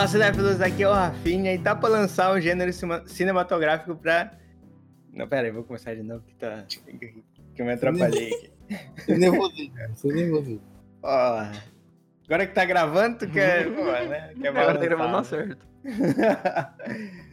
[0.00, 2.72] Olá, cinéfilos, aqui é o Rafinha e tá pra lançar um gênero
[3.04, 4.32] cinematográfico pra...
[5.12, 6.64] Não, pera aí, vou começar de novo que tá...
[6.66, 7.22] que
[7.58, 8.50] eu me atrapalhei aqui.
[9.12, 9.90] Nervosinho, cara.
[9.94, 10.62] Você nervosinho.
[11.02, 11.44] Ó,
[12.24, 13.68] agora que tá gravando, tu quer...
[13.76, 14.32] Pô, né?
[14.40, 15.56] quer Agora tá gravando né?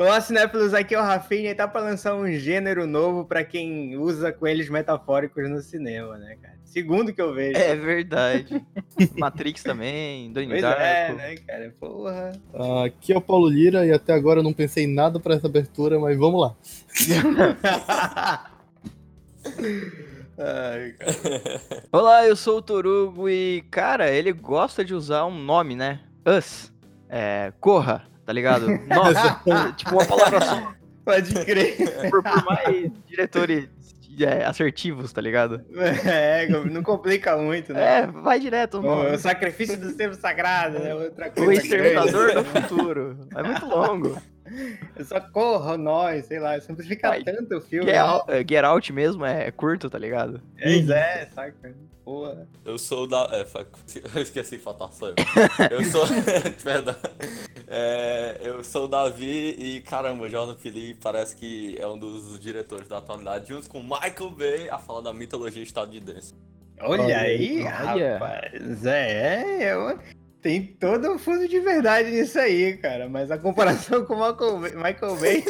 [0.00, 3.98] Olá, cinéfilos, aqui é o Rafinha e tá pra lançar um gênero novo pra quem
[3.98, 6.54] usa coelhos metafóricos no cinema, né, cara?
[6.64, 7.58] Segundo que eu vejo.
[7.58, 8.64] É verdade.
[9.18, 10.80] Matrix também, Donnie Pois Darko.
[10.80, 11.74] é, né, cara?
[11.78, 12.32] Porra.
[12.86, 15.48] Aqui é o Paulo Lira e até agora eu não pensei em nada pra essa
[15.48, 16.56] abertura, mas vamos lá.
[20.38, 21.60] Ai, cara.
[21.92, 26.00] Olá, eu sou o Torugo e, cara, ele gosta de usar um nome, né?
[26.26, 26.72] Us.
[27.06, 28.68] É, corra, tá ligado?
[28.86, 29.42] Nossa,
[29.76, 30.72] tipo uma palavra só,
[31.04, 31.76] Pode crer.
[32.08, 33.68] por, por mais diretores
[34.20, 35.64] é, assertivos, tá ligado?
[36.06, 38.02] É, não complica muito, né?
[38.02, 38.78] É, vai direto.
[38.78, 39.14] O, mano.
[39.14, 40.94] o sacrifício do tempo sagrado, né?
[40.94, 43.18] Outra O coisa exterminador do futuro.
[43.34, 44.22] É muito longo.
[44.54, 44.78] grande.
[44.96, 47.86] Eu só corro nós, sei lá, simplifica Ai, tanto o filme.
[47.86, 48.00] Get né?
[48.00, 50.40] out, é, Get Out mesmo é curto, tá ligado?
[50.60, 51.74] Pois é, saca?
[52.04, 52.48] Porra.
[52.64, 53.28] Eu sou o da.
[53.32, 53.44] É,
[54.16, 55.14] eu esqueci de falar, sou eu.
[55.70, 56.04] Eu sou.
[56.64, 56.96] Perdão.
[57.68, 62.40] É, eu sou o Davi e caramba, o Jordan Peele parece que é um dos
[62.40, 66.34] diretores da atualidade, junto com Michael Bay, a falar da mitologia estadunidense.
[66.80, 68.14] Olha Olha aí, olha.
[68.14, 68.86] rapaz.
[68.86, 69.98] É, é, uma-
[70.42, 73.08] tem todo um fundo de verdade nisso aí, cara.
[73.08, 75.44] Mas a comparação com Michael Bay, Michael Bay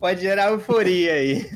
[0.00, 1.50] pode gerar euforia aí.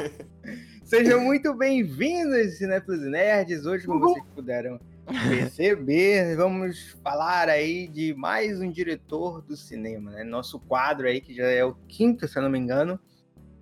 [0.84, 3.66] Sejam muito bem-vindos, Cinéfilos Nerds.
[3.66, 4.80] Hoje, como vocês puderam
[5.28, 10.24] perceber, vamos falar aí de mais um diretor do cinema, né?
[10.24, 12.98] Nosso quadro aí, que já é o quinto, se eu não me engano,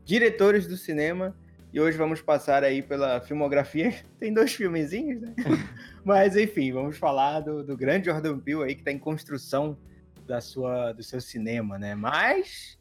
[0.05, 1.37] Diretores do Cinema.
[1.73, 3.95] E hoje vamos passar aí pela filmografia.
[4.21, 5.35] Tem dois filmezinhos, né?
[6.05, 9.79] Mas enfim, vamos falar do, do grande Jordan Peele aí que está em construção
[10.27, 11.95] da sua, do seu cinema, né?
[11.95, 12.79] Mas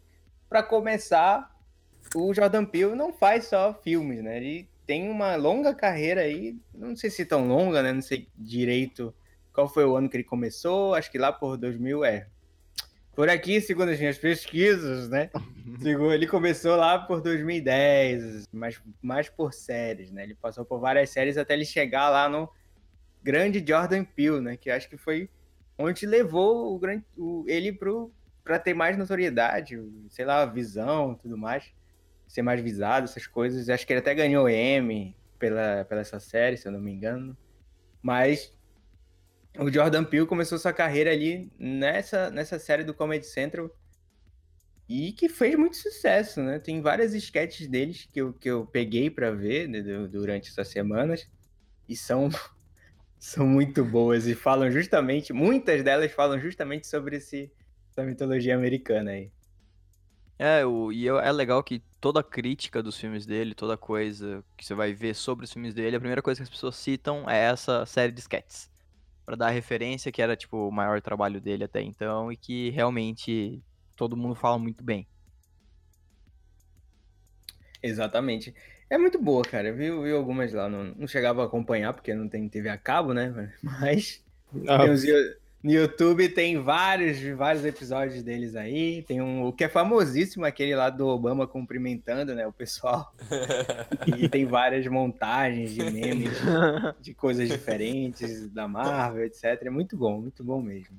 [0.50, 1.50] para começar,
[2.14, 4.36] o Jordan Peele não faz só filmes, né?
[4.36, 7.94] Ele tem uma longa carreira aí, não sei se tão longa, né?
[7.94, 9.16] Não sei direito
[9.54, 12.28] qual foi o ano que ele começou, acho que lá por 2000 é.
[13.16, 15.30] Por aqui, segundo as minhas pesquisas, né?
[16.14, 20.24] Ele começou lá por 2010, mas mais por séries, né?
[20.24, 22.50] Ele passou por várias séries até ele chegar lá no
[23.22, 24.58] grande Jordan Peele, né?
[24.58, 25.30] Que acho que foi
[25.78, 28.12] onde levou o grande, o- ele pro
[28.44, 29.78] para ter mais notoriedade,
[30.10, 31.72] sei lá, visão, tudo mais,
[32.28, 33.70] ser mais visado, essas coisas.
[33.70, 37.38] Acho que ele até ganhou Emmy pela pela essa série, se eu não me engano.
[38.02, 38.52] Mas
[39.60, 43.70] o Jordan Peele começou sua carreira ali nessa nessa série do Comedy Central
[44.88, 46.60] e que fez muito sucesso, né?
[46.60, 50.68] Tem várias sketches deles que eu, que eu peguei pra ver né, du- durante essas
[50.68, 51.28] semanas
[51.90, 52.30] e são
[53.20, 57.52] são muito boas e falam justamente, muitas delas falam justamente sobre esse,
[57.92, 59.32] essa mitologia americana aí.
[60.38, 64.66] É, o, e eu- é legal que toda crítica dos filmes dele, toda coisa que
[64.66, 67.38] você vai ver sobre os filmes dele, a primeira coisa que as pessoas citam é
[67.46, 68.71] essa série de sketches.
[69.32, 73.64] Pra dar referência, que era, tipo, o maior trabalho dele até então, e que realmente
[73.96, 75.08] todo mundo fala muito bem.
[77.82, 78.54] Exatamente.
[78.90, 79.70] É muito boa, cara.
[79.70, 82.68] Eu vi, eu vi algumas lá, não, não chegava a acompanhar porque não tem TV
[82.68, 83.54] a cabo, né?
[83.64, 84.22] Mas
[84.68, 85.06] Ah, tem uns
[85.64, 89.04] no YouTube tem vários, vários episódios deles aí.
[89.04, 93.14] Tem um o que é famosíssimo, aquele lá do Obama cumprimentando, né, o pessoal.
[94.18, 96.32] E tem várias montagens de memes
[97.00, 99.44] de coisas diferentes da Marvel, etc.
[99.62, 100.98] É muito bom, muito bom mesmo.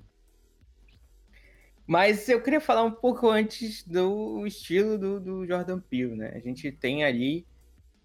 [1.86, 6.32] Mas eu queria falar um pouco antes do estilo do, do Jordan Peele, né?
[6.34, 7.44] A gente tem ali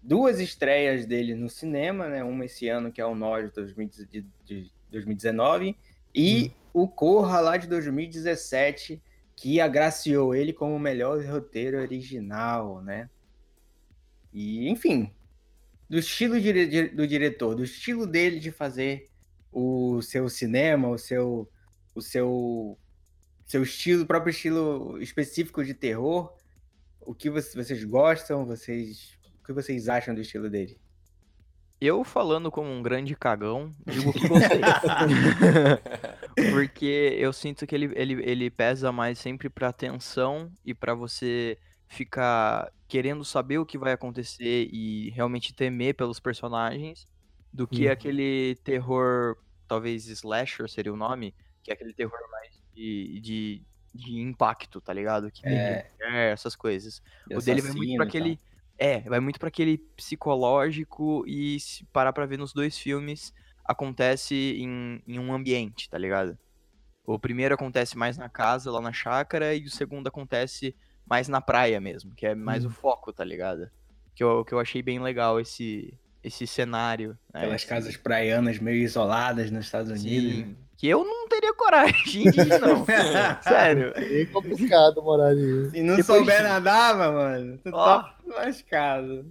[0.02, 2.24] duas estreias dele no cinema, né?
[2.24, 5.76] Uma esse ano, que é o Nós de 2000 de- de 2019,
[6.14, 9.02] e o Corra lá de 2017,
[9.36, 13.08] que agraciou ele como o melhor roteiro original, né?
[14.32, 15.12] E, enfim,
[15.88, 19.08] do estilo dire- do diretor, do estilo dele de fazer
[19.52, 21.48] o seu cinema, o seu,
[21.94, 22.78] o seu,
[23.46, 26.34] seu estilo, próprio estilo específico de terror.
[27.00, 28.44] O que vo- vocês gostam?
[28.44, 30.78] Vocês, o que vocês acham do estilo dele?
[31.80, 34.60] Eu, falando como um grande cagão, digo que gostei.
[36.50, 41.58] Porque eu sinto que ele, ele, ele pesa mais sempre pra tensão e pra você
[41.88, 47.06] ficar querendo saber o que vai acontecer e realmente temer pelos personagens,
[47.52, 47.92] do que Uhum.
[47.92, 49.36] aquele terror,
[49.66, 53.62] talvez slasher seria o nome, que é aquele terror mais de, de,
[53.94, 55.30] de impacto, tá ligado?
[55.30, 55.90] Que É.
[56.00, 57.00] é, essas coisas.
[57.26, 58.38] De O dele vai muito pra aquele.
[58.78, 63.34] É, vai muito pra aquele psicológico e se parar pra ver nos dois filmes,
[63.64, 66.38] acontece em, em um ambiente, tá ligado?
[67.04, 71.40] O primeiro acontece mais na casa, lá na chácara, e o segundo acontece mais na
[71.40, 73.68] praia mesmo, que é mais o foco, tá ligado?
[74.14, 77.10] Que eu, que eu achei bem legal esse, esse cenário.
[77.32, 77.40] né?
[77.40, 80.38] Aquelas casas praianas meio isoladas nos Estados Unidos.
[80.38, 80.44] né?
[80.44, 82.86] Sim, que eu não teria coragem de ir, não.
[83.42, 83.92] Sério.
[83.96, 85.70] É complicado morar ali.
[85.70, 87.98] Se não Depois souber nadar, mano, tu Ó.
[87.98, 89.26] tá lascado.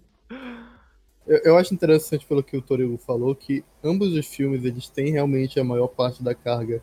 [1.25, 5.13] Eu, eu acho interessante pelo que o Torigo falou, que ambos os filmes eles têm
[5.13, 6.81] realmente a maior parte da carga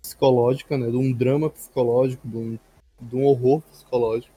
[0.00, 0.88] psicológica, né?
[0.88, 2.58] De um drama psicológico, de um,
[3.00, 4.32] de um horror psicológico.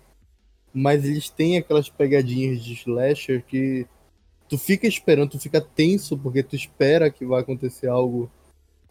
[0.74, 3.85] Mas eles têm aquelas pegadinhas de slasher que
[4.50, 8.31] tu fica esperando, tu fica tenso porque tu espera que vai acontecer algo,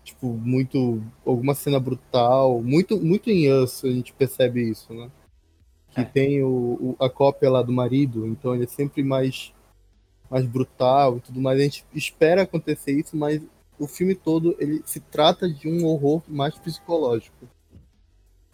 [0.07, 1.03] tipo, muito.
[1.25, 2.63] alguma cena brutal.
[2.63, 5.11] Muito, muito em Us a gente percebe isso, né?
[5.95, 6.05] Que É.
[6.05, 9.53] tem o, o- a cópia lá do marido, então ele é sempre mais
[10.31, 11.61] mais brutal e tudo mais.
[11.61, 13.41] A gente espera acontecer isso, mas
[13.79, 17.47] o filme todo ele se trata de um horror mais psicológico.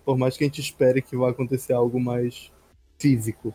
[0.04, 2.50] Por mais que a gente espere que vá acontecer algo mais
[2.98, 3.54] físico.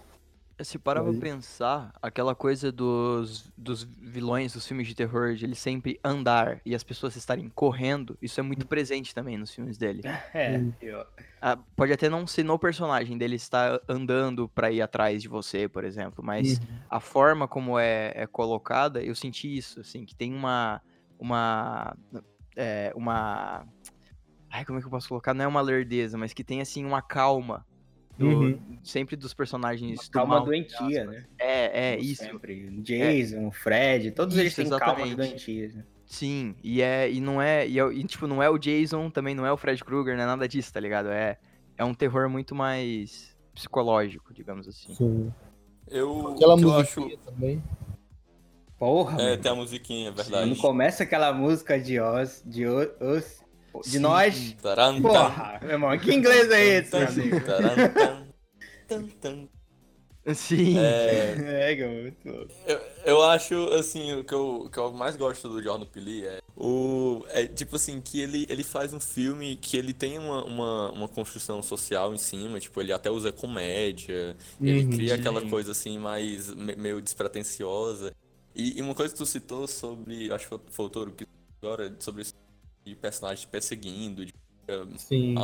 [0.60, 5.54] Se parar pra pensar, aquela coisa dos, dos vilões dos filmes de terror, de ele
[5.54, 10.02] sempre andar e as pessoas estarem correndo, isso é muito presente também nos filmes dele.
[10.34, 10.74] É, Hum.
[10.82, 11.06] eu-
[11.40, 15.70] Ah, pode até não ser no personagem dele estar andando pra ir atrás de você,
[15.70, 20.34] por exemplo, mas a forma como é, é colocada, eu senti isso, assim, que tem
[20.34, 20.82] uma.
[21.20, 21.96] Uma.
[22.56, 23.68] é, uma.
[24.52, 25.36] Ai, como é que eu posso colocar?
[25.36, 27.67] Não é uma lerdeza, mas que tem, assim, uma calma.
[28.18, 28.60] Do- Uhum.
[28.84, 30.00] Sempre dos personagens.
[30.08, 31.26] do calma mal, doentia, né?
[31.40, 32.24] É, é, Como isso.
[32.24, 32.82] Sempre.
[32.82, 35.76] Jason, Fred, todos eles Isso, têm calma doentias.
[35.76, 35.84] Né?
[36.06, 39.36] Sim, e é e não é e, é- e, tipo não é o Jason, também
[39.36, 41.10] não é o Fred Krueger, não é nada disso, tá ligado?
[41.10, 41.38] É
[41.78, 44.96] é um terror muito mais psicológico, digamos assim.
[44.96, 45.34] Sim.
[45.88, 47.00] Eu, Aquela eu acho.
[47.02, 47.64] musiquinha também.
[48.80, 49.42] Porra, É, mano.
[49.42, 50.56] tem a musiquinha, é Quando verdade.
[50.62, 53.37] começa aquela música de Oz, de O- Os,
[53.86, 54.00] de Sim.
[54.00, 54.56] nós.
[54.62, 57.40] Taran, Porra, meu irmão, que inglês é esse, meu tan, amigo?
[57.46, 58.28] taran.
[60.34, 60.78] Sim.
[60.78, 61.36] É,
[61.70, 62.54] É, que é muito louco.
[62.66, 66.26] Eu, eu acho, assim, o que eu, o que eu mais gosto do Jordan Peele
[66.26, 67.24] é o.
[67.30, 71.08] É tipo assim, que ele, ele faz um filme que ele tem uma, uma, uma
[71.08, 74.90] construção social em cima, tipo, ele até usa comédia, ele Uhum.
[74.90, 78.14] cria aquela coisa assim mais me- meio despretensiosa.
[78.54, 81.26] E, e uma coisa que tu citou sobre, acho que foi- o Toro que
[81.62, 82.24] agora, sobre
[82.90, 84.34] de personagens perseguindo, de
[84.98, 85.38] Sim.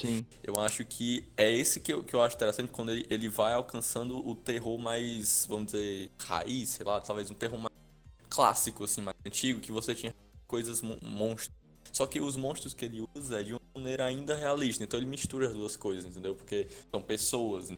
[0.00, 0.26] Sim.
[0.42, 3.52] Eu acho que é esse que eu, que eu acho interessante quando ele, ele vai
[3.52, 7.74] alcançando o terror mais, vamos dizer, raiz, sei lá, talvez um terror mais
[8.28, 10.14] clássico, assim, mais antigo, que você tinha
[10.46, 11.54] coisas mon- monstros.
[11.92, 15.06] Só que os monstros que ele usa é de uma maneira ainda realista, então ele
[15.06, 16.34] mistura as duas coisas, entendeu?
[16.34, 17.72] Porque são pessoas.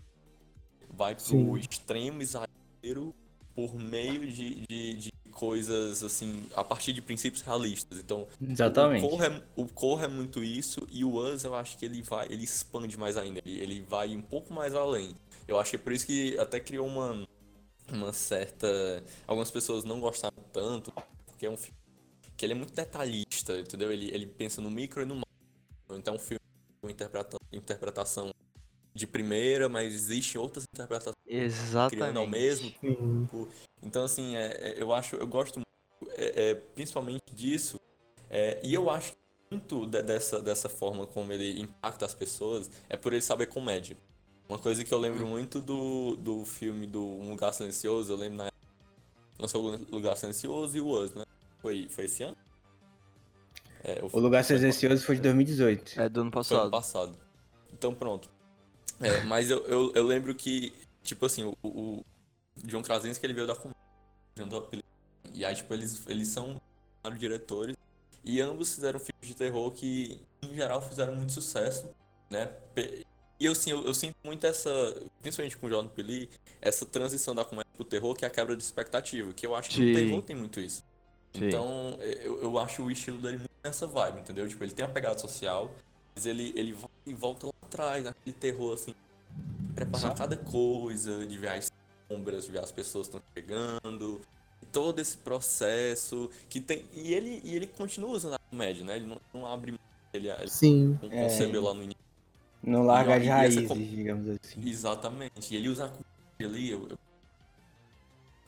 [0.91, 1.57] Vai pro Sim.
[1.57, 3.15] extremo exagero
[3.55, 8.01] por meio de, de, de coisas, assim, a partir de princípios realistas.
[8.01, 9.07] Então, Exatamente.
[9.07, 12.03] o Corra, é, o Corra é muito isso e o Us eu acho que ele
[12.03, 15.15] vai, ele expande mais ainda, ele, ele vai um pouco mais além.
[15.47, 17.25] Eu acho que é por isso que até criou uma,
[17.89, 18.67] uma certa.
[19.29, 20.93] Algumas pessoas não gostaram tanto,
[21.25, 21.79] porque é um filme
[22.37, 23.93] que ele é muito detalhista, entendeu?
[23.93, 25.97] Ele, ele pensa no micro e no macro.
[25.97, 26.41] Então é um filme
[26.81, 28.33] com interpreta, interpretação
[28.99, 32.31] de primeira, mas existem outras interpretações criando ao Exatamente.
[32.31, 33.29] mesmo Sim.
[33.83, 37.79] então, assim, é, é, eu acho, eu gosto muito, é, é, principalmente disso,
[38.29, 39.19] é, e eu acho que
[39.51, 43.97] muito de- dessa, dessa forma como ele impacta as pessoas é por ele saber comédia.
[44.49, 48.39] Uma coisa que eu lembro muito do, do filme do Um Lugar Silencioso, eu lembro
[48.39, 48.59] na época,
[49.39, 51.25] lançou o Lugar Silencioso e o Us, né?
[51.61, 52.37] Foi, foi esse ano?
[53.85, 56.01] É, O Lugar Silencioso foi de 2018.
[56.01, 56.71] É do ano foi ano passado.
[56.71, 57.19] passado.
[57.73, 58.29] Então pronto.
[59.01, 62.05] É, mas eu, eu, eu lembro que, tipo assim, o, o
[62.65, 63.81] John Krasinski ele veio da comédia.
[64.37, 64.69] John
[65.33, 66.61] E aí, tipo, eles, eles são
[67.19, 67.77] diretores.
[68.25, 71.89] E ambos fizeram filmes de terror que, em geral, fizeram muito sucesso,
[72.29, 72.51] né?
[73.41, 74.71] E eu, assim, eu, eu sinto muito essa,
[75.23, 76.29] principalmente com o Jordan Peele,
[76.61, 79.33] essa transição da comédia pro terror, que é a quebra de expectativa.
[79.33, 79.93] Que eu acho que Sim.
[79.93, 80.83] o terror tem muito isso.
[81.33, 81.47] Sim.
[81.47, 84.49] Então, eu, eu acho o estilo dele muito nessa vibe, entendeu?
[84.49, 85.73] Tipo, ele tem a pegada social,
[86.15, 88.95] mas ele, ele vai e volta lá atrás, aquele terror, assim,
[89.75, 91.71] preparar cada coisa, de ver as
[92.11, 94.21] sombras, de ver as pessoas que estão chegando,
[94.73, 96.85] todo esse processo que tem...
[96.93, 98.97] E ele, e ele continua usando a comédia, né?
[98.97, 99.79] Ele não, não abre mão,
[100.13, 100.99] ele, ele Sim.
[101.03, 101.23] não É.
[101.25, 101.99] concebeu lá no início.
[102.63, 104.69] Não larga de essa raízes, com- digamos assim.
[104.69, 105.55] Exatamente.
[105.55, 106.05] E ele usa a comédia
[106.43, 106.99] ali eu, eu-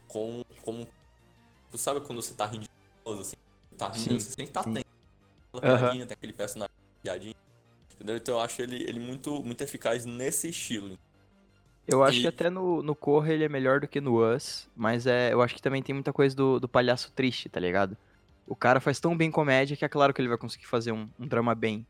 [0.09, 0.87] com, como...
[1.71, 2.67] Tu sabe quando você tá rindo
[3.21, 3.37] assim?
[3.79, 4.71] Tá rindo, Sim, você tem que estar sim.
[4.71, 4.87] atento.
[5.61, 7.35] Piadinha, tem aquele personagem piadinha.
[8.01, 8.17] Entendeu?
[8.17, 10.99] Então eu acho ele, ele muito, muito eficaz nesse estilo.
[11.87, 14.67] Eu acho E- que até no, no Corra ele é melhor do que no Us,
[14.75, 17.97] mas é, eu acho que também tem muita coisa do, do palhaço triste, tá ligado?
[18.47, 21.09] O cara faz tão bem comédia que é claro que ele vai conseguir fazer um,
[21.19, 21.87] um drama bem.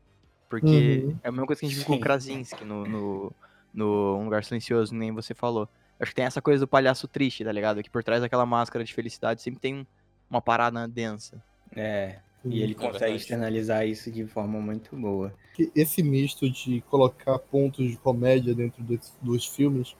[0.49, 1.19] Porque Uhum.
[1.23, 1.99] é a mesma coisa que a gente viu com o.
[2.01, 3.33] Krasinski no, no,
[3.73, 5.69] no Um Lugar Silencioso, nem você falou.
[5.97, 7.81] Acho que tem essa coisa do palhaço triste, tá ligado?
[7.81, 9.85] Que por trás daquela máscara de felicidade sempre tem um-
[10.29, 11.41] uma parada densa.
[11.73, 13.15] É, e ele É consegue verdade.
[13.17, 15.33] externalizar isso de forma muito boa.
[15.75, 19.95] esse misto de colocar pontos de comédia dentro dos, dos filmes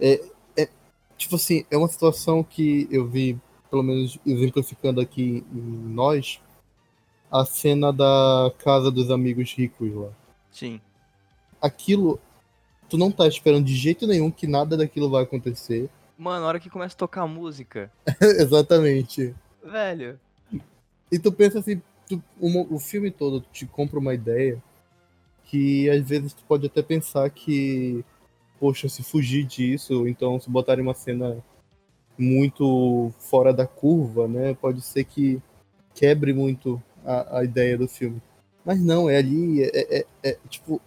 [0.00, 0.20] é,
[0.56, 0.68] é
[1.16, 3.38] tipo assim é uma situação que eu vi
[3.70, 5.60] pelo menos exemplificando aqui em
[5.92, 6.40] nós
[7.30, 10.10] a cena da casa dos amigos ricos lá
[10.52, 10.80] Sim.
[11.60, 12.20] aquilo
[12.88, 16.60] tu não tá esperando de jeito nenhum que nada daquilo vai acontecer Mano, na hora
[16.60, 17.90] que começa a tocar a música,
[18.22, 20.20] exatamente velho.
[21.10, 24.62] E tu pensa assim, tu- uma- o filme todo te compra uma ideia
[25.46, 28.04] que às vezes tu pode até pensar que,
[28.60, 31.38] poxa, se fugir disso, então se botarem uma cena
[32.18, 34.54] muito fora da curva, né?
[34.54, 35.42] Pode ser que
[35.94, 38.22] quebre muito a, a ideia do filme.
[38.64, 40.80] Mas não, é ali, é, é- é, tipo,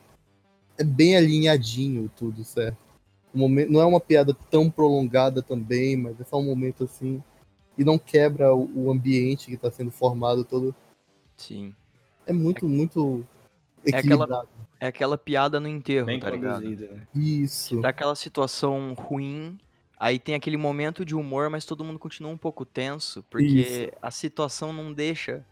[0.77, 2.77] é bem alinhadinho tudo, certo?
[3.33, 7.23] O momento, não é uma piada tão prolongada também, mas é só um momento assim
[7.77, 10.73] e não quebra o, o ambiente que está sendo formado todo.
[11.37, 11.73] Sim.
[12.25, 13.25] É muito, muito
[13.85, 14.49] É aquela- equilibrado.
[14.79, 16.61] É aquela piada no enterro, Bem tá ligado?
[16.61, 17.07] né?
[17.15, 17.81] Isso.
[17.81, 19.57] Tá aquela situação ruim,
[19.99, 24.11] aí tem aquele momento de humor, mas todo mundo continua um pouco tenso, porque a
[24.11, 25.43] situação não deixa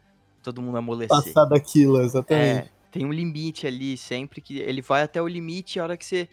[0.43, 1.09] todo mundo amolecer.
[1.09, 2.67] Passar daquilo, exatamente.
[2.67, 6.05] É, tem um limite ali, sempre que ele vai até o limite, a hora que
[6.05, 6.29] você.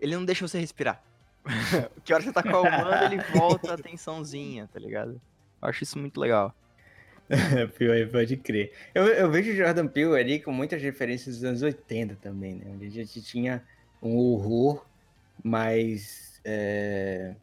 [0.00, 1.02] Ele não deixa você respirar.
[2.04, 5.20] que a hora que você tá calmando, ele volta a tensãozinha, tá ligado?
[5.62, 6.54] Eu acho isso muito legal.
[7.78, 8.72] Pior, pode crer.
[8.94, 12.64] Eu, eu vejo o Jordan Peele ali com muitas referências dos anos 80 também, né?
[12.74, 13.62] Onde a gente tinha
[14.02, 14.84] um horror
[15.44, 17.34] mais é,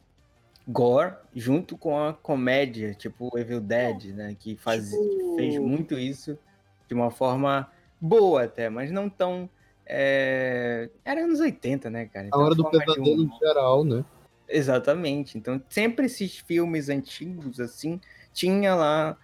[0.66, 4.36] gore junto com a comédia, tipo Evil Dead, né?
[4.38, 6.38] Que faz, Tipo- fez muito isso
[6.86, 7.70] de uma forma
[8.00, 9.48] boa até, mas não tão...
[9.86, 12.26] é, Era anos 80, né, cara?
[12.26, 14.04] A Então, hora do forma de pesadelo humor- em geral, né?
[14.48, 15.36] Exatamente.
[15.36, 18.00] Então, sempre esses filmes antigos, assim,
[18.32, 19.16] tinha lá,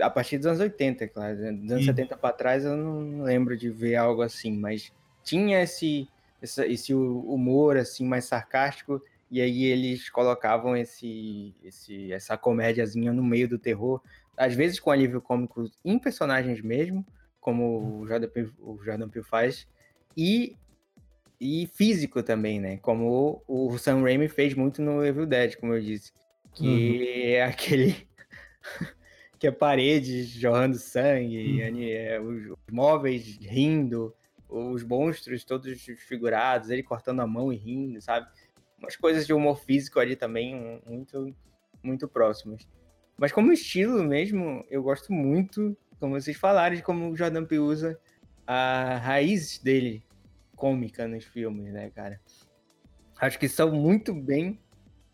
[0.00, 1.36] a partir dos anos 80, claro.
[1.36, 1.52] né?
[1.52, 1.90] Dos anos Sim.
[1.90, 4.92] 70 para trás, eu não lembro de ver algo assim, mas
[5.24, 6.08] tinha esse,
[6.40, 13.24] essa- esse humor, assim, mais sarcástico, e aí eles colocavam esse, esse, essa comédiazinha no
[13.24, 14.00] meio do terror,
[14.36, 17.04] às vezes com alívio cômico em personagens mesmo,
[17.40, 19.66] como o Jordan Peele, o Jordan Peele faz,
[20.16, 20.56] e
[21.40, 22.78] e físico também, né?
[22.78, 26.12] Como o, Sam Raimi fez muito no Evil Dead, como eu disse.
[26.54, 28.08] Que é aquele.
[29.38, 31.82] que é paredes jorrando sangue, Uhum.
[31.82, 34.14] é, os, móveis rindo,
[34.48, 38.26] os monstros todos desfigurados, ele cortando a mão e rindo, sabe?
[38.78, 41.34] Umas coisas de humor físico ali também muito,
[41.82, 42.66] muito próximas.
[43.18, 47.62] Mas como estilo mesmo, eu gosto muito, como vocês falaram, de como o Jordan Peele
[47.62, 47.98] usa
[48.46, 50.05] a raiz dele
[50.56, 52.20] cômica nos filmes, né, cara?
[53.20, 54.58] Acho que são muito bem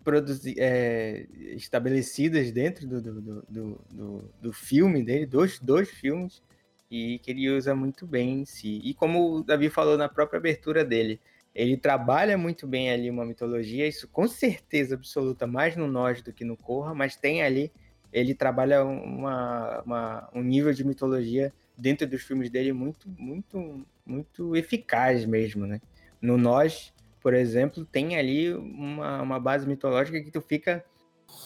[0.02, 6.42] produzi é, estabelecidas dentro do, do, do, do, do- filme dele, dos dois filmes,
[6.90, 8.80] e que ele usa muito bem em si.
[8.82, 11.20] E como o Davi falou na própria abertura dele,
[11.54, 16.32] ele trabalha muito bem ali uma mitologia, isso com certeza absoluta, mais no Nós do
[16.32, 17.70] que no Corra, mas tem ali,
[18.12, 24.54] ele trabalha uma, uma- um nível de mitologia dentro dos filmes dele muito, muito, muito
[24.54, 25.80] eficaz mesmo, né?
[26.20, 30.84] No Nós, por exemplo, tem ali uma, uma base mitológica que tu fica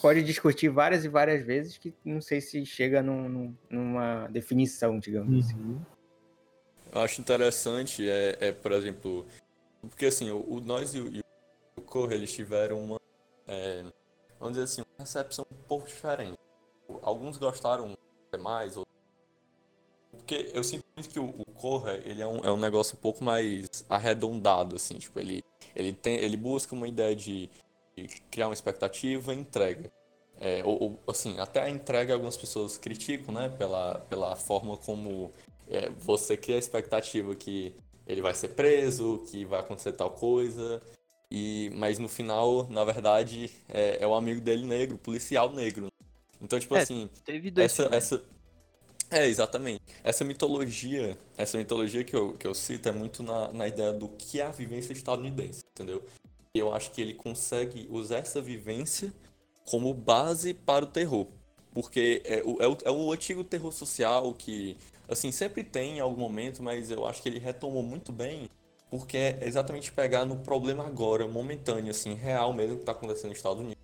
[0.03, 4.99] pode discutir várias e várias vezes que não sei se chega num- num- numa definição,
[4.99, 5.57] digamos assim.
[5.57, 5.81] Uhum.
[6.93, 9.27] Eu acho interessante, é, é, por exemplo,
[9.81, 11.21] porque assim, o, o Nós e o, e
[11.79, 13.01] o Corra, eles tiveram uma,
[13.47, 13.85] é,
[14.39, 16.35] vamos dizer assim, uma recepção um pouco diferente.
[17.03, 17.95] Alguns gostaram
[18.39, 18.96] mais, outros...
[20.17, 23.01] porque eu sinto muito que o, o Corra, ele é um, é um negócio um
[23.01, 25.43] pouco mais arredondado, assim, tipo, ele,
[25.75, 27.49] ele, tem, ele busca uma ideia de,
[27.97, 29.91] de criar uma expectativa e entrega.
[30.39, 35.33] É, ou, ou, assim, até a entrega algumas pessoas criticam, né, pela, pela forma como
[35.69, 37.75] é, você cria a expectativa que
[38.07, 40.83] ele vai ser preso, que vai acontecer tal coisa,
[41.31, 45.89] e mas no final, na verdade, é, é o amigo dele negro, policial negro.
[46.41, 47.97] Então, tipo É, assim, Teve dois essa, filmes.
[47.97, 48.25] essa
[49.11, 49.83] é exatamente.
[50.03, 54.09] Essa mitologia essa mitologia que eu, que eu cito é muito na, na ideia do
[54.09, 56.03] que é a vivência estadunidense entendeu?
[56.55, 59.13] Eu acho que ele consegue usar essa vivência
[59.65, 61.27] como base para o terror
[61.73, 64.77] porque é o, é o, é o antigo terror social que
[65.09, 68.49] assim sempre tem em algum momento mas eu acho que ele retomou muito bem
[68.91, 73.39] porque é exatamente pegar no problema agora momentâneo assim real mesmo que está acontecendo nos
[73.39, 73.77] Estados Unidos.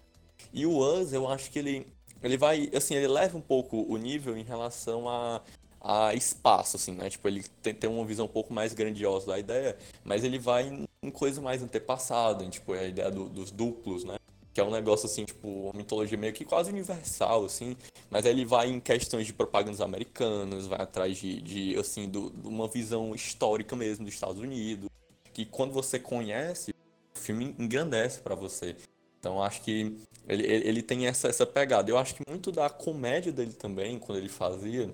[0.52, 1.86] E o Us eu acho que ele
[2.22, 5.42] ele vai, assim, ele leva um pouco o nível em relação a,
[5.80, 7.10] a espaço, assim, né?
[7.10, 10.68] Tipo, ele tem, tem uma visão um pouco mais grandiosa da ideia, mas ele vai
[10.68, 14.16] em, em coisa mais antepassada, tipo, a ideia do, dos duplos, né?
[14.54, 17.76] Que é um negócio, assim, tipo, uma mitologia meio que quase universal, assim,
[18.10, 22.46] mas ele vai em questões de propagandas americanas, vai atrás de, de assim, do, de
[22.46, 24.88] uma visão histórica mesmo dos Estados Unidos,
[25.32, 26.74] que quando você conhece,
[27.16, 28.76] o filme engrandece para você.
[29.22, 29.96] Então acho que
[30.28, 31.88] ele, ele, tem essa, essa pegada.
[31.88, 34.92] Eu acho que muito da comédia dele também, quando ele fazia,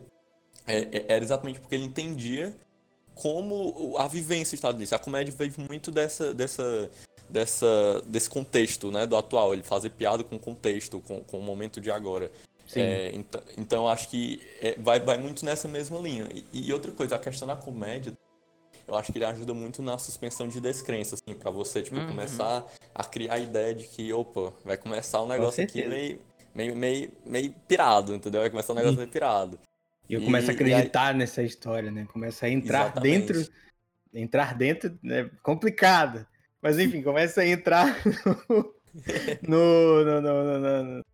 [0.67, 2.55] é, é, era exatamente porque ele entendia
[3.15, 4.95] como a vivência estadunidense.
[4.95, 6.91] A comédia veio muito dessa, dessa,
[7.29, 9.55] dessa, desse contexto né, do atual.
[9.55, 12.31] Ele fazer piada com o contexto, com, com o momento de agora.
[12.77, 16.29] É, então, então acho que é, vai, vai muito nessa mesma linha.
[16.53, 18.13] E, e outra coisa, a questão da comédia
[18.89, 22.09] eu acho que ele ajuda muito na suspensão de descrença, assim, pra você, tipo, uhum.
[22.09, 22.65] começar
[22.95, 26.19] a criar a ideia de que, opa, vai começar um negócio aqui meio,
[26.55, 28.41] meio, meio, meio pirado, entendeu?
[28.41, 29.61] Vai começar um negócio meio pirado.
[30.09, 31.19] E eu começo a acreditar aí...
[31.19, 32.07] nessa história, né?
[32.11, 33.33] Começa a entrar Exatamente.
[33.33, 33.53] dentro.
[34.15, 35.31] Entrar dentro, né?
[35.43, 36.27] Complicado.
[36.63, 37.95] Mas enfim, começa a entrar
[39.47, 41.05] no, no, no, no,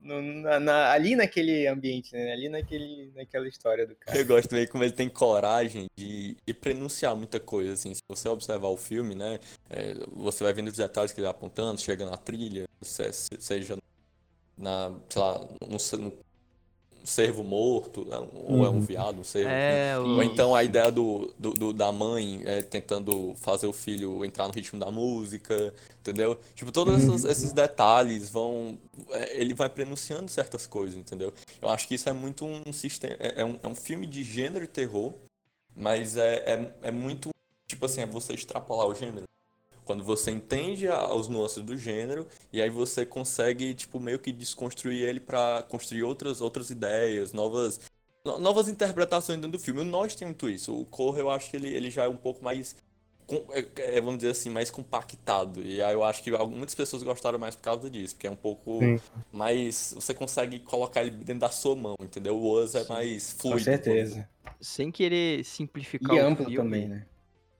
[0.00, 2.32] no, na, na, ali naquele ambiente, né?
[2.32, 4.18] Ali naquele, naquela história do cara.
[4.18, 7.94] Eu gosto também como ele tem coragem de, de pronunciar muita coisa, assim.
[7.94, 9.38] Se você observar o filme, né?
[9.68, 13.76] É, você vai vendo os detalhes que ele vai apontando, chega na trilha, seja
[14.56, 16.12] na, sei lá, no, no
[17.08, 18.16] cervo morto, né?
[18.46, 18.80] ou é um uhum.
[18.80, 19.48] viado, um cervo.
[19.50, 20.16] É, o...
[20.16, 24.46] Ou então a ideia do, do, do da mãe é, tentando fazer o filho entrar
[24.46, 26.38] no ritmo da música, entendeu?
[26.54, 27.30] Tipo, todos esses, uhum.
[27.30, 28.78] esses detalhes vão.
[29.10, 31.32] É, ele vai pronunciando certas coisas, entendeu?
[31.60, 33.16] Eu acho que isso é muito um sistema.
[33.18, 35.12] É, é, um, é um filme de gênero e terror,
[35.74, 37.30] mas é, é, é muito.
[37.66, 39.24] Tipo assim, é você extrapolar o gênero.
[39.88, 45.08] Quando você entende os nuances do gênero e aí você consegue, tipo, meio que desconstruir
[45.08, 47.80] ele para construir outras, outras ideias, novas,
[48.22, 49.80] novas interpretações dentro do filme.
[49.80, 50.78] O Nós tem muito isso.
[50.78, 52.76] O Corra, eu acho que ele, ele já é um pouco mais
[53.50, 55.62] é, é, vamos dizer assim, mais compactado.
[55.62, 58.36] E aí eu acho que muitas pessoas gostaram mais por causa disso, porque é um
[58.36, 59.00] pouco Sim.
[59.32, 59.94] mais.
[59.94, 62.36] Você consegue colocar ele dentro da sua mão, entendeu?
[62.36, 63.60] O Us é mais fluido.
[63.60, 64.28] Com certeza.
[64.60, 67.06] Sem querer simplificar e o amplo filme, também, né?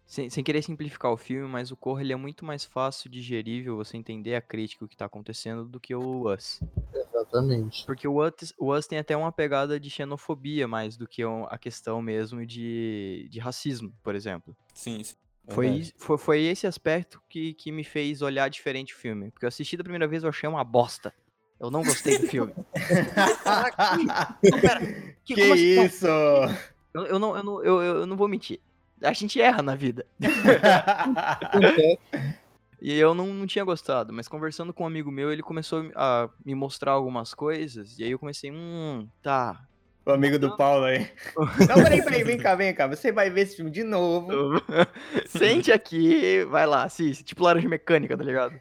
[0.09, 3.77] Sem, sem querer simplificar o filme, mas o Corra ele é muito mais fácil digerível
[3.77, 6.61] você entender a crítica o que está acontecendo do que o Us.
[6.95, 7.85] Exatamente.
[7.85, 11.59] Porque o Us, o Us tem até uma pegada de xenofobia mais do que a
[11.59, 14.57] questão mesmo de, de racismo, por exemplo.
[14.73, 15.15] Sim, sim.
[15.51, 19.31] Foi, foi, foi esse aspecto que, que me fez olhar diferente o filme.
[19.31, 21.13] Porque eu assisti da primeira vez eu achei uma bosta.
[21.61, 22.55] Eu não gostei do filme.
[24.51, 24.81] não, pera,
[25.23, 25.85] que, que assim?
[25.85, 26.07] isso?
[26.95, 28.59] Eu, eu, não, eu, não, eu, eu não vou mentir
[29.03, 30.07] a gente erra na vida.
[32.81, 36.29] e eu não, não tinha gostado, mas conversando com um amigo meu, ele começou a
[36.45, 39.69] me mostrar algumas coisas, e aí eu comecei, hum, tá.
[40.09, 41.07] O amigo do Paulo aí.
[41.69, 42.87] Não, peraí, peraí, vem cá, vem cá.
[42.87, 44.33] Você vai ver esse filme de novo.
[45.29, 47.23] Sente aqui, vai lá, assiste.
[47.23, 48.59] Tipo laranja mecânica, tá ligado?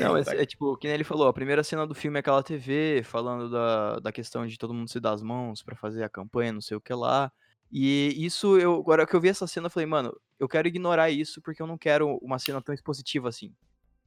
[0.00, 2.42] Não, é, é, tipo, que nem ele falou, a primeira cena do filme é aquela
[2.42, 6.08] TV falando da, da questão de todo mundo se dar as mãos para fazer a
[6.08, 7.30] campanha, não sei o que lá.
[7.76, 11.10] E isso, eu, agora que eu vi essa cena, eu falei, mano, eu quero ignorar
[11.10, 13.52] isso porque eu não quero uma cena tão expositiva assim.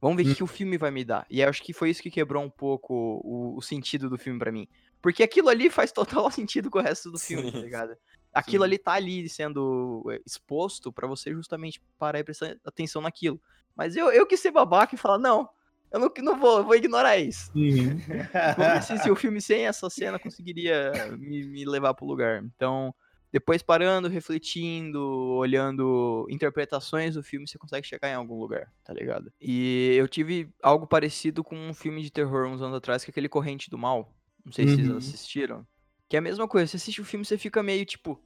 [0.00, 0.34] Vamos ver o hum.
[0.34, 1.26] que o filme vai me dar.
[1.28, 4.50] E acho que foi isso que quebrou um pouco o, o sentido do filme para
[4.50, 4.66] mim.
[5.02, 7.94] Porque aquilo ali faz total sentido com o resto do filme, tá ligado?
[8.32, 8.68] Aquilo Sim.
[8.68, 13.38] ali tá ali sendo eh, exposto para você justamente parar e prestar atenção naquilo.
[13.76, 15.46] Mas eu, eu quis ser babaca e falar, não,
[15.92, 17.52] eu não, não vou, eu vou ignorar isso.
[17.54, 17.98] Uhum.
[17.98, 22.42] Ver se, se, o filme sem essa cena conseguiria me, me levar pro lugar.
[22.42, 22.94] Então,
[23.30, 29.30] depois parando, refletindo, olhando interpretações do filme, você consegue chegar em algum lugar, tá ligado?
[29.40, 33.12] E eu tive algo parecido com um filme de terror uns anos atrás, que é
[33.12, 34.14] aquele Corrente do Mal.
[34.44, 34.70] Não sei uhum.
[34.70, 34.96] se vocês uhum.
[34.96, 35.66] assistiram.
[36.08, 38.18] Que é a mesma coisa, você assiste o filme você fica meio tipo.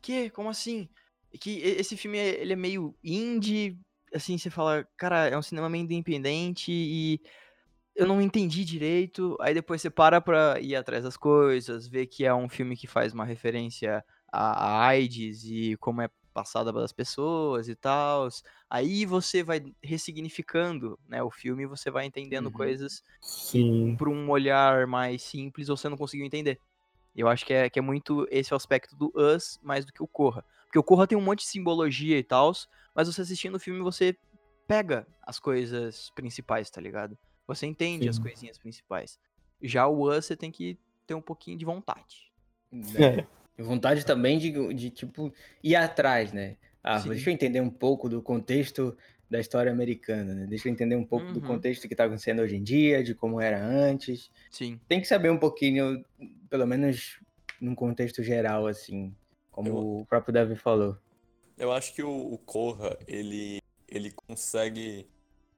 [0.00, 0.30] Que?
[0.30, 0.88] Como assim?
[1.38, 3.78] Que esse filme ele é meio indie,
[4.14, 7.20] assim, você fala, cara, é um cinema meio independente e
[7.94, 9.36] eu não entendi direito.
[9.40, 12.86] Aí depois você para pra ir atrás das coisas, ver que é um filme que
[12.86, 14.02] faz uma referência
[14.34, 18.28] a, a AIDS e como é passada pelas pessoas e tal.
[18.68, 22.52] Aí você vai ressignificando, né, o filme e você vai entendendo uhum.
[22.52, 23.04] coisas
[23.96, 26.58] por um olhar mais simples você não conseguiu entender.
[27.14, 30.02] Eu acho que é, que é muito esse o aspecto do Us mais do que
[30.02, 30.44] o Corra.
[30.64, 32.52] Porque o Corra tem um monte de simbologia e tal,
[32.92, 34.16] mas você assistindo o filme você
[34.66, 37.16] pega as coisas principais, tá ligado?
[37.46, 38.10] Você entende Sim.
[38.10, 39.20] as coisinhas principais.
[39.62, 42.32] Já o Us você tem que ter um pouquinho de vontade.
[42.96, 43.24] É.
[43.58, 46.56] Vontade também de, de, tipo, ir atrás, né?
[46.82, 47.10] Ah, Sim.
[47.10, 48.96] deixa eu entender um pouco do contexto
[49.30, 50.46] da história americana, né?
[50.46, 51.32] Deixa eu entender um pouco uhum.
[51.32, 54.30] do contexto que está acontecendo hoje em dia, de como era antes.
[54.50, 54.78] Sim.
[54.88, 56.04] Tem que saber um pouquinho,
[56.50, 57.18] pelo menos
[57.60, 59.14] num contexto geral, assim,
[59.50, 60.96] como Eu- o próprio Davi falou.
[61.56, 65.06] Eu acho que o, o Corra, ele, ele consegue,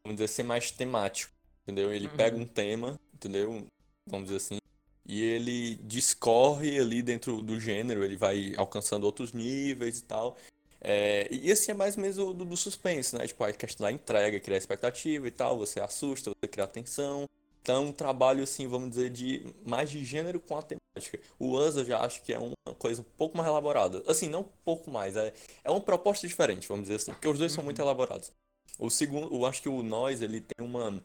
[0.05, 1.33] vamos dizer, ser mais temático,
[1.65, 1.93] entendeu?
[1.93, 2.17] Ele Uhum.
[2.17, 3.67] pega um tema, entendeu?
[4.07, 4.59] Vamos dizer assim,
[5.07, 10.37] e ele discorre ali dentro do gênero, ele vai alcançando outros níveis e tal.
[10.81, 13.27] É, e assim é mais mesmo do, do suspense, né?
[13.27, 17.29] Tipo, a questão da entrega, criar expectativa e tal, você assusta, você cria atenção.
[17.63, 21.19] Então, é um trabalho, assim, vamos dizer, de mais de gênero com a temática.
[21.39, 24.05] O Us eu já acho que é uma coisa um pouco mais elaborada.
[24.07, 25.33] Assim, não um pouco mais, é,
[25.65, 28.33] é uma proposta diferente, vamos dizer assim, porque os dois são muito elaborados.
[28.79, 31.03] O segundo, eu acho que o Nós, ele tem uma,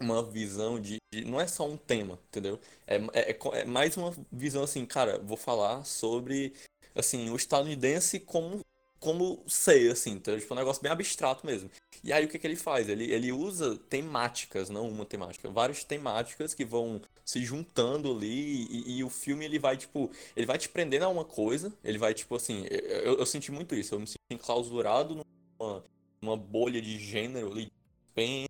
[0.00, 2.60] uma visão de, de- Não é só um tema, entendeu?
[2.86, 6.52] É, é, é é mais uma visão assim, cara, vou falar sobre,
[6.94, 8.60] assim, o estadunidense como,
[8.98, 10.40] como ser, assim, entendeu?
[10.40, 11.70] Tipo, um negócio bem abstrato mesmo.
[12.02, 12.88] E aí o que que ele faz?
[12.88, 18.98] Ele, ele usa temáticas, não uma temática, várias temáticas que vão se juntando ali e,
[18.98, 22.14] e o filme ele vai, tipo, ele vai te prendendo a uma coisa, ele vai,
[22.14, 25.14] tipo assim, eu, eu senti muito isso, eu me senti enclausurado
[25.58, 25.84] numa,
[26.20, 27.70] numa bolha de gênero ali,
[28.14, 28.46] bem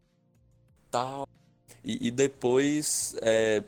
[0.97, 1.29] tal,
[1.85, 3.63] e, e depois, é,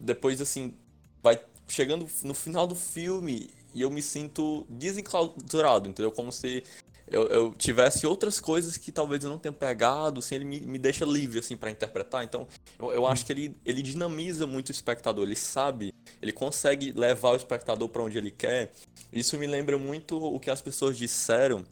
[0.00, 0.74] depois assim,
[1.22, 6.10] vai chegando no final do filme e eu me sinto desenclausurado, entendeu?
[6.10, 6.64] Como se
[7.06, 10.78] eu, eu tivesse outras coisas que talvez eu não tenha pegado, assim, ele me, me
[10.78, 12.24] deixa livre, assim, para interpretar.
[12.24, 12.46] Então,
[12.78, 17.30] eu, eu acho que ele, ele dinamiza muito o espectador, ele sabe, ele consegue levar
[17.30, 18.72] o espectador para onde ele quer.
[19.12, 21.64] Isso me lembra muito o que as pessoas disseram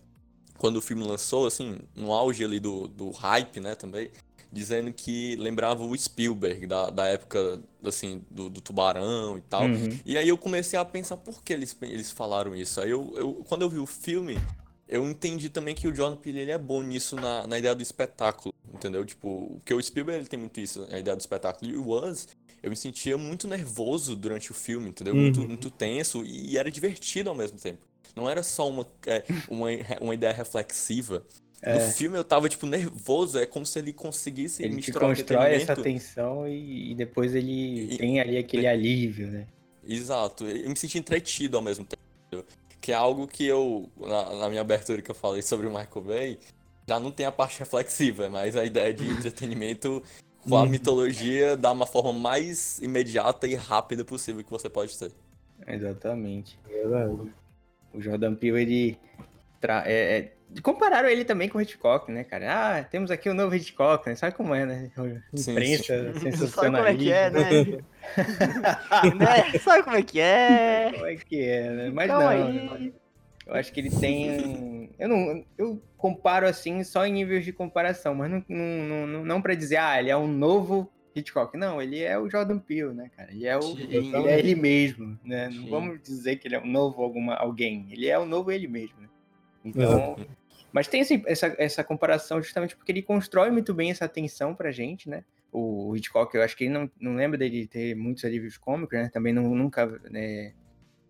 [0.57, 4.11] quando o filme lançou, assim, no auge ali do, do hype, né, também,
[4.53, 9.63] dizendo que lembrava o Spielberg, da, da época, assim, do, do Tubarão e tal.
[9.65, 9.99] Uhum.
[10.05, 12.81] E aí eu comecei a pensar por que eles, eles falaram isso.
[12.81, 14.39] Aí eu, eu, quando eu vi o filme,
[14.89, 17.83] eu entendi também que o Jordan Peele ele é bom nisso na, na ideia do
[17.83, 19.05] espetáculo, entendeu?
[19.05, 21.71] Tipo, porque o Spielberg ele tem muito isso, a ideia do espetáculo.
[21.71, 22.27] E o Us,
[22.63, 25.15] eu me sentia muito nervoso durante o filme, entendeu?
[25.15, 25.47] Muito, Uhum.
[25.49, 27.79] muito tenso e era divertido ao mesmo tempo.
[28.17, 29.69] Não era só uma, é, uma,
[30.03, 31.25] uma ideia reflexiva.
[31.63, 31.75] É.
[31.87, 33.39] No filme eu tava, tipo, nervoso.
[33.39, 37.93] É como se ele conseguisse Ele te misturar constrói essa tensão e, e depois ele
[37.95, 39.47] E- tem ali aquele alívio, né?
[39.87, 42.45] Exato, eu me senti entretido ao mesmo tempo.
[42.81, 46.03] Que é algo que eu, na, na minha abertura que eu falei sobre o Michael
[46.03, 46.39] Bay,
[46.89, 50.03] já não tem a parte reflexiva, mas a ideia de entretenimento
[50.49, 50.69] com a Uhum.
[50.71, 55.13] mitologia da uma forma mais imediata e rápida possível que você pode ter.
[55.67, 56.59] Exatamente.
[56.71, 56.87] É.
[57.93, 58.99] O Jordan Peele, ele.
[59.61, 59.83] Tra...
[59.87, 62.79] É, é- Compararam ele também com o Hitchcock, né, cara?
[62.79, 64.17] Ah, temos aqui o novo Hitchcock, né?
[64.17, 64.91] Sabe como é, né?
[65.33, 66.99] Imprensa, Sabe como é sensacionalismo.
[66.99, 67.51] que é, né?
[69.15, 69.59] né?
[69.61, 70.91] Sabe como é que é?
[70.93, 71.91] Como é que é, né?
[71.91, 72.75] Mas Calma não.
[72.75, 72.95] aí.
[73.47, 74.91] Eu acho que ele tem.
[74.99, 75.45] Eu não.
[75.57, 79.77] Eu comparo assim só em níveis de comparação, mas não, não, não, não para dizer,
[79.77, 81.57] ah, ele é um novo Hitchcock.
[81.57, 83.31] Não, ele é o Jordan Peele, né, cara?
[83.31, 83.63] Ele é o.
[83.63, 83.87] Sim.
[83.89, 85.49] Ele é ele mesmo, né?
[85.49, 85.71] Não Sim.
[85.71, 87.87] vamos dizer que ele é um novo alguma, alguém.
[87.91, 89.09] Ele é o novo ele mesmo, né?
[89.65, 90.17] Então.
[90.73, 94.71] Mas tem assim, essa, essa comparação justamente porque ele constrói muito bem essa tensão pra
[94.71, 95.25] gente, né?
[95.53, 99.09] O Hitchcock, eu acho que ele não, não lembra dele ter muitos alívios cômicos, né?
[99.13, 99.87] Também não, nunca.
[100.09, 100.53] né,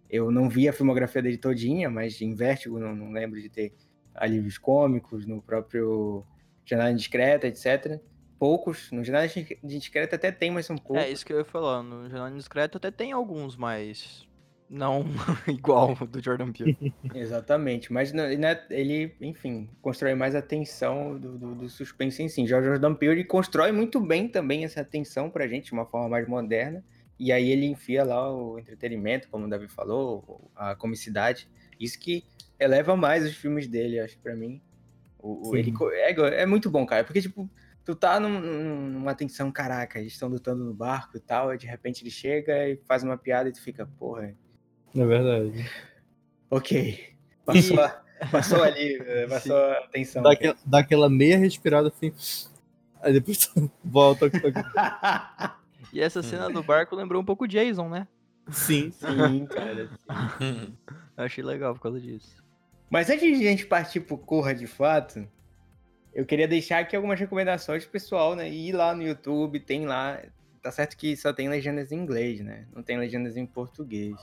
[0.08, 3.72] eu não vi a filmografia dele todinha, mas em Vértigo não, não lembro de ter
[4.14, 6.24] alívios cômicos, no próprio
[6.64, 8.00] Janela Indiscreta, etc.
[8.38, 8.90] Poucos.
[8.90, 9.30] No Janela
[9.62, 11.04] Indiscreta até tem, mas são poucos.
[11.04, 11.82] É isso que eu ia falar.
[11.82, 14.26] No Jornal Indiscreto até tem alguns, mas
[14.70, 15.04] não
[15.48, 16.94] igual o do Jordan Peele.
[17.12, 18.32] Exatamente, mas né,
[18.70, 22.46] ele, enfim, constrói mais a tensão do, do, do suspense em si.
[22.46, 25.84] Já o Jordan Peele ele constrói muito bem também essa tensão pra gente, de uma
[25.84, 26.84] forma mais moderna,
[27.18, 32.24] e aí ele enfia lá o entretenimento, como o Davi falou, a comicidade, isso que
[32.58, 34.62] eleva mais os filmes dele, acho que pra mim.
[35.18, 37.50] O, o- ele é, é muito bom, cara, porque, tipo,
[37.84, 38.40] tu tá num-
[38.90, 42.68] numa tensão, caraca, eles estão lutando no barco e tal, e de repente ele chega
[42.68, 44.34] e faz uma piada e tu fica, porra,
[44.94, 45.70] É verdade.
[46.50, 47.08] Ok.
[47.44, 50.22] Passou, a- passou ali, eh, passou a atenção.
[50.22, 52.12] Dá aquela, dá aquela meia respirada assim.
[53.02, 54.30] Aí depois tu volta.
[55.92, 58.06] E essa cena do barco lembrou um pouco o Jason, né?
[58.50, 58.90] Sim.
[58.92, 59.88] Sim, cara.
[61.16, 62.36] Eu achei legal por causa disso.
[62.90, 65.26] Mas antes de a gente partir pro Corra de fato,
[66.12, 68.50] eu queria deixar aqui algumas recomendações pro pessoal, né?
[68.50, 70.20] Ir lá no YouTube, tem lá.
[70.62, 72.66] Tá certo que só tem legendas em inglês, né?
[72.74, 74.16] Não tem legendas em português.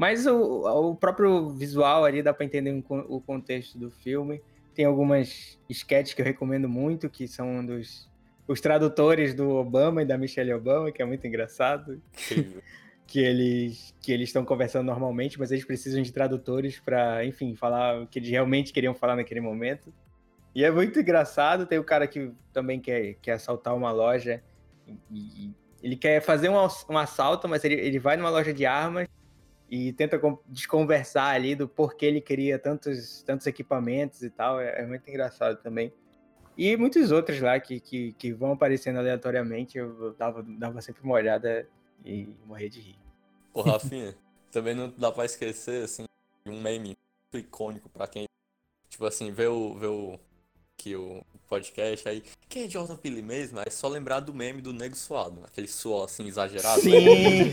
[0.00, 4.40] Mas o, o próprio visual ali dá pra entender um o contexto do filme.
[4.74, 8.08] Tem algumas sketches que eu recomendo muito, que são um dos
[8.48, 12.00] os tradutores do Obama e da Michelle Obama, que é muito engraçado.
[13.06, 18.02] Que eles que eles estão conversando normalmente, mas eles precisam de tradutores para, enfim, falar
[18.02, 19.92] o que eles realmente queriam falar naquele momento.
[20.54, 21.66] E é muito engraçado.
[21.66, 24.40] Tem o cara que também quer, quer assaltar uma loja
[24.86, 26.54] e, e ele quer fazer um,
[26.88, 29.08] um assalto, mas ele, ele vai numa loja de armas
[29.70, 34.60] e tenta desconversar ali do porquê ele queria tantos, tantos equipamentos e tal.
[34.60, 35.92] É, é muito engraçado também.
[36.58, 41.14] E muitos outros lá que, que, que vão aparecendo aleatoriamente, eu dava, dava sempre uma
[41.14, 41.68] olhada
[42.04, 42.98] e morria de rir.
[43.54, 44.16] Ô, Rafinha,
[44.50, 46.04] também não dá pra esquecer, assim,
[46.44, 46.98] de um meme
[47.32, 48.26] muito icônico pra quem,
[48.88, 50.18] tipo assim, vê o, vê o,
[50.76, 53.60] que o podcast aí, quem é Jordan Peele mesmo?
[53.60, 56.80] É só lembrar do meme do Nego Suado, aquele suor, assim, exagerado.
[56.80, 57.52] Sim!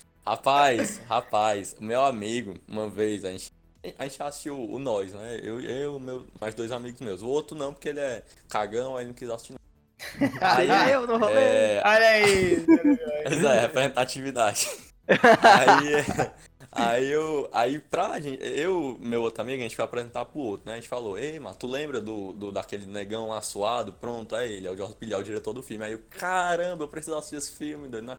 [0.26, 3.52] Rapaz, rapaz, meu amigo, uma vez, a gente,
[3.98, 5.40] a gente assistiu o Nós, né?
[5.42, 7.22] Eu, eu meu, mais dois amigos meus.
[7.22, 9.54] O outro não, porque ele é cagão, aí não quis assistir.
[9.54, 10.56] não.
[10.56, 11.34] Seria eu no rolê.
[11.34, 12.66] É, Olha aí!
[13.22, 14.68] Pois é, representatividade.
[15.08, 16.28] aí,
[16.72, 20.66] aí eu, aí pra gente, eu, meu outro amigo, a gente foi apresentar pro outro,
[20.66, 20.74] né?
[20.74, 23.92] A gente falou, ei, mano, tu lembra do, do daquele negão lá suado?
[23.92, 25.84] Pronto, é ele, é o Jorge Pilhar, o diretor do filme.
[25.84, 28.18] Aí eu, caramba, eu preciso assistir esse filme, doido, né?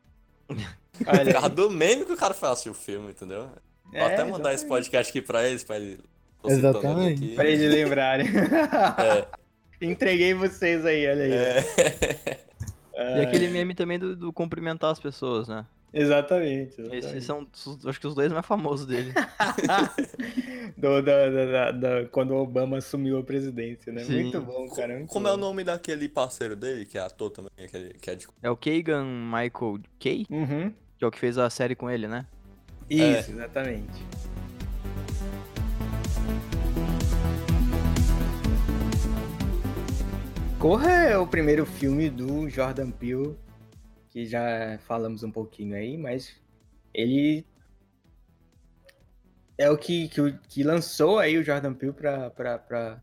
[1.07, 1.49] Olha aí.
[1.49, 3.49] do meme que o cara foi assistir o filme, entendeu?
[3.85, 4.67] Vou É, até mandar esse exatamente.
[4.67, 5.99] podcast aqui pra eles, pra ele.
[6.41, 7.23] tô citando ele Exatamente.
[7.25, 7.35] aqui.
[7.35, 8.27] Pra eles lembrarem.
[8.27, 9.25] É,
[9.81, 11.33] Entreguei vocês aí, olha aí.
[11.33, 12.39] é.
[12.93, 15.65] E aquele meme também do, do cumprimentar as pessoas, né?
[15.93, 16.79] Exatamente.
[16.79, 17.05] exatamente.
[17.07, 19.11] Esses são, os- acho que os dois mais famosos dele.
[20.77, 24.03] Do- da- da- quando o Obama assumiu a presidência, né?
[24.03, 24.23] Sim.
[24.23, 24.95] Muito bom, cara.
[24.97, 25.41] muito Como é o bom.
[25.41, 29.03] nome daquele parceiro dele, que é ator também, aquele, que é de É o Kagan
[29.05, 30.73] Michael Kay, Uhum.
[30.97, 32.25] que é o que fez a série com ele, né?
[32.89, 34.01] Isso, exatamente.
[40.59, 43.35] Corra é o primeiro filme do Jordan Peele,
[44.11, 46.35] que já falamos um pouquinho aí, mas
[46.93, 47.45] ele
[49.57, 53.01] é o que, que, que lançou aí o Jordan Peele para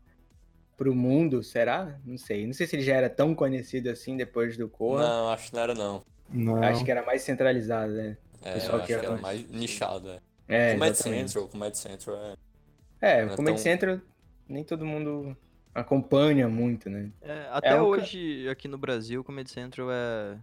[0.81, 1.99] o mundo, será?
[2.05, 2.45] Não sei.
[2.45, 5.07] Não sei se ele já era tão conhecido assim depois do Corra.
[5.07, 6.03] Não, acho que não era não.
[6.31, 6.63] Não.
[6.63, 8.17] Acho que era mais centralizado, né?
[8.43, 10.19] É, Pessoal acho que que era mais nichado, é.
[10.47, 11.31] É, Comedy exatamente.
[11.31, 12.35] Central, Comedy Central é.
[13.01, 14.01] É, Não é o Comedy tão- Central
[14.47, 15.35] nem todo mundo
[15.75, 17.11] acompanha muito, né?
[17.21, 20.37] É, até um ca- hoje, aqui no Brasil, o Comedy Central é.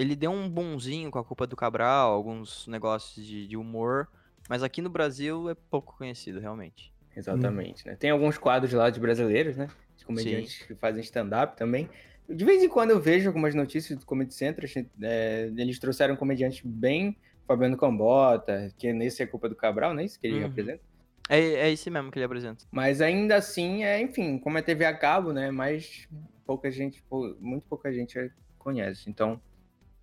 [0.00, 4.08] Ele deu um bonzinho com a culpa do Cabral, alguns negócios de, de humor,
[4.48, 6.92] mas aqui no Brasil é pouco conhecido, realmente.
[7.14, 7.96] Exatamente, né?
[7.96, 9.68] Tem alguns quadros lá de brasileiros, né?
[9.98, 11.88] De comediantes que fazem stand-up também.
[12.26, 14.66] De vez em quando eu vejo algumas notícias do Comedy Central,
[15.02, 20.00] é, eles trouxeram um comediante bem, Fabiano Cambota, que nesse é culpa do Cabral, não
[20.00, 20.42] é isso que ele Uhum.
[20.42, 20.80] representa?
[21.28, 22.64] É, é esse mesmo que ele apresenta.
[22.70, 25.50] Mas ainda assim, é, enfim, como é TV a cabo, né?
[25.50, 26.08] Mas
[26.46, 27.04] pouca gente,
[27.38, 29.10] muito pouca gente conhece.
[29.10, 29.40] Então,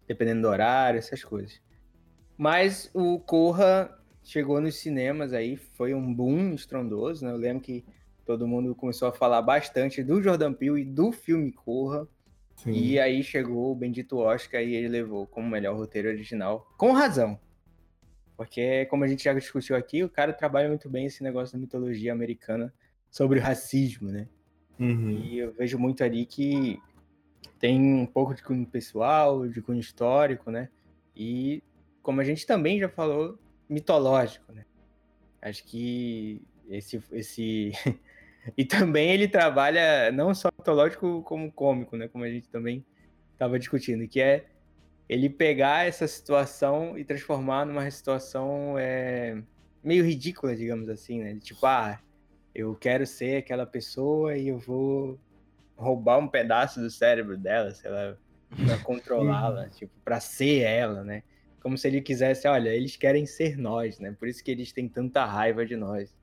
[0.07, 1.61] dependendo do horário, essas coisas.
[2.37, 7.31] Mas o Corra chegou nos cinemas aí, foi um boom estrondoso, né?
[7.31, 7.83] Eu lembro que
[8.25, 12.07] todo mundo começou a falar bastante do Jordan Peele e do filme Corra.
[12.57, 12.71] Sim.
[12.71, 16.67] E aí chegou o bendito Oscar e ele levou como melhor roteiro original.
[16.77, 17.39] Com razão.
[18.35, 21.59] Porque, como a gente já discutiu aqui, o cara trabalha muito bem esse negócio da
[21.59, 22.71] mitologia americana
[23.09, 24.27] sobre o racismo, né?
[24.79, 25.09] Uhum.
[25.09, 26.79] E eu vejo muito ali que
[27.59, 30.69] tem um pouco de cunho pessoal, de cunho histórico, né?
[31.15, 31.63] E,
[32.01, 34.65] como a gente também já falou, mitológico, né?
[35.41, 37.01] Acho que esse.
[37.11, 37.71] esse...
[38.57, 42.07] e também ele trabalha não só mitológico como cômico, né?
[42.07, 42.85] Como a gente também
[43.33, 44.45] estava discutindo, que é
[45.07, 49.41] ele pegar essa situação e transformar numa situação é,
[49.83, 51.37] meio ridícula, digamos assim, né?
[51.41, 51.99] Tipo, ah,
[52.53, 55.17] eu quero ser aquela pessoa e eu vou
[55.77, 58.17] roubar um pedaço do cérebro dela, sei lá,
[58.65, 61.23] pra controlá-la, tipo, pra ser ela, né?
[61.61, 64.15] Como se ele quisesse, olha, eles querem ser nós, né?
[64.17, 66.13] Por isso que eles têm tanta raiva de nós.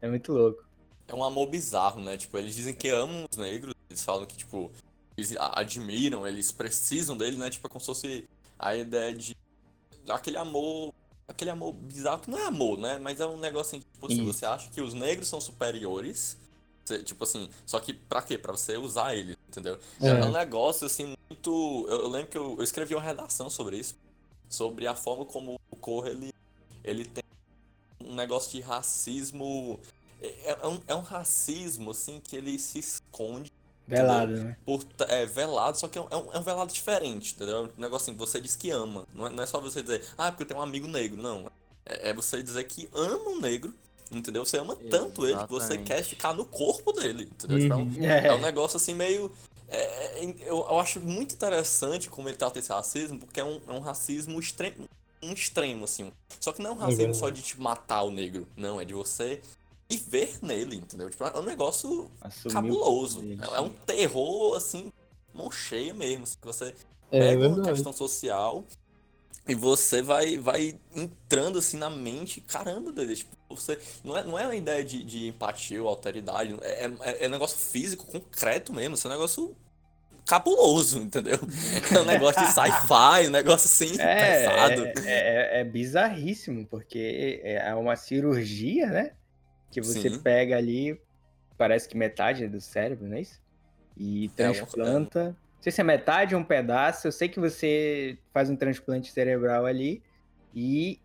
[0.00, 0.64] É muito louco.
[1.08, 2.16] É um amor bizarro, né?
[2.16, 4.70] Tipo, eles dizem que amam os negros, eles falam que, tipo,
[5.16, 7.50] eles admiram, eles precisam dele, né?
[7.50, 9.36] Tipo, é como se fosse a ideia de
[10.08, 10.92] aquele amor,
[11.26, 12.98] aquele amor bizarro, que não é amor, né?
[12.98, 14.32] Mas é um negócio assim, tipo assim, Isso.
[14.32, 16.36] você acha que os negros são superiores,
[16.96, 18.36] você- tipo assim, só que pra quê?
[18.38, 19.78] Pra você usar eles, entendeu?
[20.00, 20.24] É, É.
[20.24, 21.86] um negócio, assim, muito...
[21.88, 23.96] Eu, eu lembro que eu, eu escrevi uma redação sobre isso,
[24.48, 26.32] sobre a forma como o Corra, ele,
[26.84, 27.22] ele tem
[28.04, 29.78] um negócio de racismo...
[30.22, 33.50] É, é um, é um racismo, assim, que ele se esconde
[33.88, 34.56] Velado, né?
[34.64, 37.56] por é, velado, só que é um, é um- é velado diferente, entendeu?
[37.56, 39.04] É um negócio assim, você diz que ama.
[39.14, 41.20] Não é, não é só você dizer, ah, porque eu tenho um amigo negro.
[41.20, 41.50] Não.
[41.84, 43.74] É, é você dizer que ama um negro,
[44.10, 44.44] entendeu?
[44.44, 47.58] Você ama tanto ele que você quer ficar no corpo dele, entendeu?
[47.58, 48.04] Tipo, é um- Uhum.
[48.04, 49.32] É, é um negócio assim meio.
[49.68, 53.60] é, é, eu, eu acho muito interessante como ele trata esse racismo, porque é um,
[53.68, 54.88] é um racismo extremo.
[55.22, 56.10] Um extremo, assim.
[56.40, 57.18] Só que não é um racismo verdade.
[57.18, 58.48] só de te matar o negro.
[58.56, 59.40] Não, é de você
[59.88, 61.10] viver nele, entendeu?
[61.10, 63.22] Tipo, é um negócio assumiu cabuloso.
[63.22, 64.90] É, é um terror, assim,
[65.34, 66.24] mão cheia mesmo.
[66.24, 66.74] assim, que você
[67.12, 67.72] É pega uma verdade.
[67.74, 68.64] questão social
[69.50, 74.38] E você vai, vai entrando assim na mente, caramba, doido, tipo, você não é, não
[74.38, 78.72] é uma ideia de, de empatia ou alteridade, é, é, é um negócio físico, concreto
[78.72, 79.56] mesmo, isso é um negócio
[80.24, 81.38] cabuloso, entendeu?
[81.92, 84.86] É um negócio de sci-fi, um negócio assim, É, pesado.
[84.86, 89.12] é, é- é bizarríssimo, porque é uma cirurgia, né?
[89.72, 90.20] Que você Sim.
[90.20, 90.96] pega ali,
[91.58, 93.40] parece que metade do cérebro, não é isso?
[93.96, 95.36] E É transplanta.
[95.60, 97.06] Não sei se é metade ou um pedaço.
[97.06, 100.02] Eu sei que você faz um transplante cerebral ali
[100.54, 100.98] e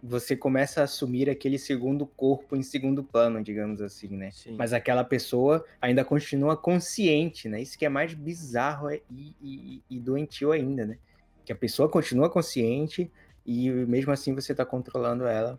[0.00, 4.30] você começa a assumir aquele segundo corpo em segundo plano, digamos assim, né?
[4.30, 4.54] Sim.
[4.56, 7.60] Mas aquela pessoa ainda continua consciente, né?
[7.60, 10.96] Isso que é mais bizarro é- e, e- e doentio ainda, né?
[11.44, 13.10] Que a pessoa continua consciente
[13.44, 15.58] e mesmo assim você tá controlando ela,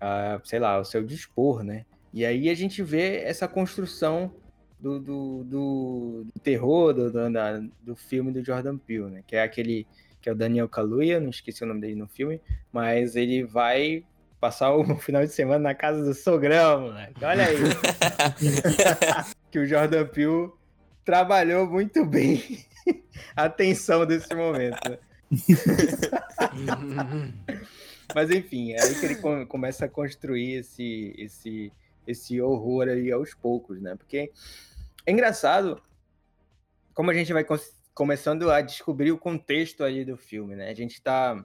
[0.00, 1.84] a, sei lá, ao seu dispor, né?
[2.14, 4.32] E aí a gente vê essa construção
[4.80, 9.22] do, do, do- do terror do, do, da- do filme do Jordan Peele, né?
[9.26, 9.86] Que é aquele
[10.22, 12.40] que é o Daniel Kaluuya, não esqueci o nome dele no filme,
[12.72, 14.04] mas ele vai
[14.38, 17.24] passar o final de semana na casa do sogrão, moleque.
[17.24, 17.56] Olha aí.
[19.50, 20.50] que o Jordan Peele
[21.04, 22.42] trabalhou muito bem
[23.36, 24.78] a tensão desse momento.
[24.90, 24.98] né?
[28.14, 31.72] Mas enfim, é aí que ele com- começa a construir esse, esse,
[32.06, 33.94] esse horror aí aos poucos, né?
[33.96, 34.30] Porque
[35.06, 35.80] é engraçado
[36.94, 37.44] como a gente vai
[37.94, 40.70] começando a descobrir o contexto ali do filme, né?
[40.70, 41.44] A gente tá,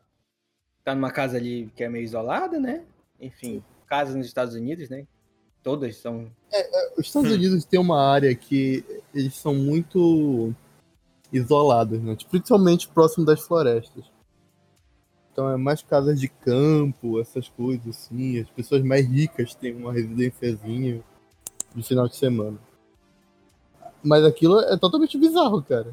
[0.83, 2.83] tá numa casa ali que é meio isolada, né?
[3.19, 5.07] Enfim, casa nos Estados Unidos, né?
[5.63, 6.31] Todas são
[6.97, 10.53] Os Estados Unidos tem uma área que eles são muito
[11.31, 12.15] isolados, né?
[12.15, 14.05] Tipo, Principalmente próximo das florestas.
[15.31, 18.39] Então é mais casas de campo, essas coisas assim.
[18.39, 21.03] As pessoas mais ricas têm uma residênciazinha
[21.73, 22.57] de final de semana.
[24.05, 25.87] Mas aquilo é totalmente bizarro, cara.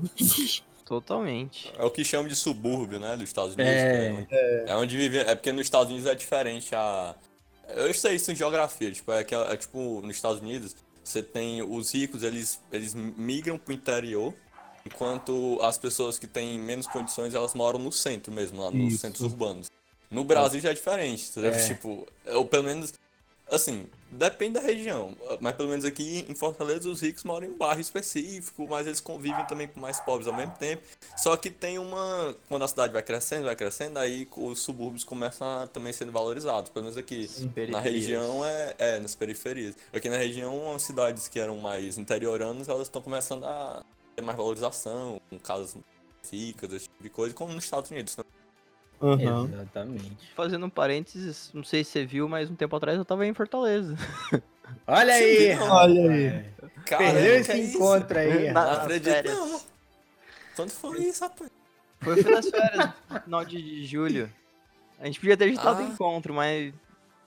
[0.85, 1.73] Totalmente.
[1.79, 3.73] É o que chamam de subúrbio, né, dos Estados Unidos.
[3.73, 4.07] É.
[4.07, 4.27] É, onde,
[4.71, 5.19] é onde vive.
[5.19, 7.15] É porque nos Estados Unidos é diferente a.
[7.69, 11.63] Eu sei isso em geografia, tipo, é que é, tipo, nos Estados Unidos, você tem
[11.63, 14.35] os ricos, eles, eles migram pro interior,
[14.85, 19.01] enquanto as pessoas que têm menos condições, elas moram no centro mesmo, lá nos Isso.
[19.01, 19.71] centros urbanos.
[20.11, 21.33] No Brasil já é diferente?
[21.39, 21.69] É.
[21.69, 22.93] Tipo, ou pelo menos,
[23.53, 27.57] assim, depende da região, mas pelo menos aqui em Fortaleza os ricos moram em um
[27.57, 30.83] bairro específico, mas eles convivem também com mais pobres ao mesmo tempo.
[31.17, 32.35] Só que tem uma.
[32.49, 36.71] Quando a cidade vai crescendo, vai crescendo, aí os subúrbios começam a também sendo valorizados.
[36.71, 37.29] Pelo menos aqui
[37.71, 39.75] na região é, é, nas periferias.
[39.93, 43.85] Aqui na região, as cidades que eram mais interioranas, elas estão começando a
[44.17, 45.77] ter mais valorização, com casas
[46.31, 48.17] ricas, esse tipo de coisa, como nos Estados Unidos.
[48.17, 48.25] né?
[49.03, 49.51] Aham.
[49.53, 50.33] Exatamente.
[50.37, 53.35] Fazendo um parênteses, não sei se você viu, mas um tempo atrás eu tava em
[53.35, 53.97] Fortaleza.
[54.87, 55.53] Olha aí.
[55.59, 56.45] Olha aí.
[56.87, 58.51] Perdeu esse é encontro aí.
[58.53, 59.35] Na- nas acredito, férias.
[59.37, 59.61] não.
[60.57, 61.51] Quando foi isso, rapaz?
[62.01, 64.31] Foi, foi nas férias, no final de, de julho.
[65.01, 65.89] A gente podia ter agitado o Ah.
[65.89, 66.73] encontro, mas.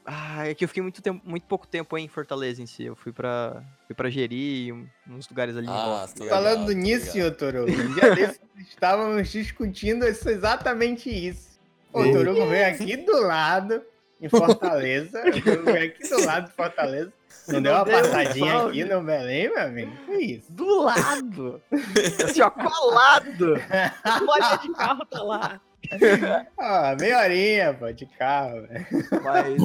[0.07, 2.83] Ah, é que eu fiquei muito, tempo, muito pouco tempo em Fortaleza em si.
[2.83, 7.31] Eu fui pra, fui pra Jeri, um- uns lugares ali Ah, ligado, Falando nisso, senhor
[7.31, 11.54] Torugo, um dia desses estávamos discutindo isso- exatamente isso.
[11.95, 12.11] O Ei.
[12.11, 13.81] Torugo veio aqui do lado,
[14.19, 15.21] em Fortaleza.
[15.27, 17.13] O Torugo veio aqui do lado de Fortaleza.
[17.47, 18.81] Não deu uma deu um passadinha salve.
[18.81, 19.91] aqui no Belém, meu amigo?
[20.05, 20.51] Que isso?
[20.51, 21.61] Do lado!
[22.23, 23.53] assim, ó, colado!
[24.27, 25.61] Olha de carro tá lá.
[26.57, 28.85] Ah, meia horinha, pô, de carro, velho.
[29.23, 29.55] Mas.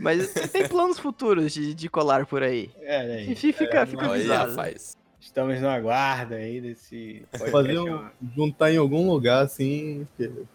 [0.00, 2.70] Mas tem planos futuros de, de colar por aí.
[2.86, 3.32] Aí.
[3.32, 4.50] Enfim, fica, fica Olha aí, avisado.
[4.50, 4.96] rapaz.
[5.26, 7.22] Estamos no aguardo aí desse.
[7.50, 10.06] Fazer um, juntar em algum lugar assim.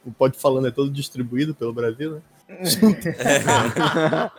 [0.05, 2.21] O Pode Falando é todo distribuído pelo Brasil, né?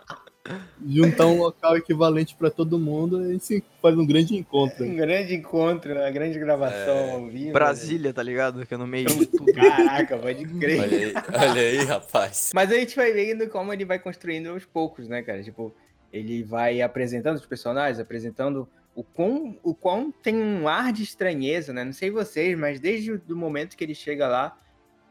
[0.85, 4.83] Juntar um local equivalente pra todo mundo e a gente faz um grande encontro.
[4.83, 7.11] Um grande encontro, uma grande gravação É.
[7.11, 7.53] ao vivo.
[7.53, 8.65] Brasília, tá ligado?
[8.65, 9.45] Que é no meio de tudo.
[9.45, 9.53] né?
[9.69, 10.81] Caraca, pode crer.
[10.81, 11.13] Olha aí,
[11.49, 12.51] olha aí, rapaz.
[12.53, 15.41] Mas a gente vai vendo como ele vai construindo aos poucos, né, cara?
[15.41, 15.73] Tipo,
[16.11, 21.73] ele vai apresentando os personagens, apresentando o quão, o quão tem um ar de estranheza,
[21.73, 21.83] né?
[21.83, 24.57] Não sei vocês, mas desde o momento que ele chega lá,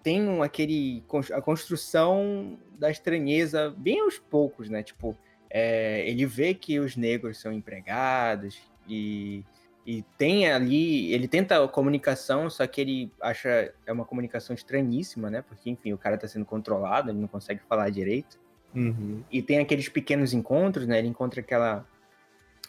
[0.02, 1.02] tem um, aquele
[1.32, 4.82] a construção da estranheza bem aos poucos, né?
[4.82, 5.16] Tipo,
[5.50, 9.44] é, ele vê que os negros são empregados e,
[9.86, 15.30] e tem ali, ele tenta a comunicação, só que ele acha é uma comunicação estranhíssima,
[15.30, 15.42] né?
[15.42, 18.40] Porque enfim, o cara tá sendo controlado, ele não consegue falar direito.
[18.74, 19.22] Uhum.
[19.30, 20.98] E tem aqueles pequenos encontros, né?
[20.98, 21.86] Ele encontra aquela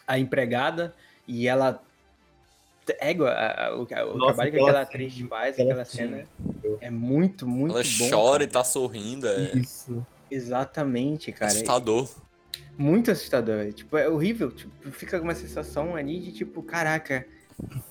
[0.06, 0.94] a empregada
[1.26, 1.82] e ela
[3.00, 3.86] égua a- a- o, o
[4.18, 6.26] Nossa, trabalho que aquela atriz faz, aquela aquela cena
[6.80, 8.10] é muito, muito Ela bom.
[8.10, 8.44] chora cara.
[8.44, 10.06] e tá sorrindo, é Isso.
[10.30, 11.50] Exatamente, cara.
[11.50, 12.08] assustador.
[12.76, 13.72] Muito assustador.
[13.72, 14.50] Tipo, é horrível.
[14.50, 17.26] Tipo, fica uma sensação ali de tipo, caraca,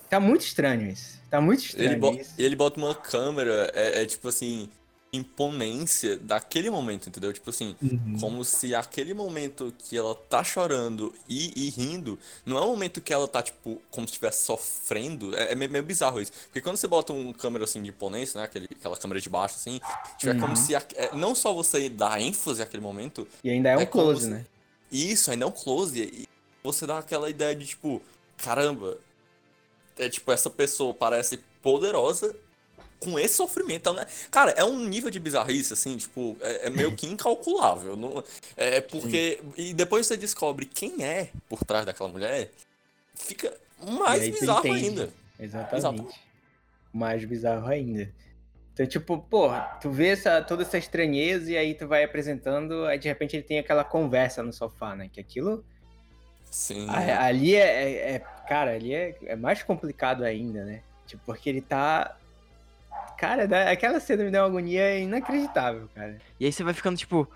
[0.09, 1.21] Tá muito estranho isso.
[1.29, 4.69] Tá muito estranho Ele, bo- ele bota uma câmera, é, é tipo assim,
[5.13, 7.31] imponência daquele momento, entendeu?
[7.31, 8.17] Tipo assim, Uhum.
[8.19, 12.99] como se aquele momento que ela tá chorando e, e rindo, não é um momento
[12.99, 15.35] que ela tá, tipo, como se estivesse sofrendo.
[15.37, 16.31] É, é meio, bizarro isso.
[16.45, 18.45] Porque quando você bota um câmera assim de imponência, né?
[18.45, 19.79] Aquele, aquela câmera de baixo, assim,
[20.17, 20.55] tipo, é como Uhum.
[20.55, 23.85] se a- é, não só você dá ênfase àquele momento, E ainda é um é
[23.85, 24.45] close, se- né?
[24.91, 26.01] isso, ainda é um close.
[26.01, 26.27] E
[26.63, 28.01] você dá aquela ideia de, tipo,
[28.37, 28.97] caramba,
[29.97, 32.35] é tipo, essa pessoa parece poderosa
[33.03, 33.91] com esse sofrimento.
[33.93, 34.05] Né?
[34.31, 37.95] Cara, é um nível de bizarrice, assim, tipo, é, é meio que incalculável.
[37.95, 38.23] Não,
[38.57, 39.39] é porque.
[39.57, 42.49] E depois você descobre quem é por trás daquela mulher,
[43.15, 45.09] fica mais bizarro ainda.
[45.39, 45.75] Exatamente.
[45.77, 46.19] Exatamente.
[46.93, 48.09] Mais bizarro ainda.
[48.73, 52.97] Então, tipo, porra, tu vê essa, toda essa estranheza e aí tu vai apresentando, aí
[52.97, 55.09] de repente ele tem aquela conversa no sofá, né?
[55.13, 55.63] Que aquilo.
[56.49, 56.87] Sim.
[56.89, 60.81] a- ali é, é- é- Cara, ali é, é mais complicado ainda, né?
[61.07, 62.17] Tipo, porque ele tá.
[63.17, 66.19] Cara, aquela cena me deu uma agonia inacreditável, cara.
[66.39, 67.27] E aí você vai ficando tipo.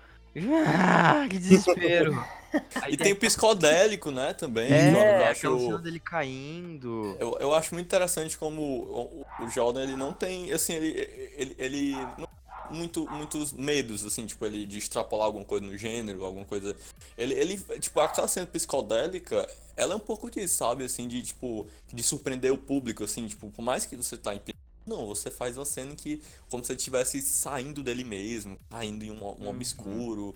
[0.66, 2.12] Ah, que desespero.
[2.80, 4.72] Aí E tem o psicodélico, né, também.
[4.72, 7.14] É, Jordan, eu aquela acho- cena dele caindo.
[7.20, 11.56] Eu, eu acho muito interessante como o, o Jordan, ele não tem, assim, ele, ele,
[11.58, 12.26] ele não
[12.70, 16.74] muito, muitos medos, assim, tipo, ele de extrapolar alguma coisa no gênero, alguma coisa.
[17.18, 19.46] Ele, ele, tipo, aquela cena psicodélica,
[19.76, 23.50] ela é um pouco disso, sabe, assim, de, tipo, de surpreender o público, assim, tipo,
[23.50, 24.40] por mais que você tá em
[24.88, 26.20] não, você faz uma cena que,
[26.50, 29.48] como se ele estivesse saindo dele mesmo, caindo em um, um Uhum.
[29.50, 30.34] obscuro.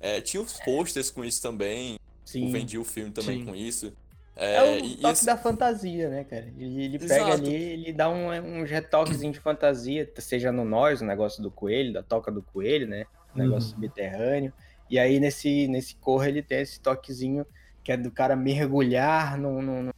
[0.00, 2.50] É, tinha os posters com isso também, Sim.
[2.50, 3.44] vendi o filme também Sim.
[3.44, 3.92] com isso.
[4.36, 6.50] É o e- e toque esse- da fantasia, né, cara?
[6.56, 7.32] Ele, ele pega Exato.
[7.32, 8.30] ali, ele dá um,
[8.62, 12.86] uns retoquezinhos de fantasia, seja no Nós, o negócio do coelho, da toca do coelho,
[12.88, 13.04] né?
[13.34, 13.74] O negócio Uhum.
[13.82, 14.52] subterrâneo.
[14.88, 17.46] E aí nesse, nesse corra ele tem esse toquezinho
[17.84, 19.92] que é do cara mergulhar no, no, no,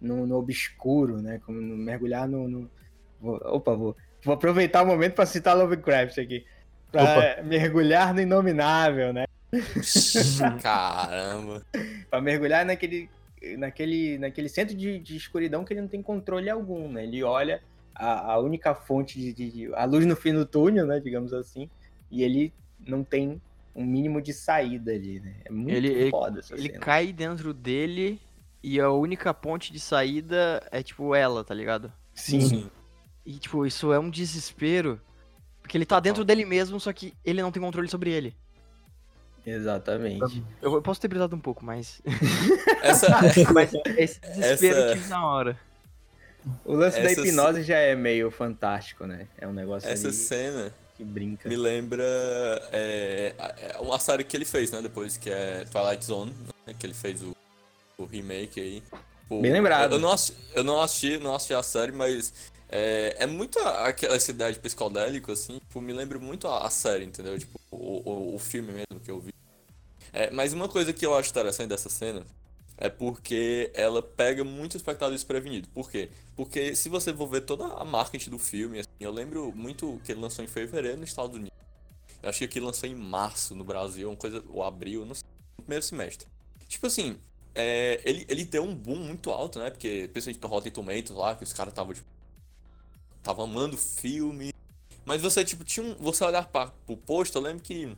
[0.00, 1.40] no- no obscuro, né?
[1.44, 2.46] Como mergulhar no.
[2.48, 2.70] no-
[3.20, 6.44] vou- opa, vou, vou aproveitar o momento para citar Lovecraft aqui.
[6.90, 9.24] Pra mergulhar no inominável, né?
[10.62, 11.62] Caramba.
[12.08, 13.08] Pra mergulhar naquele,
[13.58, 17.04] naquele, naquele centro de, de escuridão que ele não tem controle algum, né?
[17.04, 17.62] Ele olha
[17.94, 21.00] a, a única fonte de, de- de- a luz no fim do túnel, né?
[21.00, 21.68] Digamos assim,
[22.10, 22.52] e ele
[22.86, 23.40] não tem
[23.74, 25.34] um mínimo de saída ali, né?
[25.44, 26.80] É muito Ele- ele- foda essa Ele cena.
[26.80, 28.20] cai dentro dele
[28.62, 31.92] e a única ponte de saída é tipo ela, tá ligado?
[32.14, 32.68] Sim,
[33.24, 35.00] E tipo, isso é um desespero.
[35.60, 38.34] Porque ele tá dentro dele mesmo, só que ele não tem controle sobre ele.
[39.46, 40.42] exatamente.
[40.60, 42.00] Eu, eu posso ter brisado um pouco, mas.
[42.82, 43.08] Essa,
[43.52, 45.58] mas esse desespero Essa- eu tive na hora.
[46.64, 49.28] O lance da Essa hipnose já é meio fantástico, né?
[49.36, 51.46] É um negócio essa ali cena que brinca.
[51.48, 52.02] me lembra
[52.72, 54.80] é, é uma série que ele fez, né?
[54.80, 56.34] Depois, que é Twilight Zone,
[56.66, 57.36] né, que ele fez o,
[57.98, 58.82] o remake aí.
[59.28, 59.92] Pô, Bem lembrado.
[59.92, 62.32] Eu não assisti, eu não assisti, não assisti a série, mas
[62.70, 66.70] é, é muito aquela essa ideia de psicodélico, assim, tipo, me lembra muito a, a
[66.70, 67.36] série, entendeu?
[67.38, 69.34] Tipo, o, o, o filme mesmo que eu vi.
[70.12, 72.24] É, mas uma coisa que eu acho interessante dessa cena
[72.76, 75.68] é porque ela pega muito o espectador desprevenido.
[75.68, 76.10] Por quê?
[76.36, 80.12] Porque se você for ver toda a marketing do filme, assim, eu lembro muito que
[80.12, 81.58] ele lançou em fevereiro nos Estados Unidos.
[82.22, 85.24] Eu acho que ele lançou em março no Brasil, uma coisa, ou abril, não sei,
[85.58, 86.26] no primeiro semestre.
[86.68, 87.18] Tipo assim,
[87.54, 89.70] é, ele, ele deu um boom muito alto, né?
[89.70, 92.06] Porque, principalmente no Rotten Tomatoes lá, que os caras estavam, tipo,
[93.22, 94.52] tava amando o filme.
[95.04, 95.94] Mas você, tipo, tinha um.
[95.96, 97.96] Você olhar para pro post, eu lembro que.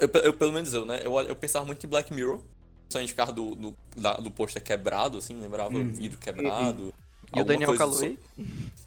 [0.00, 1.00] Eu, eu, pelo menos eu, né?
[1.04, 2.40] Eu, eu pensava muito em Black Mirror.
[2.88, 5.90] Por causa do, do, da- do pôster quebrado, assim, lembrava Uhum.
[5.92, 6.94] vidro quebrado.
[7.32, 8.16] E o alguma Daniel Kaluuya?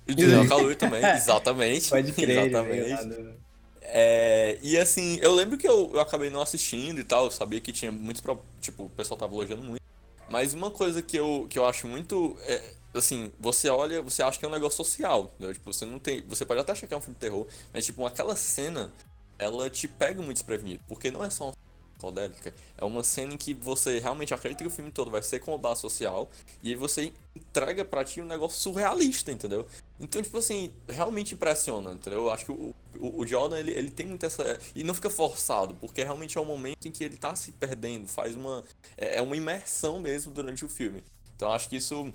[0.07, 1.89] E o Daniel Kaluuya também, exatamente.
[1.89, 3.07] Pode crer, veio exatamente.
[3.07, 3.35] do-
[3.81, 7.59] É, e assim, eu lembro que eu, eu acabei não assistindo e tal, eu sabia
[7.59, 8.23] que tinha muitos,
[8.61, 9.81] tipo, o pessoal tava elogiando muito.
[10.29, 14.39] Mas uma coisa que eu, que eu acho muito, é, assim, você olha, você acha
[14.39, 15.53] que é um negócio social, entendeu?
[15.53, 17.85] Tipo, você não tem, você pode até achar que é um filme de terror, mas
[17.85, 18.91] tipo, aquela cena,
[19.37, 21.53] ela te pega muito desprevenido, porque não é só uma
[21.97, 25.39] psicodélica, é uma cena em que você realmente acredita que o filme todo vai ser
[25.39, 26.29] com o base social,
[26.61, 29.67] e aí você entrega pra ti um negócio surrealista, entendeu?
[29.99, 32.23] Então, tipo assim, realmente impressiona, entendeu?
[32.23, 34.59] Eu acho que o, o, o Jordan, ele, ele tem muito essa...
[34.75, 38.07] E não fica forçado, porque realmente é um momento em que ele tá se perdendo,
[38.07, 38.63] faz uma...
[38.95, 41.03] É é uma imersão mesmo durante o filme.
[41.35, 42.13] Então, acho que isso...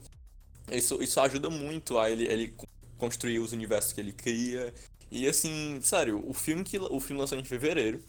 [0.71, 2.67] Isso, isso ajuda muito a ele, ele co-
[2.99, 4.73] construir os universos que ele cria.
[5.11, 8.03] E assim, sério, o filme que o filme lançou em fevereiro,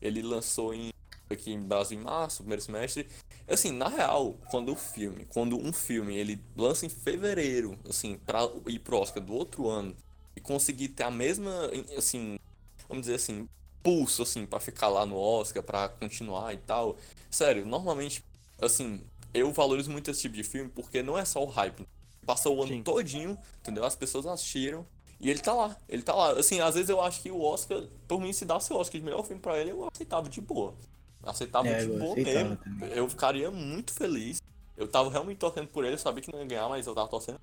[0.00, 0.90] ele lançou em
[1.30, 3.08] aqui em Brasil em março, primeiro semestre.
[3.48, 8.40] Assim, na real, quando o filme, quando um filme ele lança em fevereiro, assim, para
[8.68, 9.96] ir pro Oscar do outro ano
[10.36, 12.38] e conseguir ter a mesma, assim,
[12.88, 13.48] vamos dizer assim,
[13.82, 16.96] pulso assim para ficar lá no Oscar, para continuar e tal.
[17.30, 18.22] Sério, normalmente,
[18.60, 19.00] assim,
[19.32, 21.84] eu valorizo muito esse tipo de filme porque não é só o hype.
[22.24, 22.82] Passou o ano Sim.
[22.82, 23.84] todinho, entendeu?
[23.84, 24.86] As pessoas assistiram.
[25.20, 26.32] E ele tá lá, ele tá lá.
[26.32, 29.04] Assim, às vezes eu acho que o Oscar, por mim, se desse o Oscar de
[29.04, 30.74] melhor filme pra ele, eu aceitava de boa.
[31.22, 32.56] Aceitava É, de boa mesmo.
[32.56, 32.90] também.
[32.92, 34.42] Eu ficaria muito feliz.
[34.76, 37.08] Eu tava realmente torcendo por ele, eu sabia que não ia ganhar, mas eu tava
[37.08, 37.40] torcendo.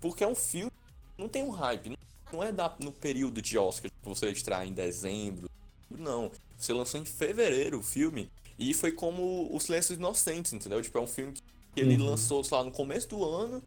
[0.00, 0.70] Porque é um filme,
[1.18, 1.90] não tem um hype.
[2.32, 5.50] não- é da, no período de Oscar, que você estrear em dezembro.
[5.90, 6.30] Não.
[6.56, 8.30] Você lançou em fevereiro o filme.
[8.58, 10.80] E foi como O Silêncio dos Inocentes, entendeu?
[10.80, 11.34] Tipo, é um filme
[11.74, 12.06] que ele Uhum.
[12.10, 13.62] lançou, sei lá, no começo do ano.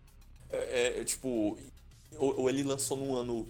[0.55, 1.57] É, é, tipo.
[2.17, 3.47] Ou, ou ele lançou num ano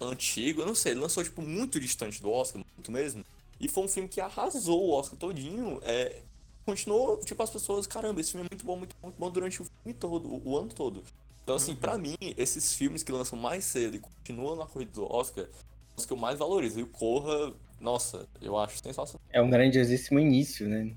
[0.00, 3.24] antigo, eu não sei, ele lançou, tipo, muito distante do Oscar, muito mesmo.
[3.60, 5.80] E foi um filme que arrasou o Oscar todinho.
[5.82, 6.20] É,
[6.64, 9.62] continuou, tipo, as pessoas, caramba, esse filme é muito bom, muito bom, muito bom durante
[9.62, 11.02] o filme todo, o, o ano todo.
[11.42, 15.10] Então, assim, pra mim, esses filmes que lançam mais cedo e continuam na corrida do
[15.10, 16.78] Oscar, são os que eu mais valorizo.
[16.78, 19.20] E o Corra, nossa, eu acho sensacional.
[19.30, 20.92] É um grandiosíssimo início, né?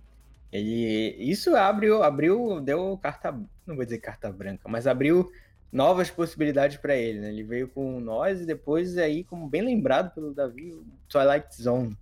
[0.52, 3.32] Ele, isso abriu, abriu, deu carta,
[3.66, 5.32] não vou dizer carta branca, mas abriu
[5.72, 7.30] novas possibilidades para ele, né?
[7.30, 11.98] Ele veio com nós e depois aí, como bem lembrado pelo Davi, o Twilight Zone,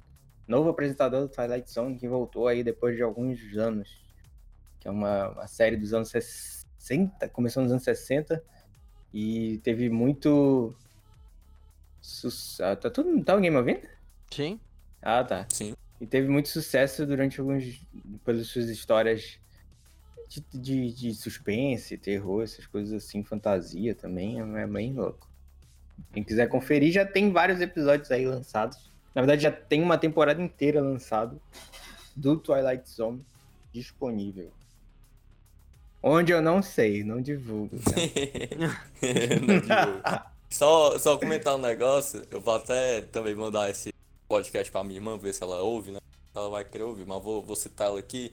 [0.48, 4.04] novo apresentador do Twilight Zone que voltou aí depois de alguns anos,
[4.80, 8.44] que é uma, uma série dos anos 60, começou nos anos 60
[9.14, 10.76] e teve muito
[12.62, 13.88] ah, tá tudo tá alguém me ouvindo?
[14.32, 14.60] Sim.
[15.02, 15.46] Ah, tá.
[15.50, 15.76] Sim.
[16.00, 17.82] E teve muito sucesso durante alguns.
[18.24, 19.40] pelas suas histórias
[20.28, 24.40] de, de, de suspense, terror, essas coisas assim, fantasia também.
[24.40, 25.28] É bem louco.
[26.14, 28.90] Quem quiser conferir, já tem vários episódios aí lançados.
[29.14, 31.42] Na verdade, já tem uma temporada inteira lançado
[32.16, 33.26] do Twilight Zone
[33.72, 34.52] disponível.
[36.02, 37.76] Onde eu não sei, não divulgo.
[37.84, 37.92] tá?
[39.46, 40.02] Não divulgo.
[40.50, 43.94] só, só comentar um negócio, eu vou até também mandar esse
[44.30, 46.00] podcast pra minha irmã, ver se ela ouve, né?
[46.36, 48.32] Ela vai querer ouvir, mas vou, vou citar ela aqui.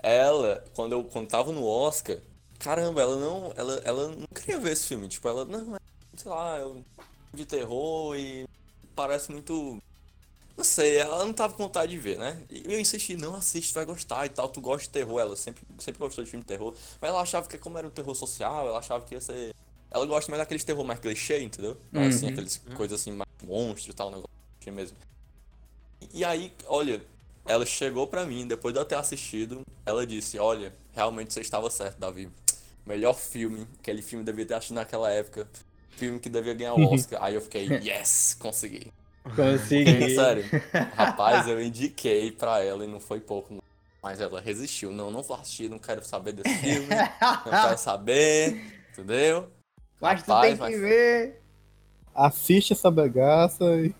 [0.00, 2.18] Ela, quando eu quando tava no Oscar,
[2.58, 5.08] caramba, ela não, ela, ela não queria ver esse filme.
[5.08, 5.78] Tipo, ela, não, é,
[6.16, 6.84] sei lá, é um
[7.32, 8.46] de terror e
[8.94, 9.78] parece muito.
[10.56, 12.42] Não sei, ela não tava com vontade de ver, né?
[12.50, 15.62] E eu insisti, não assiste, vai gostar e tal, tu gosta de terror, ela sempre,
[15.78, 16.74] sempre gostou de filme de terror.
[17.00, 19.54] Mas ela achava que como era um terror social, ela achava que ia ser.
[19.90, 21.76] Ela gosta mais daqueles terror mais clichê, entendeu?
[21.94, 22.32] Assim, Uhum.
[22.32, 24.28] aqueles coisas assim, mais monstro e tal, negócio
[24.72, 24.96] mesmo.
[26.12, 27.02] E aí, olha,
[27.46, 31.68] ela chegou pra mim, depois de eu ter assistido, ela disse, olha, realmente você estava
[31.70, 32.28] certo, Davi.
[32.86, 35.46] Melhor filme, aquele filme devia ter assistido naquela época.
[35.90, 37.22] Filme que devia ganhar o Oscar.
[37.22, 38.92] aí eu fiquei, yes, consegui.
[39.36, 40.14] Consegui.
[40.14, 40.44] Sério.
[40.94, 43.52] Rapaz, eu indiquei pra ela e não foi pouco.
[43.54, 43.62] não.
[44.02, 44.90] Mas ela resistiu.
[44.92, 46.86] Não, não vou assistir, não quero saber desse filme.
[46.88, 48.80] Não quero saber.
[48.92, 49.50] Entendeu?
[50.00, 51.37] Mas tu Rapaz, tem que mas- ver.
[52.18, 53.94] Assiste essa bagaça e.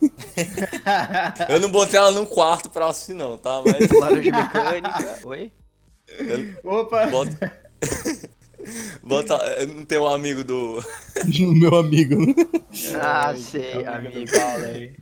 [1.49, 3.62] Eu não botei ela num quarto pra assistir, não, tá?
[3.64, 5.21] Mas Laranja mecânica.
[5.25, 5.53] Oi?
[6.64, 7.07] Opa!
[7.12, 7.53] bota.
[9.05, 9.66] bota.
[9.66, 10.85] Não tem um amigo do.
[11.55, 12.35] meu amigo.
[13.01, 14.97] Ah, sei, amigo amigo.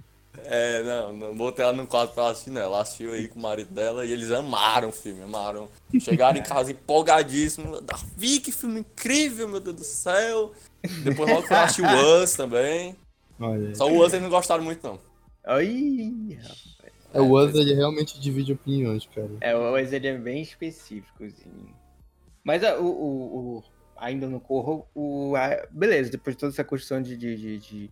[0.48, 2.60] É, não, não botei ela num quarto pra assistir, não.
[2.60, 5.68] Ela assistiu aí com o marido dela e eles amaram o filme, amaram.
[5.98, 7.80] Chegaram em casa empolgadíssimos.
[7.80, 10.52] Davi, que filme incrível, meu Deus do céu.
[11.02, 12.94] Depois logo foram assistir o Us também.
[13.38, 14.98] Olha, Só o eles não gostaram muito, não.
[15.44, 16.38] Ai,
[17.14, 19.30] é, o Us ele realmente divide opiniões, cara.
[19.40, 21.50] É, mas ele é bem específico, assim.
[22.42, 23.64] Mas a- o, o- o-
[23.96, 27.90] ainda no corro, o, a- beleza, depois de toda essa construção de, de, de, de,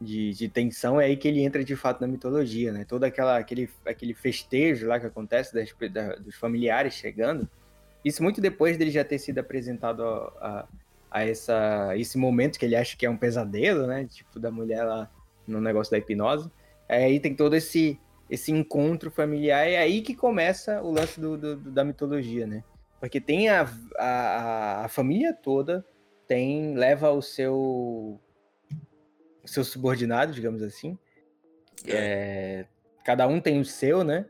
[0.00, 2.84] de- de tensão, é aí que ele entra de fato na mitologia, né?
[2.84, 7.48] Todo aquela, aquele, aquele festejo lá que acontece das, da- dos familiares chegando.
[8.04, 10.68] Isso muito depois dele já ter sido apresentado a, a,
[11.10, 14.06] a essa, esse momento que ele acha que é um pesadelo, né?
[14.06, 15.10] Tipo, da mulher lá
[15.46, 16.50] no negócio da hipnose.
[16.88, 17.98] Aí tem todo esse,
[18.28, 22.62] esse encontro familiar, é aí que começa o lance do, do- do- da mitologia, né?
[23.00, 25.84] Porque tem a, a, a família toda
[26.26, 28.20] tem leva o seu
[29.44, 30.98] o seu subordinado, digamos assim.
[31.86, 32.66] É,
[33.04, 34.26] cada um tem o seu, né?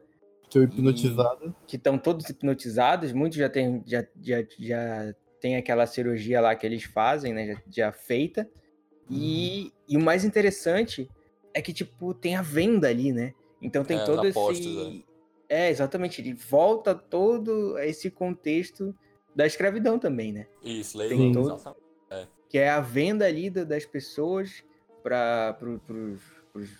[0.50, 1.54] Tô hipnotizado.
[1.66, 6.66] Que estão todos hipnotizados, muitos já tem, já, já, já tem aquela cirurgia lá que
[6.66, 7.46] eles fazem, né?
[7.46, 8.48] Já, já feita.
[9.10, 11.08] E, e o mais interessante
[11.54, 13.32] é que, tipo, tem a venda ali, né?
[13.62, 15.04] Então tem É, todo esse.
[15.48, 16.20] É, exatamente.
[16.20, 18.94] Ele volta todo esse contexto
[19.34, 20.46] da escravidão também, né?
[20.62, 21.86] Isso, Tem leilão, todo- exatamente.
[22.48, 24.64] Que é a venda ali da- das pessoas
[25.02, 26.20] para pro, pros,
[26.52, 26.70] pros,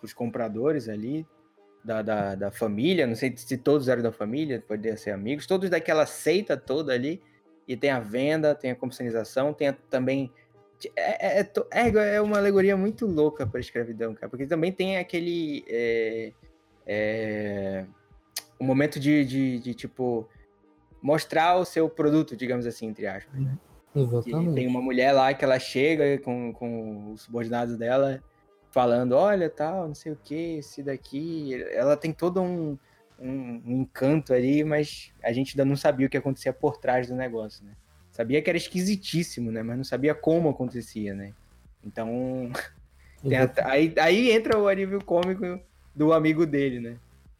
[0.00, 1.26] pros compradores ali
[1.84, 3.06] da, da, da família.
[3.06, 7.20] Não sei se todos eram da família, poderia ser amigos, todos daquela seita toda ali.
[7.66, 10.32] E tem a venda, tem a comercialização, tem a- também.
[10.94, 14.70] É, é, é é, é uma alegoria muito louca para a escravidão, cara, porque também
[14.72, 15.64] tem aquele.
[15.68, 16.32] É,
[16.86, 17.84] é,
[18.60, 20.28] um momento de, de, de, tipo.
[21.02, 23.38] Mostrar o seu produto, digamos assim, entre aspas.
[23.38, 23.56] Né?
[23.92, 24.54] Que Exatamente.
[24.54, 28.22] tem uma mulher lá que ela chega com, com os subordinados dela
[28.70, 31.62] falando, olha, tal, não sei o que, esse daqui.
[31.70, 32.78] Ela tem todo um,
[33.18, 37.08] um, um encanto ali, mas a gente ainda não sabia o que acontecia por trás
[37.08, 37.72] do negócio, né?
[38.12, 39.62] Sabia que era esquisitíssimo, né?
[39.62, 41.32] Mas não sabia como acontecia, né?
[41.84, 42.50] Então,
[43.42, 45.60] até- aí, aí entra o alívio cômico
[45.94, 46.96] do amigo dele, né?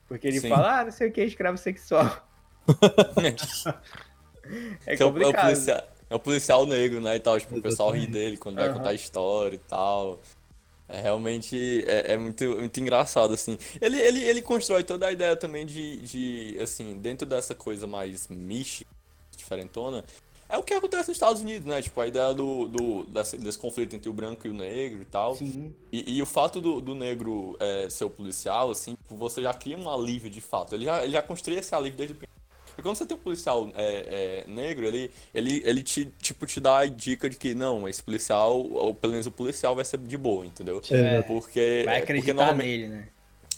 [0.09, 0.49] Porque ele Sim.
[0.49, 2.27] fala, ah, não sei o que, escravo sexual.
[4.87, 5.55] É Que é, o, é complicado.
[5.55, 7.17] policial, é o policial negro, né?
[7.17, 8.79] E tal, tipo, o pessoal ri dele quando vai Aham.
[8.79, 10.21] contar a história e tal.
[10.89, 13.59] É realmente é, é muito, muito engraçado, assim.
[13.81, 18.29] Ele, ele, ele constrói toda a ideia também de, de, assim, dentro dessa coisa mais
[18.29, 18.89] mística,
[19.37, 20.05] diferentona,
[20.49, 21.83] é o que acontece nos Estados Unidos, né?
[21.83, 25.05] Tipo, a ideia do, do, desse, desse conflito entre o branco e o negro e
[25.05, 25.35] tal.
[25.35, 25.75] Sim.
[25.91, 29.53] E, e o fato do, do negro é, ser o policial, assim, tipo, você já
[29.53, 30.75] cria um alívio de fato.
[30.75, 32.36] Ele já, ele já construiu esse alívio desde o.
[32.77, 36.61] Porque quando você tem um policial é, é, negro, ele, ele, ele te, tipo, te
[36.61, 39.97] dá a dica de que, não, esse policial, ou pelo menos o policial vai ser
[39.99, 40.83] de boa, entendeu?
[40.91, 43.09] É, Porque, Vai porque acreditar normalmente, nele, né?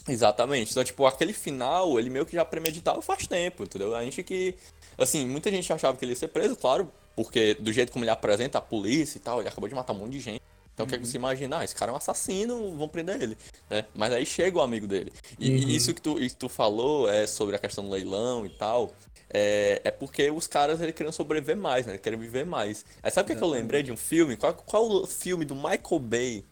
[0.07, 0.71] Exatamente.
[0.71, 3.93] Então, tipo, aquele final, ele meio que já premeditava faz tempo, entendeu?
[3.93, 4.55] A gente que.
[4.97, 8.11] Assim, muita gente achava que ele ia ser preso, claro, porque do jeito como ele
[8.11, 10.41] apresenta a polícia e tal, ele acabou de matar um monte de gente.
[10.73, 11.57] Então, o que é que você imagina?
[11.59, 13.37] Ah, esse cara é um assassino, vão prender ele,
[13.69, 13.85] né?
[13.93, 15.11] Mas aí chega o amigo dele.
[15.37, 15.69] E, e Uhum.
[15.75, 18.93] isso que tu, isso que tu falou é sobre a questão do leilão e tal.
[19.31, 21.93] É, é porque os caras eles queriam sobreviver mais, né?
[21.93, 22.83] Eles querem viver mais.
[23.03, 24.35] Aí sabe o que, é que eu lembrei de um filme?
[24.35, 26.45] Qual, qual o filme do Michael Bay?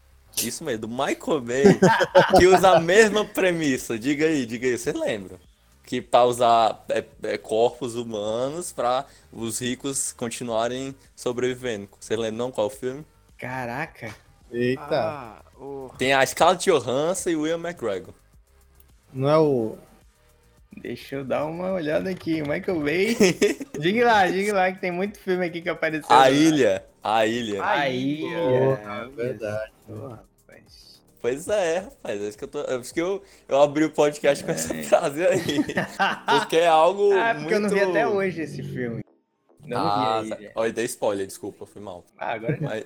[0.43, 1.63] Isso mesmo, do Michael Bay,
[2.37, 3.97] que usa a mesma premissa.
[3.97, 5.39] Diga aí, diga aí, você lembra?
[5.83, 11.89] Que pra usar é, é, corpos humanos pra os ricos continuarem sobrevivendo.
[11.99, 13.05] Você lembra não qual é o filme?
[13.37, 14.13] Caraca.
[14.51, 14.83] Eita.
[14.89, 15.89] Ah, o...
[15.97, 18.13] Tem a Scarlett Johansson e o Will McGregor.
[19.13, 19.77] Não é o.
[20.81, 22.41] Deixa eu dar uma olhada aqui.
[22.41, 23.15] Michael Bay.
[23.79, 26.15] diga lá, diga lá que tem muito filme aqui que apareceu.
[26.15, 27.63] A Ilha, a Ilha.
[27.65, 28.37] A ilha.
[28.37, 29.71] Porra, Olha verdade.
[29.87, 31.01] só, rapaz.
[31.21, 32.21] Pois é, rapaz.
[32.21, 32.61] É isso que eu tô.
[32.61, 35.41] É isso que eu, eu abri o podcast com essa frase aí.
[36.39, 37.11] Porque é algo.
[37.17, 39.01] ah, porque eu não vi muito- até hoje esse filme.
[39.65, 40.41] Não Ah, vi a tá.
[40.41, 40.51] ilha.
[40.55, 42.05] Olha, dei spoiler, desculpa, fui mal.
[42.17, 42.67] Ah, agora já.
[42.69, 42.85] Mas,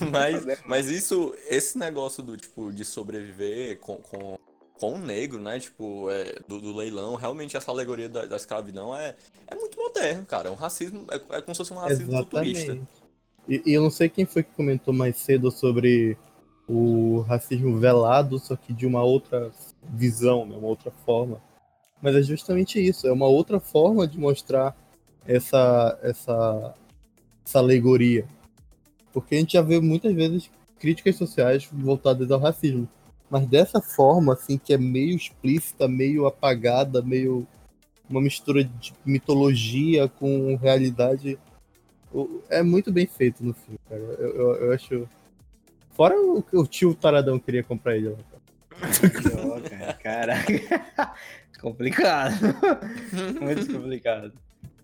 [0.44, 4.38] mas, mas isso, esse negócio do tipo de sobreviver com, com,
[4.78, 5.58] com o negro, né?
[5.58, 9.14] Tipo, é, do, do leilão, realmente essa alegoria da, da escravidão é,
[9.46, 10.48] é muito moderno, cara.
[10.48, 12.78] É um racismo, é, é como se fosse um racismo futurista.
[13.48, 16.16] E, e eu não sei quem foi que comentou mais cedo sobre
[16.66, 19.50] o racismo velado, só que de uma outra
[19.82, 21.40] visão, né, uma outra forma.
[22.00, 24.76] Mas é justamente isso, é uma outra forma de mostrar
[25.26, 26.74] essa, essa,
[27.44, 28.26] essa alegoria.
[29.12, 32.88] Porque a gente já vê muitas vezes críticas sociais voltadas ao racismo.
[33.34, 37.44] Mas dessa forma, assim, que é meio explícita, meio apagada, meio
[38.08, 41.36] uma mistura de mitologia com realidade.
[42.48, 44.00] É muito bem feito no filme, cara.
[44.00, 45.08] Eu, eu, eu acho.
[45.90, 48.18] Fora o que o tio Taradão queria comprar ele lá.
[50.00, 51.12] Cara, Caraca.
[51.60, 52.36] complicado.
[53.42, 54.32] Muito complicado.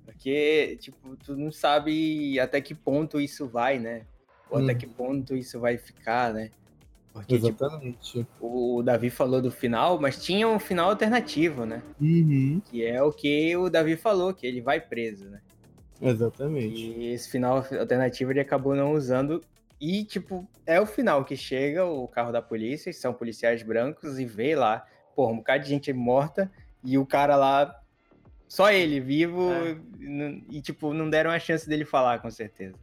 [0.04, 4.06] Porque, tipo, tu não sabe até que ponto isso vai, né?
[4.50, 4.78] Ou até Hum.
[4.78, 6.50] que ponto isso vai ficar, né?
[7.12, 8.26] Porque, tipo, Exatamente.
[8.40, 11.82] o Davi falou do final, mas tinha um final alternativo, né?
[12.00, 15.40] Uhum, Que é o que o Davi falou, que ele vai preso, né?
[16.02, 16.80] exatamente.
[16.80, 19.42] E esse final alternativo ele acabou não usando.
[19.80, 24.24] E, tipo, é o final que chega o carro da polícia, são policiais brancos, e
[24.24, 24.86] vê lá,
[25.16, 26.50] porra, um bocado de gente morta,
[26.84, 27.78] e o cara lá,
[28.48, 29.76] só ele vivo, É.
[30.00, 32.74] e, e, tipo, não deram a chance dele falar, com certeza.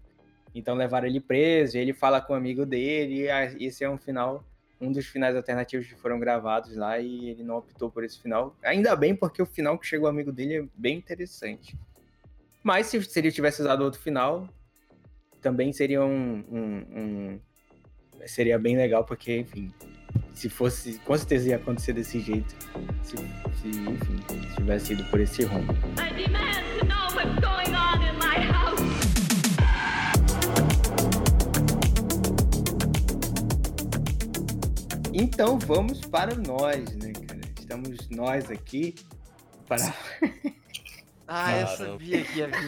[0.58, 3.28] Então levaram ele preso, ele fala com o amigo dele,
[3.60, 4.44] e esse é um final,
[4.82, 8.56] um dos finais alternativos que foram gravados lá, e ele não optou por esse final.
[8.64, 11.78] Ainda bem, porque o final que chegou o amigo dele é bem interessante.
[12.64, 14.48] Mas se, se ele tivesse usado outro final,
[15.42, 17.40] também seria um, um- um-
[18.26, 19.72] Seria bem legal, porque, enfim.
[20.34, 21.00] Se fosse.
[21.06, 22.54] Com certeza ia acontecer desse jeito.
[23.04, 24.18] Se, se, enfim,
[24.50, 25.72] se tivesse ido por esse rumo.
[25.72, 28.67] I demand to know what's going on in my house.
[35.20, 37.42] Então vamos para nós, né, cara?
[37.58, 38.94] Estamos nós aqui
[39.68, 39.94] para.
[41.30, 42.56] Ah, eu sabia que ia vir.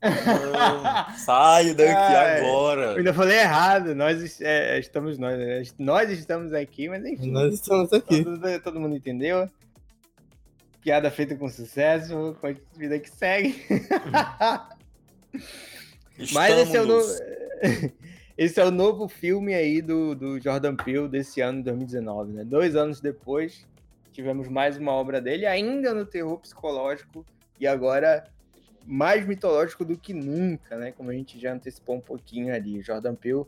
[0.00, 1.16] Não.
[1.16, 2.96] Sai daqui Ai, Eu agora.
[2.96, 3.92] ainda falei errado.
[3.92, 5.36] Nós é, estamos nós.
[5.36, 5.64] né?
[5.80, 7.32] Nós estamos aqui, mas enfim.
[7.32, 8.22] Nós estamos aqui.
[8.22, 9.50] Todo, todo mundo entendeu?
[10.80, 13.60] Piada feita com sucesso, com a vida que segue.
[16.32, 17.06] Mas esse é, o novo...
[18.36, 22.44] esse é o novo filme aí do, do Jordan Peele desse ano, 2019, né?
[22.44, 23.66] Dois anos depois,
[24.12, 27.24] tivemos mais uma obra dele, ainda no terror psicológico,
[27.60, 28.24] e agora
[28.84, 30.92] mais mitológico do que nunca, né?
[30.92, 32.82] Como a gente já antecipou um pouquinho ali.
[32.82, 33.44] Jordan Peele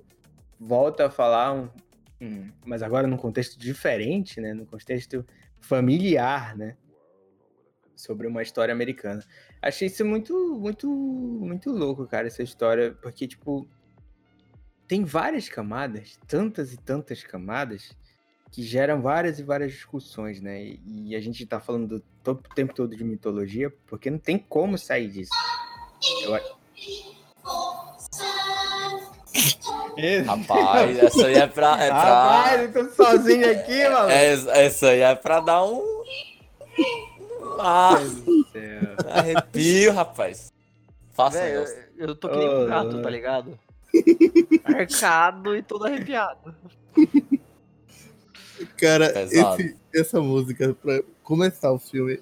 [0.60, 1.68] volta a falar, um,
[2.20, 4.54] um- mas agora num contexto diferente, né?
[4.54, 5.26] No contexto
[5.60, 6.76] familiar, né?
[7.96, 9.24] Sobre uma história americana.
[9.62, 13.66] Achei isso muito, muito, muito louco, cara, essa história, porque, tipo,
[14.86, 17.92] tem várias camadas, tantas e tantas camadas,
[18.50, 20.62] que geram várias e várias discussões, né?
[20.62, 24.18] E, e a gente tá falando do to- o tempo todo de mitologia, porque não
[24.18, 25.32] tem como sair disso.
[26.22, 26.34] Eu.
[30.24, 31.82] Rapaz, essa aí é pra.
[31.82, 34.10] É pra Rapaz, eu tô sozinho aqui, mano.
[34.10, 34.32] é-
[34.66, 35.82] essa aí é pra dar um.
[37.60, 37.96] Ah,
[39.14, 40.52] arrepio, rapaz.
[41.12, 43.58] Faça Véi, eu, eu tô que nem um gato, tá ligado?
[44.64, 46.54] Arcado e todo arrepiado.
[48.76, 52.20] Cara, esse- essa música, pra começar o filme.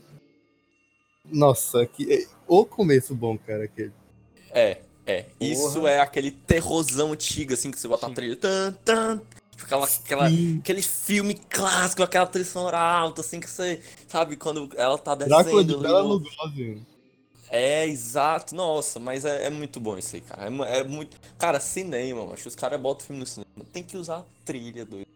[1.25, 3.65] Nossa, que, o começo bom, cara.
[3.65, 3.93] Aquele.
[4.51, 5.27] É, é.
[5.41, 5.91] Isso Porra.
[5.91, 8.37] é aquele terrorzão antigo, assim, que você bota a trilha.
[8.37, 10.59] Tan, tan, tipo aquela, aquela, Sim.
[10.59, 13.81] aquele filme clássico, aquela trilha sonora alta, assim, que você.
[14.09, 15.65] Sabe, quando ela tá Drácula descendo.
[15.65, 16.83] de ali Bela Lugosi.
[17.53, 18.55] É, exato.
[18.55, 20.51] Nossa, mas é, é muito bom isso aí, cara.
[20.51, 21.19] É, é muito.
[21.37, 22.39] Cara, cinema, mano.
[22.47, 23.51] Os caras botam filme no cinema.
[23.71, 25.07] Tem que usar a trilha, doido.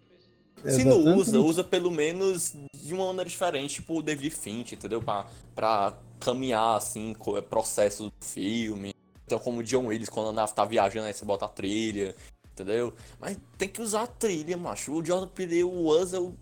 [0.68, 5.00] Se não usa, usa pelo menos de uma maneira diferente, tipo o David Finch, entendeu?
[5.00, 8.92] Pra, pra caminhar, assim, com o processo do filme.
[9.24, 12.14] Então, como o John Willis, quando a nave tá viajando, aí você bota a trilha,
[12.52, 12.92] entendeu?
[13.18, 14.92] Mas tem que usar a trilha, macho.
[14.92, 16.34] O Jordan Peele, o eu...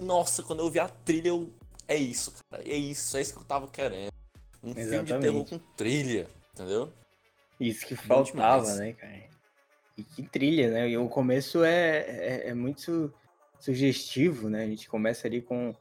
[0.00, 1.50] Nossa, quando eu vi a trilha, eu...
[1.88, 2.62] É isso, cara.
[2.68, 4.10] É isso, é isso que eu tava querendo.
[4.62, 5.20] Um filme de Exatamente.
[5.22, 6.92] terror com trilha, entendeu?
[7.58, 9.28] Isso que Bom faltava, né, cara?
[9.96, 10.88] E que trilha, né?
[10.88, 13.14] E o começo é, é, é muito su-
[13.58, 14.64] sugestivo, né?
[14.64, 15.74] A gente começa ali com,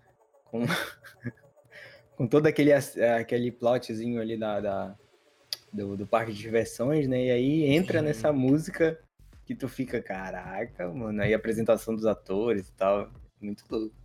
[0.46, 0.64] com,
[2.16, 4.98] com todo aquele, aquele plotzinho ali da, da-
[5.72, 7.26] do, do parque de diversões, né?
[7.26, 8.06] E aí entra Sim.
[8.06, 9.00] nessa música
[9.46, 11.22] que tu fica, caraca, mano.
[11.22, 13.12] Aí a apresentação dos atores e tal.
[13.42, 13.96] Muito louco.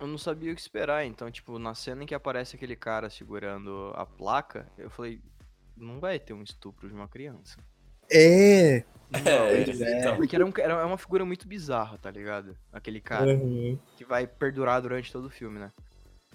[0.00, 3.08] Eu não sabia o que esperar, então, tipo, na cena em que aparece aquele cara
[3.08, 5.20] segurando a placa, eu falei,
[5.76, 7.58] não vai ter um estupro de uma criança.
[8.10, 8.84] É.
[9.14, 10.00] É, Pois é.
[10.00, 10.16] então.
[10.16, 12.56] Porque era, um, era é uma figura muito bizarra, tá ligado?
[12.72, 13.32] Aquele cara.
[13.32, 13.78] Uhum.
[13.96, 15.70] que vai perdurar durante todo o filme, né?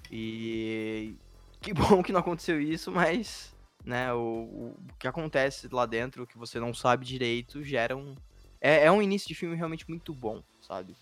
[0.09, 1.13] E
[1.59, 3.53] que bom que não aconteceu isso, mas,
[3.83, 8.15] né, o, o que acontece lá dentro, que você não sabe direito, gera um.
[8.61, 10.95] É, é um início de filme realmente muito bom, sabe?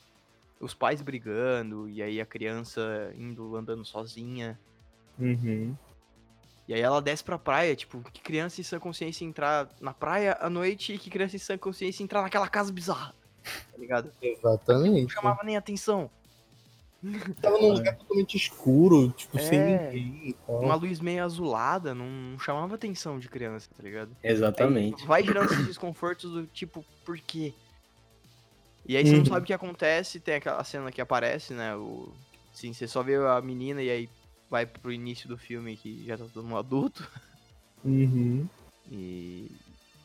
[0.59, 4.59] Os pais brigando, e aí a criança indo andando sozinha.
[5.19, 5.75] Uhum.
[6.67, 10.37] E aí ela desce pra praia, tipo, que criança em sã consciência entrar na praia
[10.41, 13.13] à noite e que criança em sã consciência entrar naquela casa bizarra.
[13.71, 14.11] Tá ligado?
[14.21, 15.13] Não Exatamente.
[15.13, 16.09] chamava nem atenção.
[17.41, 19.91] Tava num lugar totalmente escuro, tipo, sem É.
[19.91, 20.59] ninguém e tal.
[20.59, 24.17] Uma luz meio azulada não, não chamava atenção de criança, tá ligado?
[24.23, 25.05] Aí Exatamente.
[25.05, 27.53] vai gerando esses desconfortos do tipo, por quê?
[28.87, 29.25] E aí você não Uhum.
[29.25, 31.75] sabe o que acontece, tem aquela cena que aparece, né?
[31.75, 32.09] O...
[32.53, 34.09] Sim, você só vê a menina e aí
[34.49, 37.09] vai pro início do filme que já tá todo mundo adulto.
[37.83, 38.47] Uhum.
[38.89, 39.51] E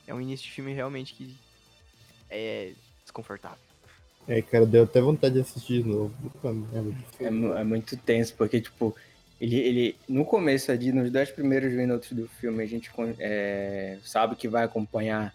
[0.07, 1.35] é um início de filme realmente que
[2.29, 2.73] é
[3.03, 3.59] desconfortável.
[4.27, 6.15] É, cara, deu até vontade de assistir de novo.
[7.21, 8.95] É, é muito tenso, porque, tipo,
[9.41, 14.37] ele, ele no começo ali, nos dez primeiros minutos do filme, a gente é, sabe
[14.37, 15.35] que vai acompanhar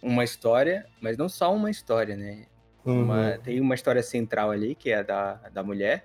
[0.00, 2.46] uma história, mas não só uma história, né?
[2.84, 3.40] Uma- Uhum.
[3.42, 6.04] tem uma história central ali, que é a da, da mulher,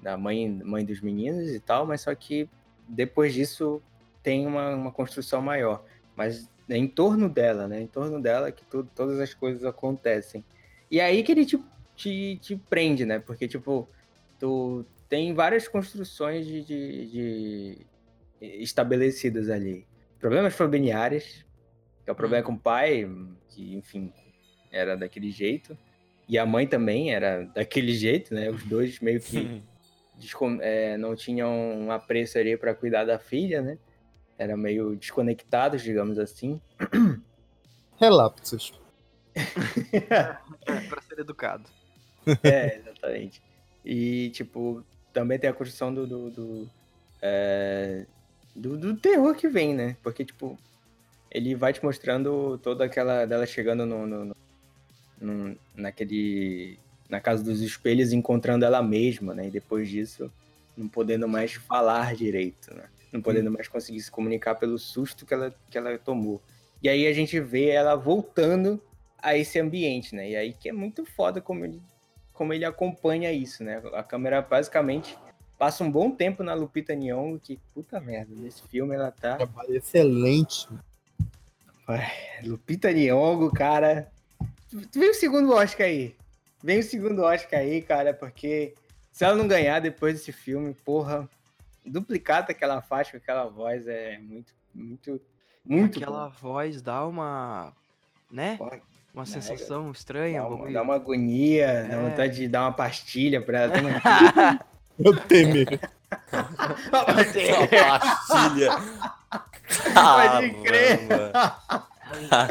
[0.00, 2.48] da mãe, mãe dos meninos e tal, mas só que
[2.88, 3.80] depois disso
[4.22, 5.84] tem uma, uma construção maior.
[6.16, 7.80] Mas é em torno dela, né?
[7.80, 10.44] Em torno dela que tudo, todas as coisas acontecem.
[10.90, 11.58] E é aí que ele te,
[11.94, 13.18] te, te prende, né?
[13.18, 13.88] Porque, tipo,
[14.38, 17.86] tu tem várias construções de, de- de-
[18.40, 19.86] estabelecidas ali.
[20.18, 21.44] Problemas familiares,
[22.04, 23.08] que é o problema com o pai,
[23.48, 24.12] que, enfim,
[24.70, 25.76] era daquele jeito.
[26.30, 28.48] E a mãe também era daquele jeito, né?
[28.50, 29.60] Os dois meio que
[30.60, 33.76] é, não tinham um apreço ali para cuidar da filha, né?
[34.38, 36.60] Eram meio desconectados, digamos assim.
[37.98, 38.72] Relapsos.
[40.88, 41.64] pra ser educado.
[42.44, 43.42] É, exatamente.
[43.84, 46.06] E, tipo, também tem a construção do.
[46.06, 46.70] do, do,
[47.20, 48.06] é,
[48.54, 49.96] do, do terror que vem, né?
[50.00, 50.56] Porque, tipo,
[51.28, 53.26] ele vai te mostrando toda aquela.
[53.26, 54.06] dela chegando no.
[54.06, 54.39] no- no-
[55.74, 56.78] naquele.
[57.08, 59.48] na casa dos espelhos, encontrando ela mesma, né?
[59.48, 60.30] E depois disso,
[60.76, 62.84] não podendo mais falar direito, né?
[63.12, 66.40] Não podendo mais conseguir se comunicar pelo susto que ela, que ela tomou.
[66.82, 68.80] E aí a gente vê ela voltando
[69.18, 70.30] a esse ambiente, né?
[70.30, 71.80] E aí que é muito foda como ele
[72.32, 73.82] como ele acompanha isso, né?
[73.92, 75.14] A câmera basicamente
[75.58, 79.36] passa um bom tempo na Lupita Nyong'o, que puta merda, nesse filme ela tá...
[79.36, 80.66] Trabalho excelente.
[82.42, 84.10] Lupita Nyong'o, cara...
[84.72, 86.14] Vem o segundo Oscar aí.
[86.62, 88.74] Vem o segundo Oscar aí, cara, porque
[89.10, 91.28] se ela não ganhar depois desse filme, porra,
[91.84, 95.20] duplicata que ela faz com aquela voz é muito, muito,
[95.64, 97.72] muito Aquela voz dá uma.
[98.30, 98.56] né?
[98.58, 98.70] bom.
[99.12, 100.40] Uma Né, sensação estranha.
[100.42, 102.00] Dá um uma, dá uma agonia, dá É.
[102.10, 103.72] vontade de dar uma pastilha pra ela.
[104.96, 105.66] Eu temi.
[106.92, 108.70] Uma pastilha.
[109.94, 111.08] Pode crer.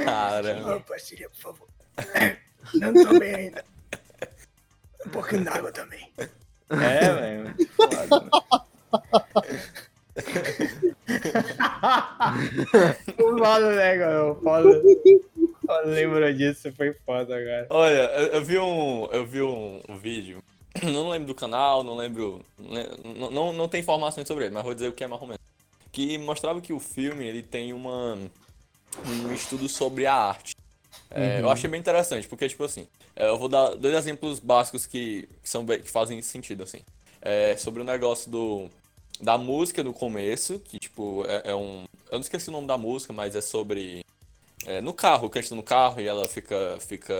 [0.04, 0.68] Caramba.
[0.68, 1.69] Uma pastilha, por favor.
[2.76, 3.66] Não tô bem ainda.
[5.06, 6.12] Um pouquinho d'água também.
[6.70, 7.56] É, velho.
[13.38, 14.36] Foda, né, cara?
[14.36, 14.82] Foda.
[15.66, 17.68] Foda, Lembrou disso, foi foda agora.
[17.70, 20.44] Olha, eu, eu vi um, eu vi um, um vídeo,
[20.84, 24.64] não lembro do canal, não lembro, né, não, não, não tem informações sobre ele, mas
[24.64, 25.42] vou dizer o que é mais ou menos.
[25.92, 28.18] Que mostrava que o filme ele tem uma,
[29.06, 30.56] um estudo sobre a arte.
[31.12, 34.86] É, Eu achei bem interessante, porque, tipo assim, é, eu vou dar dois exemplos básicos
[34.86, 36.80] que, que são, que fazem sentido, assim.
[37.22, 38.70] É, sobre o negócio do,
[39.20, 41.86] da música no começo, que, tipo, é, é um...
[42.12, 44.06] Eu não esqueci o nome da música, mas é sobre...
[44.66, 46.78] É, no carro, canta no carro e ela fica...
[46.80, 47.14] fica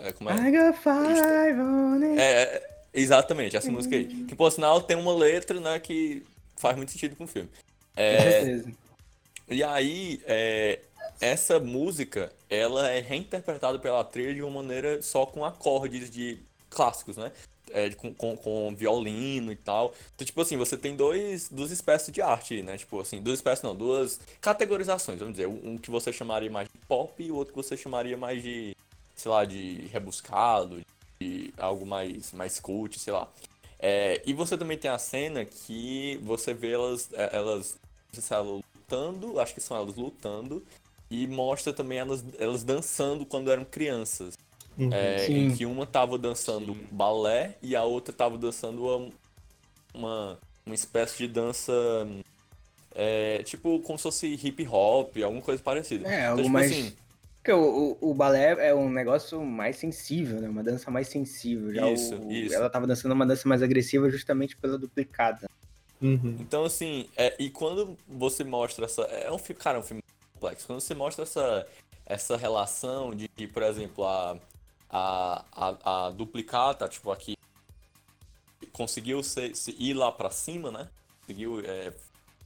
[0.00, 0.34] é, como é?
[0.34, 2.20] I got five on it.
[2.20, 4.06] É, exatamente, essa música aí.
[4.06, 6.22] Que, por sinal, tem uma letra, né, que
[6.56, 7.48] faz muito sentido com o filme.
[7.48, 8.72] Com É, certeza.
[9.50, 10.80] e aí, é,
[11.20, 16.38] essa música, ela é reinterpretada pela trilha de uma maneira só com acordes de
[16.70, 17.32] clássicos, né?
[17.70, 19.92] É, com, com, com violino e tal.
[20.14, 22.78] Então, tipo assim, você tem dois, duas espécies de arte, né?
[22.78, 25.46] Tipo assim, duas espécies não, duas categorizações, vamos dizer.
[25.46, 28.74] Um que você chamaria mais de pop e o outro que você chamaria mais de,
[29.14, 30.80] sei lá, de rebuscado,
[31.20, 33.28] de algo mais, mais cult, sei lá.
[33.78, 37.78] É, e você também tem a cena que você vê elas, é, elas,
[38.12, 40.64] sei se é elas lutando, acho que são elas lutando,
[41.10, 44.34] e mostra também elas, elas dançando quando eram crianças.
[44.76, 44.92] Uhum.
[44.92, 45.46] É, Sim.
[45.46, 49.10] em que uma tava dançando balé e a outra tava dançando uma,
[49.92, 51.72] uma, uma espécie de dança.
[52.94, 56.08] é, tipo, como se fosse hip hop, alguma coisa parecida.
[56.08, 56.70] É, Então, algo tipo mais.
[56.70, 56.92] assim,
[57.36, 60.48] Porque o, o, o balé é um negócio mais sensível, né?
[60.48, 61.72] Uma dança mais sensível.
[61.74, 62.54] Já Isso, o- isso.
[62.54, 65.48] Ela tava dançando uma dança mais agressiva justamente pela duplicada.
[66.00, 66.36] Uhum.
[66.38, 69.02] Então, assim, é, e quando você mostra essa.
[69.02, 70.02] É um filme, cara, é um filme
[70.38, 70.66] complexo.
[70.66, 71.66] Quando você mostra essa,
[72.06, 74.36] essa relação de que, por exemplo, a,
[74.88, 77.36] a, a, a duplicata, tipo, aqui,
[78.72, 80.88] conseguiu se, ir lá pra cima, né?
[81.20, 81.92] Conseguiu é,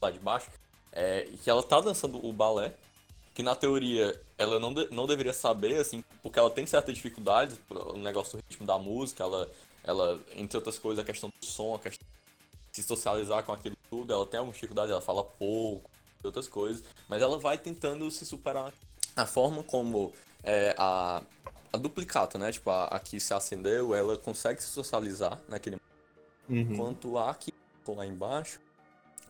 [0.00, 0.50] lá de baixo.
[0.90, 2.74] É, que ela tá dançando o balé,
[3.34, 7.58] que na teoria ela não, de- não deveria saber, assim, porque ela tem certas dificuldades,
[7.70, 9.50] o negócio do ritmo da música, ela,
[9.84, 12.06] ela, entre outras coisas, a questão do som, a questão
[12.72, 15.90] se socializar com aquilo tudo, ela tem alguma dificuldade, ela fala pouco,
[16.26, 18.72] outras coisas, mas ela vai tentando se superar.
[19.14, 20.12] A forma como
[20.42, 21.22] é, a,
[21.72, 25.76] a duplicata, né, tipo, a, a que se acendeu, ela consegue se socializar naquele
[26.48, 26.60] Uhum.
[26.60, 28.60] enquanto a que ficou lá embaixo,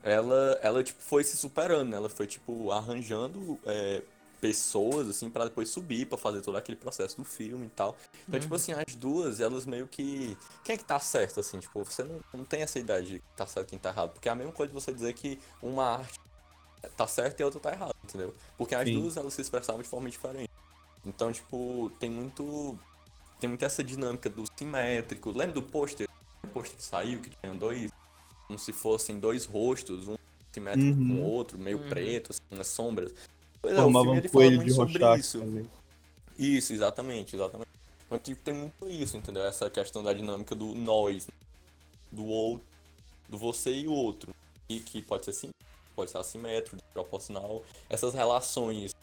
[0.02, 1.96] ela, ela tipo, foi se superando, né?
[1.96, 4.02] ela foi, tipo, arranjando é,
[4.40, 7.96] pessoas, assim, pra depois subir, pra fazer todo aquele processo do filme e tal.
[8.26, 10.36] Então, tipo assim, as duas, elas meio que...
[10.64, 11.60] Quem é que tá certo, assim?
[11.60, 14.10] Tipo, você não, não tem essa ideia de que tá certo e quem tá errado.
[14.10, 16.18] Porque é a mesma coisa de você dizer que uma arte
[16.96, 18.34] tá certa e a outra tá errada, entendeu?
[18.58, 19.00] Porque as Sim.
[19.00, 20.50] duas, elas se expressavam de forma diferente.
[21.04, 22.78] Então, tipo, tem muito...
[23.40, 25.30] Tem muito essa dinâmica do simétrico.
[25.30, 26.08] Lembra do pôster?
[26.44, 27.90] O pôster que saiu, que tinha dois...
[28.46, 30.16] Como se fossem dois rostos, um
[30.52, 31.22] simétrico com o Uhum.
[31.24, 31.88] outro, meio Uhum.
[31.88, 33.12] preto, assim, nas sombras.
[33.60, 35.38] Pois é, o filme, um ele fala coelho muito de sobre isso.
[35.40, 35.70] também.
[36.38, 37.68] Isso, exatamente, exatamente.
[38.04, 39.42] Então aqui tem muito isso, entendeu?
[39.44, 41.26] Essa questão da dinâmica do nós,
[42.10, 42.66] do outro,
[43.28, 44.34] do você e o outro.
[44.68, 45.50] E que pode ser sim,
[45.92, 47.62] pode ser assimétrico, proporcional.
[47.88, 48.94] Essas relações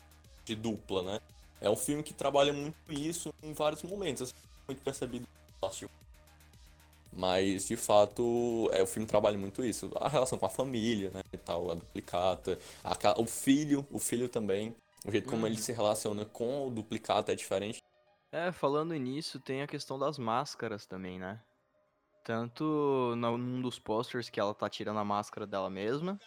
[0.45, 1.19] de dupla, né?
[1.61, 4.33] É um filme que trabalha muito isso em vários momentos, assim,
[4.67, 5.27] muito percebido.
[7.11, 9.91] Mas, de fato, é, o filme trabalha muito isso.
[9.95, 12.57] A relação com a família, né, e tal, a duplicata.
[12.83, 14.75] a o filho, o filho também.
[15.05, 17.81] O jeito como ele se relaciona com o duplicata é diferente.
[18.31, 21.41] É, falando nisso, tem a questão das máscaras também, né?
[22.23, 26.19] Tanto num dos posters que ela tá tirando a máscara dela mesma,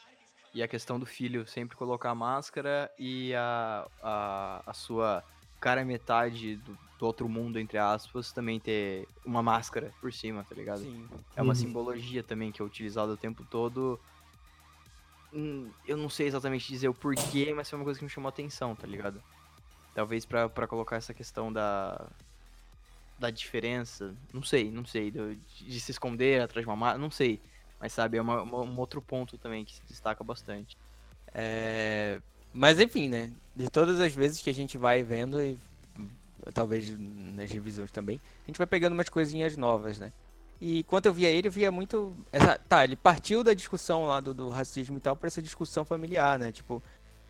[0.55, 5.25] e a questão do filho sempre colocar a máscara e a, a, a sua
[5.61, 10.55] cara metade do, do outro mundo, entre aspas, também ter uma máscara por cima, tá
[10.55, 10.81] ligado?
[10.83, 11.09] Sim.
[11.37, 11.55] É uma Uhum.
[11.55, 14.01] simbologia também que é utilizada o tempo todo.
[15.33, 18.29] Hum, Eu não sei exatamente dizer o porquê, mas foi uma coisa que me chamou
[18.29, 19.23] a atenção, tá ligado?
[19.95, 22.11] Talvez pra, pra colocar essa questão da.
[23.19, 24.17] Da diferença.
[24.33, 25.11] Não sei, não sei.
[25.11, 26.99] do- de se esconder atrás de uma máscara.
[27.03, 27.43] Não sei.
[27.83, 30.79] Mas sabe, é uma- uma- um outro ponto também que se destaca bastante.
[31.35, 32.21] É,
[32.55, 33.33] Mas enfim, né?
[33.57, 35.59] De todas as vezes que a gente vai vendo, e
[36.53, 40.13] talvez nas revisões também, a gente vai pegando umas coisinhas novas, né?
[40.61, 42.15] E quando eu via ele, eu via muito.
[42.31, 45.83] essa- Tá, ele partiu da discussão lá do, do racismo e tal para essa discussão
[45.85, 46.53] familiar, né?
[46.53, 46.83] Tipo,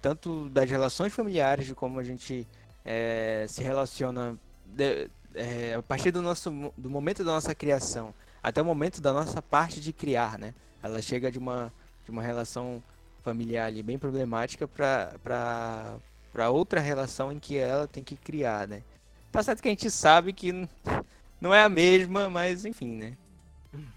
[0.02, 2.46] tanto das relações familiares, de como a gente
[2.84, 4.36] é, se relaciona
[4.66, 8.12] de- é, a partir do nosso do momento da nossa criação
[8.42, 10.54] até o momento da nossa parte de criar, né?
[10.82, 11.72] Ela chega de uma,
[12.04, 12.82] de uma relação
[13.22, 18.82] familiar ali bem problemática para outra relação em que ela tem que criar, né?
[19.30, 20.52] Tá certo que a gente sabe que
[21.40, 23.16] não é a mesma, mas enfim, né?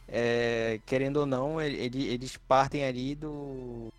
[0.07, 3.91] É, querendo ou não, ele- eles partem ali do.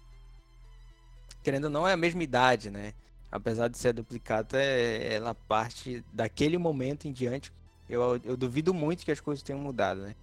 [1.42, 2.92] Querendo ou não, é a mesma idade, né?
[3.30, 7.53] Apesar de ser duplicata, é, ela parte daquele momento em diante.
[7.88, 10.14] Eu, eu duvido muito que as coisas tenham mudado, né?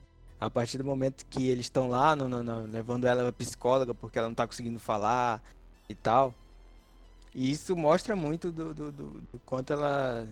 [0.44, 3.94] A partir do momento que eles estão lá, no, no- no- levando ela pra psicóloga
[3.94, 5.42] porque ela não tá conseguindo falar
[5.88, 6.36] e tal.
[7.34, 10.28] E isso mostra muito do, do, do- do quanto ela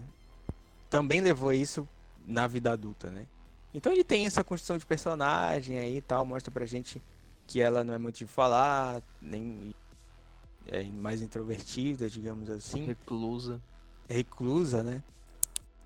[0.90, 1.88] também levou isso
[2.28, 3.26] na vida adulta, né?
[3.74, 7.02] Então ele tem essa construção de personagem aí e tal, mostra pra gente
[7.48, 9.74] que ela não é muito de falar, nem
[10.68, 13.62] é mais introvertida, digamos assim Reclusa.
[14.10, 15.02] reclusa, né?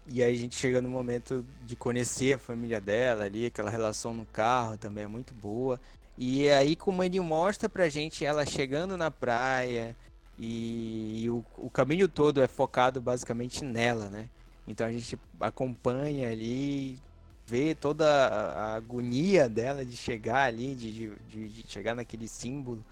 [0.07, 4.13] E aí a gente chega no momento de conhecer a família dela ali, aquela relação
[4.13, 5.79] no carro também é muito boa.
[6.17, 9.95] E aí como ele mostra pra gente ela chegando na praia
[10.37, 14.29] e, e o, o caminho todo é focado basicamente nela, né?
[14.67, 16.99] Então a gente acompanha ali,
[17.47, 22.27] vê toda a, a agonia dela de chegar ali, de, de, de- de chegar naquele
[22.27, 22.83] símbolo,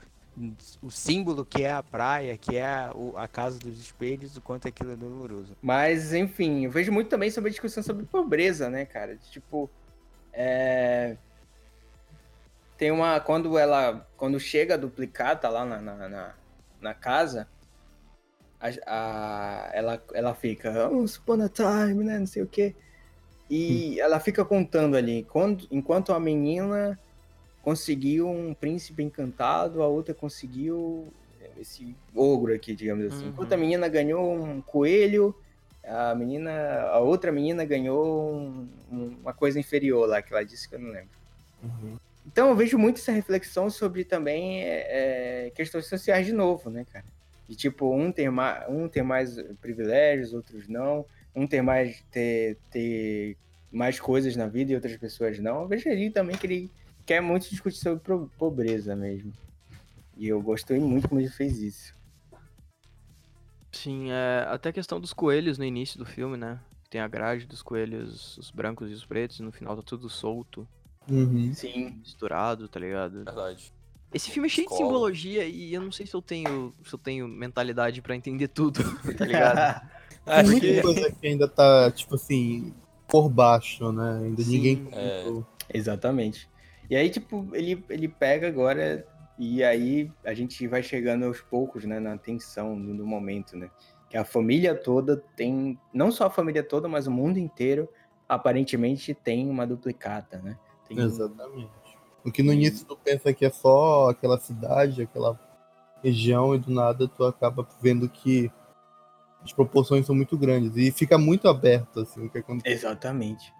[0.82, 4.42] o símbolo que é a praia, que é a, o- a casa dos espelhos, o
[4.42, 5.56] quanto aquilo é doloroso.
[5.62, 9.16] Mas, enfim, eu vejo muito também sobre a discussão sobre pobreza, né, cara?
[9.30, 9.70] Tipo,
[10.34, 11.16] é...
[12.78, 13.20] tem uma.
[13.20, 14.08] Quando ela.
[14.18, 16.34] Quando chega a duplicata lá na, na, na,
[16.82, 17.48] na casa,
[18.60, 20.90] a, a- ela, ela fica.
[20.90, 22.18] Once upon a time, né?
[22.20, 22.76] Não sei o quê.
[23.50, 25.24] E ela fica contando ali.
[25.26, 26.98] Quando, enquanto a menina
[27.64, 31.07] conseguiu um príncipe encantado, a outra conseguiu
[31.59, 33.24] esse ogro aqui, digamos assim.
[33.24, 33.30] Uhum.
[33.30, 35.34] Enquanto a menina ganhou um coelho,
[35.84, 36.51] a menina,
[36.82, 40.80] a outra menina ganhou um- um- uma coisa inferior lá, que ela disse que eu
[40.80, 41.09] não lembro.
[42.28, 46.86] Então eu vejo muito essa reflexão sobre também é, é, questões sociais de novo, né,
[46.91, 47.05] cara?
[47.47, 51.05] De tipo, um ter, mais, um ter mais privilégios, outros não.
[51.36, 53.38] Um ter mais, ter, ter
[53.72, 55.61] mais coisas na vida e outras pessoas não.
[55.61, 56.72] Eu vejo ali também que ele
[57.06, 58.01] quer muito discutir sobre
[58.38, 59.34] pobreza mesmo.
[60.16, 61.93] E eu gostei muito como ele fez isso.
[63.72, 66.60] Sim, é, até a questão dos coelhos no início do filme, né?
[66.89, 70.10] Tem a grade dos coelhos, os brancos e os pretos, e no final tá tudo
[70.10, 70.68] solto,
[71.10, 71.54] Uhum.
[71.54, 71.97] Sim.
[71.99, 73.26] misturado, tá ligado?
[73.26, 73.74] Verdade.
[74.14, 74.89] Esse filme é cheio de Escola.
[74.89, 78.80] simbologia e eu não sei se eu tenho, se eu tenho mentalidade pra entender tudo,
[79.18, 79.82] tá ligado?
[80.24, 82.74] Tem Acho muita que coisa que ainda tá, tipo assim,
[83.08, 84.20] por baixo, né?
[84.24, 84.51] Ainda Sim.
[84.51, 85.43] ninguém É.
[85.74, 86.47] Exatamente.
[86.94, 89.04] E aí, tipo, ele, ele pega agora
[89.39, 93.72] e aí a gente vai chegando aos poucos, né, na tensão do, momento, né?
[94.08, 97.89] Que a família toda tem, não só a família toda, mas o mundo inteiro,
[98.30, 100.56] aparentemente tem uma duplicata, né?
[100.88, 101.72] Tem Exatamente.
[102.24, 105.39] O que no início tu pensa que é só aquela cidade, aquela
[106.04, 108.52] região, e do nada tu acaba vendo que
[109.44, 110.78] as proporções são muito grandes.
[110.78, 112.72] E fica muito aberto, assim, o que acontece.
[112.72, 113.52] Exatamente.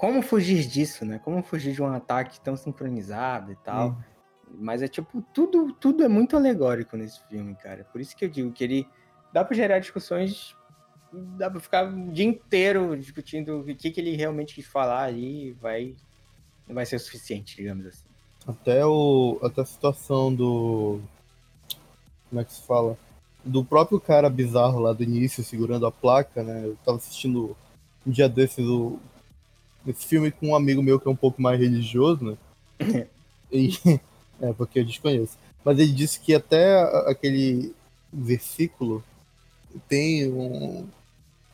[0.00, 1.20] Como fugir disso, né?
[1.22, 3.98] Como fugir de um ataque tão sincronizado e tal.
[4.58, 7.84] Mas é tipo, tudo, tudo é muito alegórico nesse filme, cara.
[7.84, 8.88] Por isso que eu digo que ele
[9.30, 10.56] dá pra gerar discussões,
[11.12, 15.48] dá pra ficar o dia inteiro discutindo o que, que ele realmente quis falar ali
[15.48, 15.94] e vai,
[16.66, 18.06] não vai ser o suficiente, digamos assim.
[18.48, 20.98] Até, o, até a situação do.
[22.30, 22.96] Como é que se fala?
[23.44, 26.64] Do próprio cara bizarro lá do início, segurando a placa, né?
[26.64, 27.54] Eu tava assistindo
[28.06, 28.98] um dia desses o,
[29.86, 32.36] esse filme com um amigo meu que é um pouco mais religioso, né?
[33.52, 33.70] E,
[34.40, 35.36] é, porque eu desconheço.
[35.64, 37.74] Mas ele disse que até aquele
[38.12, 39.02] versículo
[39.88, 40.86] tem um.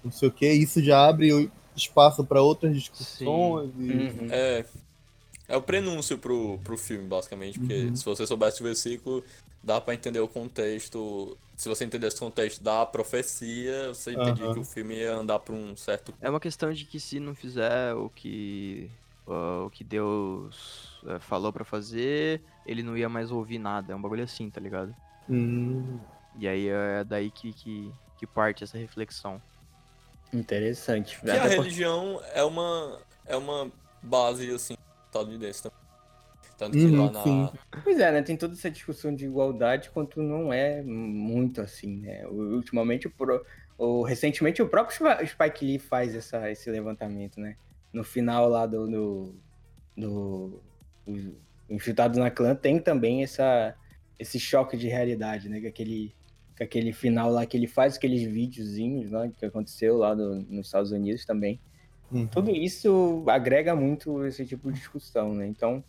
[0.04, 3.70] Não sei o que, isso já abre espaço para outras discussões.
[3.78, 4.28] E, Uhum.
[4.30, 4.64] é,
[5.48, 7.58] é o prenúncio pro, pro filme, basicamente.
[7.58, 7.96] Porque Uhum.
[7.96, 9.24] se você soubesse o versículo,
[9.66, 11.36] dá pra entender o contexto.
[11.56, 14.54] Se você entender esse contexto da profecia, você entendia Aham.
[14.54, 16.14] que o filme ia andar pra um certo.
[16.20, 18.88] É uma questão de que se não fizer o que
[19.26, 23.92] ah, o que Deus eh, falou pra fazer, ele não ia mais ouvir nada.
[23.92, 24.94] É um bagulho assim, tá ligado?
[25.28, 25.98] Hum,
[26.38, 29.42] E aí é daí que, que, que parte essa reflexão.
[30.32, 31.18] Interessante.
[31.20, 35.85] Que a religião é uma, é uma base, assim, estadunidense também.
[36.58, 37.22] Tanto que Uhum, lá na.
[37.22, 37.50] sim.
[37.84, 38.22] Pois é, né?
[38.22, 42.26] Tem toda essa discussão de igualdade quanto não é muito assim, né?
[42.26, 43.44] Ultimamente, o, pro-
[43.76, 47.56] o- recentemente, o próprio Sp- Spike Lee faz essa, esse levantamento, né?
[47.92, 48.86] No final lá do.
[48.88, 49.34] do,
[49.96, 50.62] do
[51.68, 53.74] o Infiltrado na Clã tem também essa,
[54.18, 55.60] esse choque de realidade, né?
[55.60, 56.14] Que aquele,
[56.56, 60.66] que aquele final lá que ele faz, aqueles videozinhos lá que aconteceu lá no- nos
[60.66, 61.60] Estados Unidos também.
[62.10, 62.26] Uhum.
[62.28, 65.46] Tudo isso agrega muito esse tipo de discussão, né?
[65.46, 65.82] Então,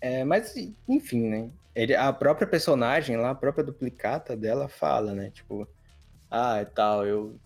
[0.00, 0.54] é, mas
[0.88, 1.50] enfim, né?
[1.74, 5.30] Ele, a própria personagem lá, a própria duplicata dela fala, né?
[5.30, 5.68] Tipo,
[6.30, 7.38] ah, tal, eu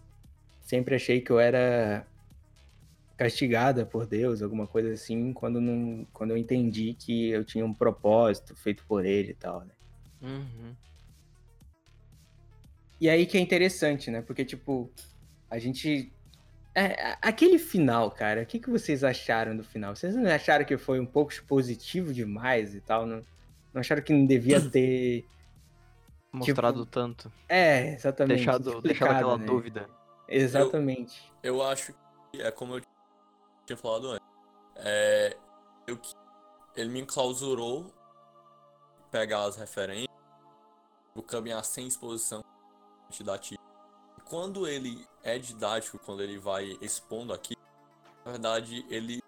[0.62, 2.06] sempre achei que eu era
[3.16, 7.74] castigada por Deus, alguma coisa assim, quando não, quando eu entendi que eu tinha um
[7.74, 9.74] propósito feito por ele e tal, né?
[10.22, 10.74] Uhum.
[13.02, 14.22] E aí que é interessante, né?
[14.22, 14.88] Porque, tipo,
[15.50, 16.12] a gente.
[16.74, 19.94] É, a- aquele final, cara, o que, que vocês acharam do final?
[19.94, 23.04] Vocês não acharam que foi um pouco expositivo demais e tal?
[23.06, 23.22] Não,
[23.72, 25.24] não acharam que não devia ter.
[26.32, 27.30] Mostrado tanto.
[27.48, 28.36] É, exatamente.
[28.38, 29.44] Deixado, deixado aquela né?
[29.44, 29.86] dúvida.
[30.26, 31.30] Exatamente.
[31.42, 31.92] Eu acho
[32.32, 32.82] que é como eu
[33.66, 34.26] tinha falado antes.
[34.76, 35.36] É,
[35.86, 36.14] eu, que-
[36.74, 37.92] ele me enclausurou
[39.10, 40.08] pegar as referências,
[41.14, 42.42] o caminhar sem exposição
[43.10, 43.60] didática.
[44.24, 47.54] Quando ele é didático, quando ele vai expondo aqui,
[48.24, 49.22] na verdade, ele.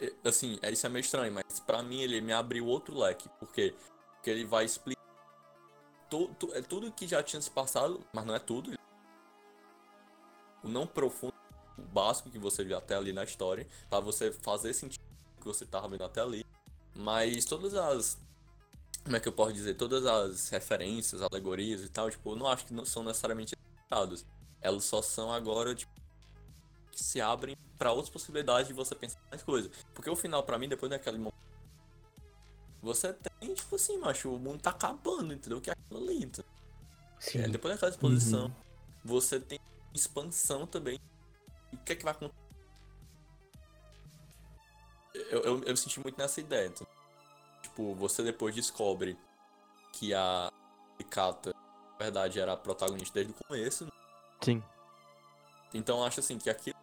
[0.00, 3.28] é, Assim, é- isso é meio estranho, mas pra mim ele me abriu outro leque.
[3.38, 3.74] Por quê?
[4.14, 5.00] Porque ele vai explicar.
[6.08, 8.72] tu- tu- é tudo que já tinha se passado, mas não é tudo.
[10.62, 11.32] O não profundo
[11.78, 15.00] o básico que você viu até ali na história, pra você fazer sentido
[15.38, 16.44] que você tava vendo até ali.
[16.94, 18.18] Mas todas as.
[19.04, 19.74] Como é que eu posso dizer?
[19.74, 24.26] Todas as referências, alegorias e tal, tipo, eu não acho que não são necessariamente acertadas.
[24.60, 25.92] Elas só são agora, tipo,
[26.92, 29.70] que se abrem pra outras possibilidades de você pensar mais coisas.
[29.94, 31.40] Porque o final, pra mim, depois daquele momento.
[32.82, 35.60] Você tem, tipo assim, macho, o mundo tá acabando, entendeu?
[35.60, 36.30] Que é aquilo ali?
[37.18, 37.38] Sim.
[37.40, 38.54] É, depois daquela exposição,
[39.04, 39.58] você tem
[39.94, 40.98] expansão também.
[41.72, 42.40] O que é que vai acontecer?
[45.14, 46.68] Eu, eu, eu senti muito nessa ideia.
[46.68, 46.86] então.
[47.62, 49.18] Tipo, você depois descobre
[49.92, 50.50] que a
[51.10, 53.84] Kata, na verdade, era a protagonista desde o começo.
[53.84, 53.90] né?
[54.40, 54.62] Sim.
[55.72, 56.76] Então eu acho assim que aquilo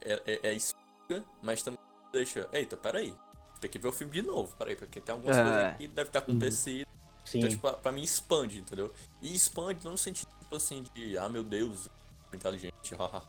[0.00, 1.80] é, é, é explica, mas também
[2.12, 2.48] deixa.
[2.52, 3.14] Eita, peraí.
[3.60, 5.42] Tem que ver o filme de novo, peraí, porque tem algumas É.
[5.42, 6.88] coisas que devem ter acontecido.
[7.24, 7.38] Sim.
[7.38, 8.92] Então, tipo, pra, mim expande, entendeu?
[9.20, 11.88] E expande não no sentido, tipo assim, de, ah, meu Deus,
[12.32, 13.22] inteligente, haha.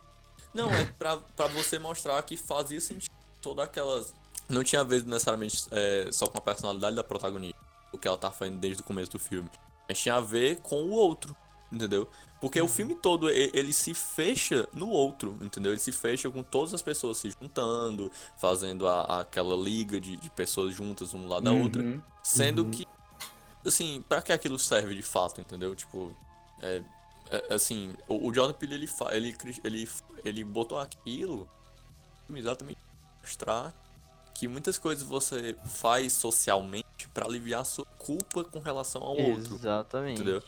[0.53, 4.13] Não, é pra, pra você mostrar que fazia sentido todas aquelas...
[4.49, 7.59] Não tinha a ver necessariamente é, só com a personalidade da protagonista,
[7.91, 9.49] o que ela tá fazendo desde o começo do filme.
[9.87, 11.35] Mas tinha a ver com o outro,
[11.71, 12.09] entendeu?
[12.43, 15.71] Porque o filme todo, ele se fecha no outro, entendeu?
[15.71, 20.29] Ele se fecha com todas as pessoas se juntando, fazendo a, aquela liga de, de
[20.29, 21.81] pessoas juntas, um lado da outra.
[21.81, 22.01] Uhum.
[22.21, 22.85] Sendo que,
[23.65, 25.73] assim, pra que aquilo serve de fato, entendeu?
[25.73, 26.13] Tipo,
[26.61, 26.83] é,
[27.31, 29.89] é, assim, o, o Jordan Peele, ele, ele, ele,
[30.25, 31.47] ele botou aquilo
[32.29, 33.73] exatamente pra mostrar
[34.33, 39.55] que muitas coisas você faz socialmente pra aliviar a sua culpa com relação ao outro.
[39.55, 40.19] Exatamente.
[40.19, 40.43] Entendeu?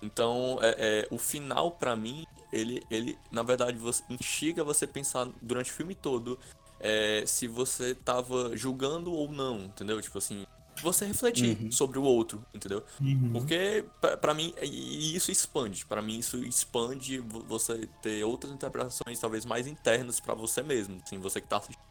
[0.00, 4.88] Então, é, é, o final, pra mim, ele, ele, na verdade, você instiga você a
[4.88, 6.38] pensar durante o filme todo
[6.80, 10.00] é, se você tava julgando ou não, entendeu?
[10.00, 10.44] Tipo assim,
[10.80, 11.72] você refletir Uhum.
[11.72, 12.84] sobre o outro, entendeu?
[13.00, 13.30] Uhum.
[13.32, 15.84] Porque, pra, pra mim, isso expande.
[15.84, 21.00] Pra mim, isso expande vo- você ter outras interpretações, talvez mais internas pra você mesmo,
[21.04, 21.82] assim, você que tá assistindo.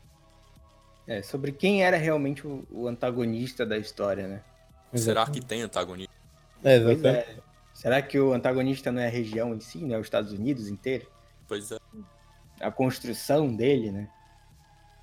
[1.05, 4.41] É, sobre quem era realmente o, o antagonista da história, né?
[4.95, 6.11] Será que tem antagonista?
[6.63, 7.46] É, exatamente.
[7.87, 7.93] É.
[7.95, 9.97] Será que o antagonista não é a região em si, né?
[9.97, 11.07] Os Estados Unidos inteiro?
[11.47, 11.77] Pois é.
[12.59, 14.09] a construção dele, né?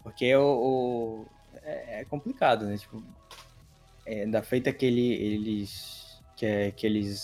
[0.02, 1.26] Porque o, o-
[1.62, 2.76] é, é complicado, né?
[2.76, 3.02] Tipo,
[4.04, 7.20] é, da feita que ele, eles que, é- que eles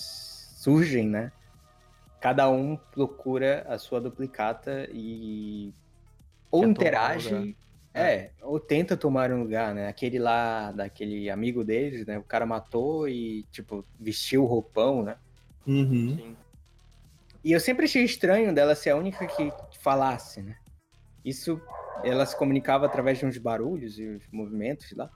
[0.57, 1.33] surgem, né?
[2.21, 5.73] Cada um procura a sua duplicata e
[6.51, 7.55] ou Quer interage, lugar.
[7.95, 9.89] é, ou tenta tomar um lugar, né?
[9.89, 12.19] Aquele lá, daquele amigo deles, né?
[12.19, 15.17] O cara matou e, tipo, vestiu o roupão, né?
[15.67, 16.17] Uhum.
[16.17, 16.37] Sim.
[17.43, 19.51] E eu sempre achei estranho dela ser a única que
[19.81, 20.57] falasse, né?
[21.25, 21.61] Isso,
[22.05, 25.11] ela se comunicava através de uns barulhos e uns movimentos lá.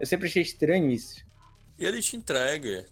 [0.00, 1.24] Eu sempre achei estranho isso.
[1.78, 2.86] E ele te entrega.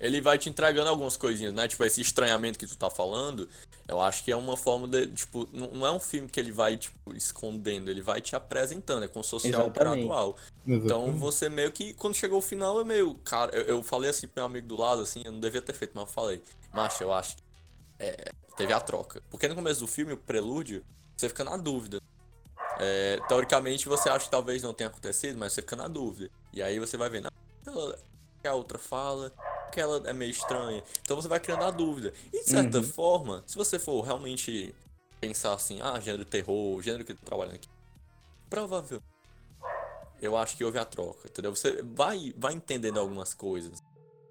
[0.00, 1.66] Ele vai te entregando algumas coisinhas, né?
[1.66, 3.48] Tipo, esse estranhamento que tu tá falando,
[3.88, 6.76] eu acho que é uma forma de, tipo, não é um filme que ele vai,
[6.76, 9.72] tipo, escondendo, ele vai te apresentando, é como Exatamente.
[9.74, 10.36] gradual.
[10.66, 14.28] Então você meio que, quando chegou o final, eu meio, cara, eu, eu falei assim
[14.28, 16.42] pro meu amigo do lado, assim, eu não devia ter feito, mas eu falei,
[16.72, 17.42] macho, eu acho que
[17.98, 19.22] é, teve a troca.
[19.30, 20.84] Porque no começo do filme, o prelúdio,
[21.16, 22.00] você fica na dúvida.
[22.80, 26.30] É, teoricamente você acha que talvez não tenha acontecido, mas você fica na dúvida.
[26.52, 27.98] E aí você vai vendo, ah, aquela,
[28.40, 29.32] que a outra fala,
[29.68, 30.82] aquela é meio estranha.
[31.02, 32.12] Então você vai criando a dúvida.
[32.32, 32.84] E de certa Uhum.
[32.84, 34.74] forma, se você for realmente
[35.20, 37.68] pensar assim, ah, gênero terror, gênero que trabalhando aqui,
[38.48, 39.00] provável.
[40.20, 41.54] Eu acho que houve a troca, entendeu?
[41.54, 43.78] Você vai, vai entendendo algumas coisas.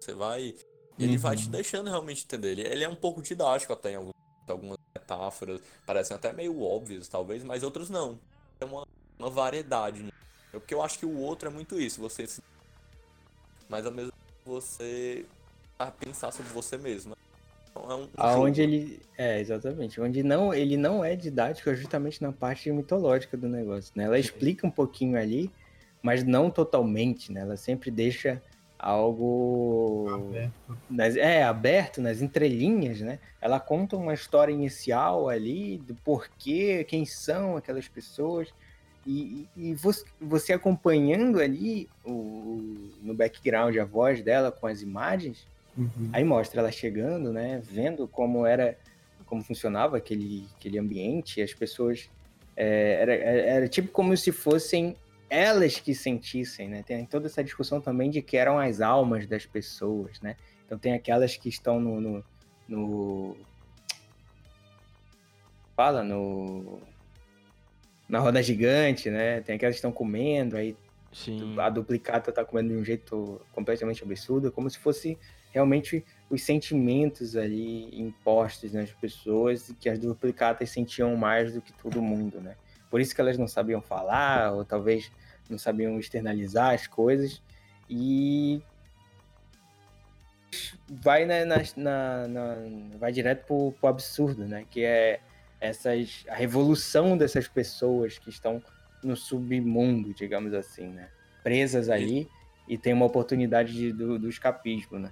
[0.04, 0.54] Você vai.
[1.00, 2.52] Ele vai te deixando realmente entender.
[2.52, 4.10] Ele, ele é um pouco didático até em algum-
[4.48, 5.62] algumas metáforas.
[5.86, 8.20] Parecem até meio óbvias, talvez, mas outros não.
[8.60, 8.84] É uma,
[9.20, 10.04] uma variedade.
[10.04, 10.10] Né?
[10.52, 12.02] Porque eu acho que o outro é muito isso.
[12.02, 12.42] Você se.
[13.70, 14.12] Mas ao mesmo
[14.48, 15.26] você
[15.78, 17.16] vai pensar sobre você mesmo.
[17.70, 18.04] Então é um.
[18.04, 18.74] um Aonde jogo.
[18.74, 19.02] ele.
[19.18, 20.00] É, exatamente.
[20.00, 24.06] Onde não, ele não é didático é justamente na parte mitológica do negócio, né?
[24.06, 25.52] Ela explica um pouquinho ali,
[26.02, 27.42] mas não totalmente, né?
[27.42, 28.42] Ela sempre deixa
[28.80, 30.78] algo Aberto.
[30.90, 33.20] nas- é aberto nas entrelinhas, né?
[33.42, 38.50] Ela conta uma história inicial ali do porquê, quem são aquelas pessoas
[39.08, 44.82] e, e- e você, você acompanhando ali o, no background a voz dela com as
[44.82, 45.48] imagens,
[45.78, 46.10] Uhum.
[46.12, 47.62] Aí mostra ela chegando, né?
[47.64, 48.76] Vendo como era,
[49.28, 52.10] como funcionava aquele, aquele ambiente, as pessoas.
[52.56, 54.96] é, era, era tipo como se fossem
[55.30, 56.82] elas que sentissem, né?
[56.82, 60.36] Tem toda essa discussão também de que eram as almas das pessoas, né?
[60.66, 62.02] Então tem aquelas que estão no.
[62.02, 62.24] no,
[62.68, 63.38] no-
[65.76, 66.80] fala, no.
[68.08, 69.42] Na roda gigante, né?
[69.42, 70.76] Tem aquelas que estão comendo, aí
[71.12, 71.56] Sim.
[71.60, 75.18] a duplicata tá comendo de um jeito completamente absurdo, como se fosse
[75.52, 81.74] realmente os sentimentos ali impostos nas pessoas e que as duplicatas sentiam mais do que
[81.74, 82.56] todo mundo, né?
[82.90, 85.12] Por isso que elas não sabiam falar, ou talvez
[85.50, 87.42] não sabiam externalizar as coisas,
[87.90, 88.62] e
[90.90, 94.66] vai na, na- na- na- vai direto pro, pro absurdo, né?
[94.70, 95.20] Que é
[95.60, 98.62] essas a revolução dessas pessoas que estão
[99.04, 101.10] no submundo, digamos assim, né?
[101.44, 102.28] Presas ali
[102.68, 105.12] e tem uma oportunidade de- do, do escapismo, né?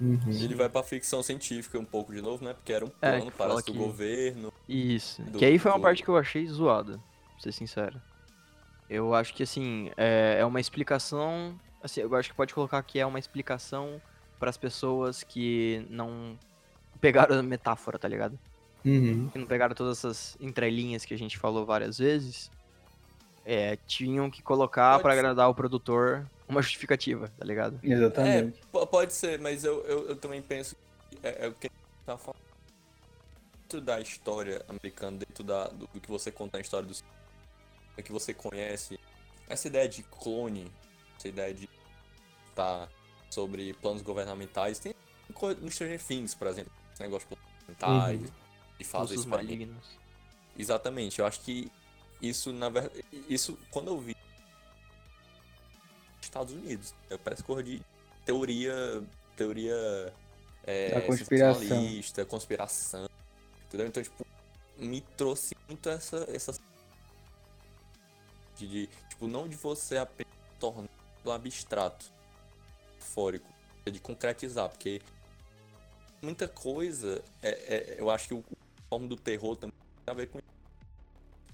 [0.00, 0.18] Uhum.
[0.28, 2.54] Ele vai pra ficção científica um pouco de novo, né?
[2.54, 4.52] Porque era um É, plano, que parece, do que- governo.
[4.68, 5.22] Isso.
[5.22, 8.00] do- que aí foi uma do- parte que eu achei zoada, pra ser sincero.
[8.90, 11.58] Eu acho que, assim, é, é uma explicação.
[11.82, 14.00] Assim, eu acho que pode colocar que é uma explicação
[14.38, 16.38] para as pessoas que não
[17.00, 18.38] pegaram a metáfora, tá ligado?
[18.84, 19.28] Uhum.
[19.30, 22.50] Que não pegaram todas essas entrelinhas que a gente falou várias vezes.
[23.44, 25.02] É, tinham que colocar ser.
[25.18, 27.78] agradar o produtor uma justificativa, tá ligado?
[27.82, 28.58] Exatamente.
[28.58, 30.76] É, po- pode ser, mas eu, eu, eu também penso
[31.10, 32.42] que é, é o que a gente tá falando.
[33.62, 36.94] Dentro da história americana, dentro da, do, do que você conta na história do
[38.02, 38.98] que você conhece,
[39.48, 40.70] essa ideia de clone,
[41.18, 41.68] essa ideia de
[42.54, 42.88] tá
[43.30, 44.94] sobre planos governamentais, tem
[45.60, 48.41] no Stranger Things, por exemplo, esse negócio de planos governamentais,
[48.82, 49.98] e fazer Russos isso malignos.
[50.58, 51.70] Exatamente, eu acho que
[52.20, 54.14] isso, na verdade, isso, quando eu vi
[56.20, 57.80] Estados Unidos, eu parece cor de
[58.24, 58.74] teoria,
[59.36, 59.74] teoria
[60.64, 62.26] é, Da conspiração.
[62.28, 63.06] conspiração,
[63.66, 63.86] entendeu?
[63.86, 64.24] Então, tipo,
[64.76, 66.52] me trouxe muito essa, essa
[68.56, 70.88] de, de, tipo, não de você apenas tornar
[71.24, 72.04] do abstrato,
[72.98, 73.48] fórico,
[73.86, 75.00] é de concretizar, porque
[76.22, 78.42] muita coisa, é, é- eu acho que o
[78.92, 79.72] forma do terror também
[80.04, 80.46] tem a ver com isso.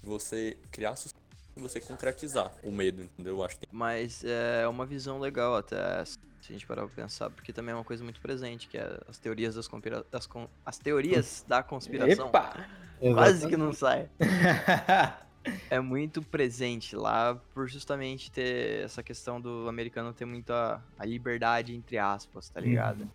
[0.03, 1.23] Você criar suspense
[1.55, 3.37] e você concretizar o medo, entendeu?
[3.37, 6.17] Eu acho que Mas é uma visão legal até, se
[6.49, 9.17] a gente parar pra pensar, porque também é uma coisa muito presente, que é as
[9.19, 10.05] teorias das, conspira...
[10.11, 12.27] das con- as teorias da conspiração.
[12.27, 12.65] Epa!
[12.99, 14.09] Quase que não sai.
[15.69, 21.73] É muito presente lá por justamente ter essa questão do americano ter muita a liberdade
[21.73, 23.09] entre aspas, tá ligado?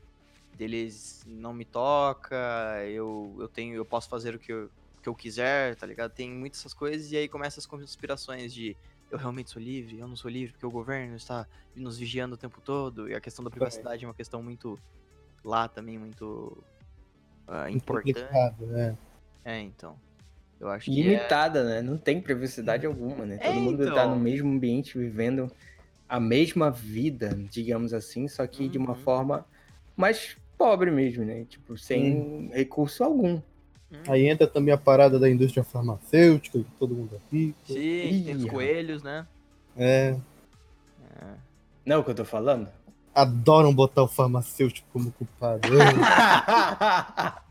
[0.57, 2.37] Deles não me toca,
[2.87, 4.71] eu, eu tenho, eu posso fazer o que eu,
[5.03, 6.13] que eu quiser, tá ligado?
[6.13, 8.77] Tem muitas essas coisas e aí começam as conspirações de
[9.11, 12.39] eu realmente sou livre, eu não sou livre porque o governo está nos vigiando o
[12.39, 14.79] tempo todo e a questão da privacidade é uma questão muito
[15.45, 16.57] lá também muito
[17.47, 18.25] ah, importante.
[18.61, 18.97] Né?
[19.45, 19.97] É, então.
[20.59, 21.03] Eu acho que é...
[21.03, 21.83] Limitada, né?
[21.83, 23.37] Não tem privacidade alguma, né?
[23.41, 24.11] É, Todo mundo tá então.
[24.11, 25.51] no mesmo ambiente, vivendo
[26.09, 29.01] a mesma vida, digamos assim, só que de uma Uhum.
[29.01, 29.47] forma
[29.97, 31.45] mais pobre mesmo, né?
[31.49, 33.41] Tipo, sem recurso algum.
[34.09, 37.59] Aí entra também a parada da indústria farmacêutica, que todo mundo é rico.
[37.67, 39.25] Sim, tem os Ih, coelhos, né?
[39.77, 40.17] É,
[41.21, 41.25] É.
[41.87, 42.69] Não é o que eu tô falando?
[43.15, 45.69] adoram botar o farmacêutico como culpado.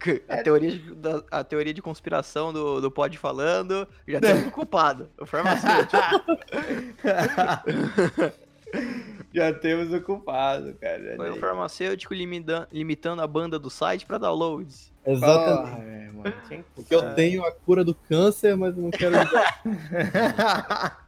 [0.00, 4.50] Que- A teoria, de- da- a teoria de conspiração do, do Pod falando, já um
[4.50, 5.96] culpado, o farmacêutico.
[9.32, 11.16] Já temos o culpado, cara.
[11.16, 11.38] Foi aí.
[11.40, 14.92] farmacêutico limida- limitando a banda do site pra downloads.
[15.06, 16.28] Exatamente.
[16.28, 19.14] É, que- Porque eu tenho a cura do câncer, mas não quero.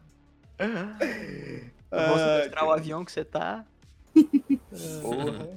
[0.59, 3.65] Eu vou Ah, sequestrar o avião que você tá.
[5.03, 5.49] Porra.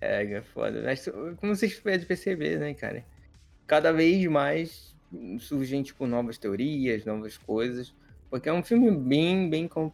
[0.00, 0.82] É, é foda.
[0.84, 1.08] Mas,
[1.40, 3.04] como vocês podem perceber, né, cara?
[3.66, 4.94] Cada vez mais
[5.40, 7.94] surgem, tipo, novas teorias, novas coisas.
[8.30, 9.66] Porque é um filme bem, bem.
[9.68, 9.92] com-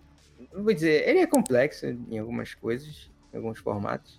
[0.52, 4.18] Não vou dizer, ele é complexo em algumas coisas, em alguns formatos.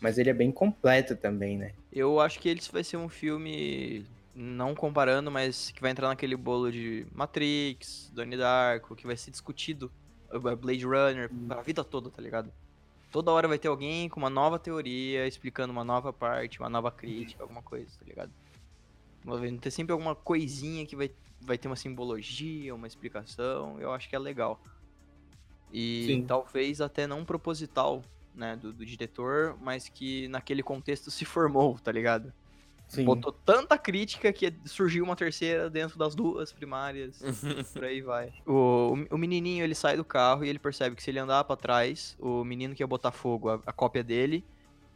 [0.00, 1.72] Mas ele é bem completo também, né?
[1.92, 6.36] Eu acho que ele vai ser um filme, não comparando, mas que vai entrar naquele
[6.36, 9.90] bolo de Matrix, Donnie Darko, que vai ser discutido,
[10.60, 12.52] Blade Runner, a vida toda, tá ligado?
[13.10, 16.90] Toda hora vai ter alguém com uma nova teoria, explicando uma nova parte, uma nova
[16.90, 18.30] crítica, alguma coisa, tá ligado?
[19.24, 21.10] Vai ter sempre alguma coisinha que vai,
[21.40, 24.60] vai ter uma simbologia, uma explicação, eu acho que é legal.
[25.72, 26.24] E Sim.
[26.24, 28.02] talvez até não proposital,
[28.34, 32.32] né, do, do diretor, mas que naquele contexto se formou, tá ligado?
[32.88, 33.04] Sim.
[33.04, 37.20] Botou tanta crítica que surgiu uma terceira dentro das duas primárias,
[37.74, 38.32] por aí vai.
[38.46, 41.56] O, o menininho, ele sai do carro e ele percebe que se ele andar pra
[41.56, 44.44] trás, o menino que ia botar fogo, a, a cópia dele,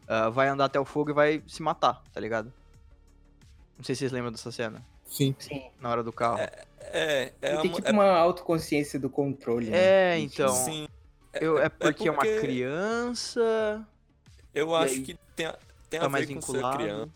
[0.06, 2.52] ah, vai andar até o fogo e vai se matar, tá ligado?
[3.76, 5.34] Não sei se vocês lembram dessa cena, Sim.
[5.38, 5.70] Sim.
[5.80, 6.38] na hora do carro.
[6.38, 9.68] É, é, Ele uma- tem tipo é- uma autoconsciência do controle.
[9.68, 9.70] É,
[10.14, 10.18] né?
[10.20, 10.48] então.
[10.54, 10.88] sim.
[11.34, 13.86] Eu- é porque é uma porque- criança,
[14.54, 15.58] Eu acho aí, que tem a,
[15.88, 17.10] tem a tá ver mais com ser criança,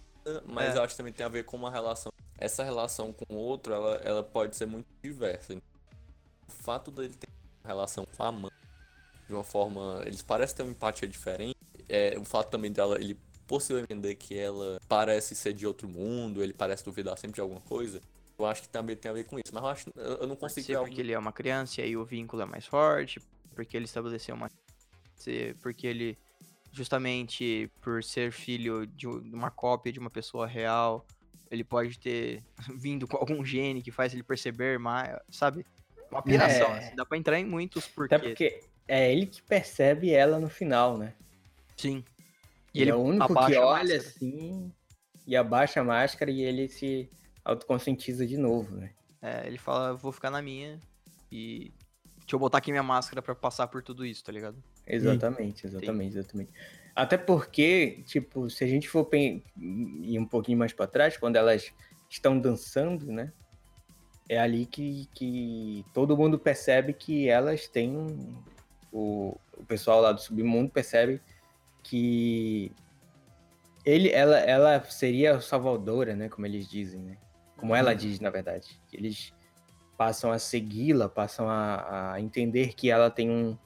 [0.46, 0.78] mas É.
[0.78, 2.12] eu acho que também tem a ver com uma relação.
[2.38, 5.54] Essa relação com o outro, ela, ela pode ser muito diversa.
[5.54, 7.28] O fato dele ter
[7.64, 8.50] uma relação com a mãe,
[9.28, 10.02] de uma forma.
[10.04, 11.56] Eles parecem ter uma empatia diferente.
[11.88, 16.42] É, o fato também dela, ele possivelmente entender que ela parece ser de outro mundo,
[16.42, 18.00] ele parece duvidar sempre de alguma coisa.
[18.38, 19.52] Eu acho que também tem a ver com isso.
[19.52, 19.90] Mas eu acho.
[19.94, 22.04] Eu, eu não Pode consigo ser ver porque ele é uma criança e aí o
[22.04, 23.20] vínculo é mais forte,
[23.54, 24.48] porque ele estabeleceu uma.
[25.16, 26.18] se- Porque ele,
[26.72, 31.06] justamente por ser filho de uma cópia de uma pessoa real,
[31.50, 32.42] ele pode ter
[32.76, 35.64] vindo com algum gene que faz ele perceber mais, sabe?
[36.10, 36.78] Uma piração, É.
[36.78, 38.20] assim, dá pra entrar em muitos porquês.
[38.20, 41.14] Até porque é ele que percebe ela no final, né?
[41.76, 42.04] Sim.
[42.74, 44.72] E ele é o único que olha assim
[45.26, 47.08] e abaixa a máscara e ele se
[47.44, 48.90] autoconscientiza de novo, né?
[49.22, 50.78] É, ele fala, vou ficar na minha
[51.30, 51.72] e.
[52.18, 54.56] Deixa eu botar aqui minha máscara pra passar por tudo isso, tá ligado?
[54.86, 56.50] Exatamente, exatamente, exatamente.
[56.96, 61.70] Até porque, tipo, se a gente for ir um pouquinho mais pra trás, quando elas
[62.08, 63.32] estão dançando, né?
[64.26, 67.94] É ali que, que todo mundo percebe que elas têm.
[68.90, 71.20] O, o pessoal lá do submundo percebe
[71.84, 72.72] que
[73.84, 76.28] ele, ela, ela seria a salvadora, né?
[76.28, 77.18] Como eles dizem, né?
[77.56, 78.80] Como ela diz, na verdade.
[78.92, 79.32] Eles
[79.96, 83.56] passam a segui-la, passam a, a entender que ela tem um,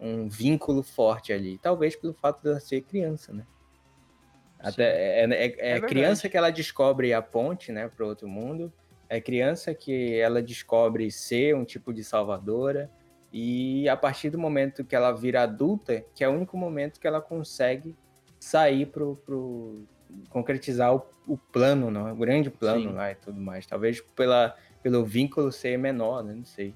[0.00, 1.58] um vínculo forte ali.
[1.58, 3.44] Talvez pelo fato de ela ser criança, né?
[4.58, 8.72] Até, é, é, é, É criança que ela descobre a ponte, né, para outro mundo.
[9.08, 12.90] É criança que ela descobre ser um tipo de salvadora.
[13.36, 17.06] E a partir do momento que ela vira adulta, que é o único momento que
[17.06, 17.96] ela consegue
[18.38, 19.82] sair pro, pro
[20.28, 22.94] concretizar o, o plano, não, o grande plano Sim.
[22.94, 23.66] lá e tudo mais.
[23.66, 26.32] Talvez pela, pelo vínculo ser menor, né?
[26.32, 26.72] Não sei.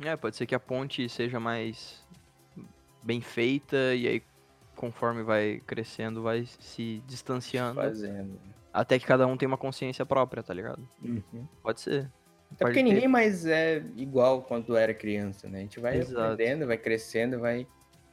[0.00, 2.02] É, pode ser que a ponte seja mais
[3.02, 4.22] bem feita e aí
[4.74, 8.40] conforme vai crescendo vai se distanciando Fazendo.
[8.72, 10.88] até que cada um tem uma consciência própria, tá ligado?
[11.02, 11.46] Uhum.
[11.62, 12.10] Pode ser.
[12.52, 12.82] Até porque ter.
[12.82, 15.58] ninguém mais é igual quando era criança, né?
[15.58, 16.20] A gente vai Exato.
[16.20, 17.66] aprendendo, vai crescendo, vai,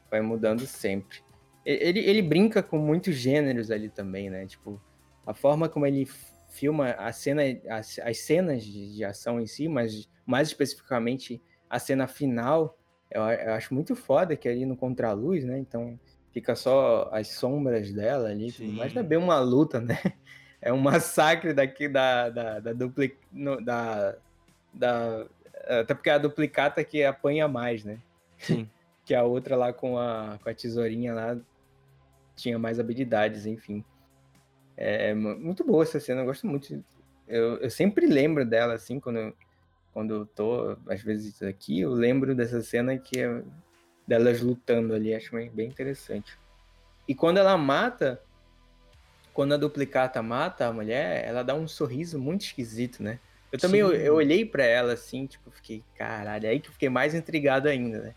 [0.10, 1.20] vai mudando sempre.
[1.66, 4.46] Ele, ele brinca com muitos gêneros ali também, né?
[4.46, 4.82] Tipo,
[5.26, 6.06] a forma como ele
[6.50, 11.80] filma a cena, as, as cenas de, de ação em si, mas mais especificamente a
[11.80, 12.78] cena final,
[13.10, 15.58] eu, eu acho muito foda que é ali no contraluz, né?
[15.58, 16.00] Então
[16.32, 18.78] fica só as sombras dela ali, Sim.
[18.82, 19.98] é bem uma luta, né?
[20.66, 24.16] É um massacre daqui da, da, da, dupli, no- da,
[24.74, 25.26] da.
[25.82, 28.00] Até porque é a duplicata que apanha mais, né?
[28.40, 28.68] Sim.
[29.06, 31.38] Que a outra lá com a, com a tesourinha lá
[32.38, 33.84] tinha mais habilidades, enfim.
[34.78, 36.82] É mu- muito boa essa cena, eu gosto muito.
[37.28, 39.34] Eu, eu sempre lembro dela, assim, quando, eu-
[39.94, 43.44] quando eu tô, às vezes, aqui, eu lembro dessa cena que é
[44.08, 46.40] delas lutando ali, acho bem bem interessante.
[47.06, 48.22] E quando ela mata,
[49.34, 53.20] quando a duplicata mata a mulher, ela dá um sorriso muito esquisito, né?
[53.52, 56.90] Eu também eu, eu olhei pra ela assim, tipo, fiquei, caralho, aí que eu fiquei
[56.90, 58.16] mais intrigado ainda, né?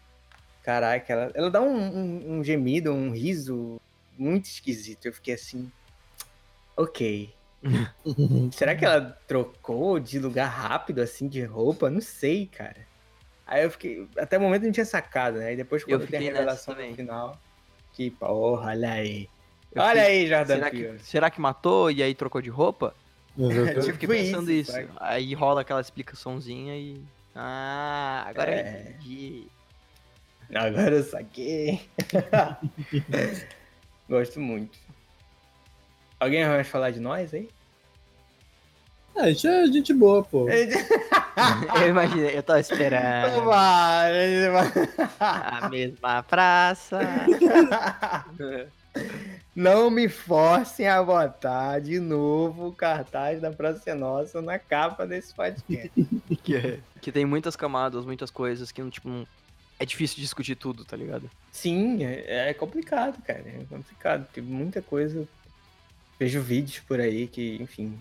[0.62, 3.80] Caraca, ela, ela dá um, um- um gemido, um riso
[4.18, 5.06] muito esquisito.
[5.06, 5.70] Eu fiquei assim,
[6.76, 7.32] ok.
[8.52, 11.90] Será que ela trocou de lugar rápido, assim, de roupa?
[11.90, 12.86] Não sei, cara.
[13.46, 14.06] Aí eu fiquei.
[14.18, 15.48] Até o momento eu não tinha sacado, né?
[15.48, 17.38] Aí depois Eu quando tem a revelação no final.
[17.92, 19.28] Que porra, olha aí.
[19.72, 22.94] Eu olha fiquei, aí, Jordan será que, será que matou e aí trocou de roupa?
[23.38, 23.76] Exatamente.
[23.76, 24.90] Eu Tipo fiquei pensando isso, isso.
[24.98, 27.02] Aí rola aquela explicaçãozinha e.
[27.34, 28.80] Ah, agora eu É.
[28.90, 29.46] entendi.
[30.54, 31.80] Agora eu saquei.
[34.08, 34.78] Gosto muito.
[36.18, 37.50] Alguém vai falar de nós aí?
[39.14, 40.46] Ah, a gente é gente boa, pô.
[41.82, 43.44] Eu imaginei, eu tava esperando.
[43.44, 44.46] Vai.
[45.20, 46.98] A mesma praça.
[49.56, 55.06] Não me forcem a botar de novo o cartaz da Praça é Nossa na capa
[55.06, 55.90] desse podcast.
[56.44, 59.26] que, que tem muitas camadas, muitas coisas que não, tipo, não-
[59.78, 61.30] é difícil discutir tudo, tá ligado?
[61.50, 63.42] Sim, é é complicado, cara.
[63.46, 64.28] É complicado.
[64.30, 65.26] Tem muita coisa.
[66.18, 67.98] Vejo vídeos por aí que, enfim.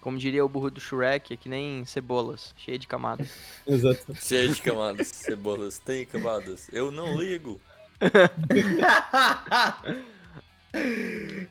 [0.00, 3.36] Como diria o burro do Shrek, é que nem cebolas, cheia de camadas.
[3.66, 4.14] Exato.
[4.14, 6.68] Cheio de camadas, cebolas, tem camadas.
[6.72, 7.60] Eu não ligo.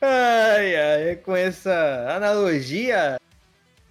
[0.02, 3.20] ai, ai, com essa analogia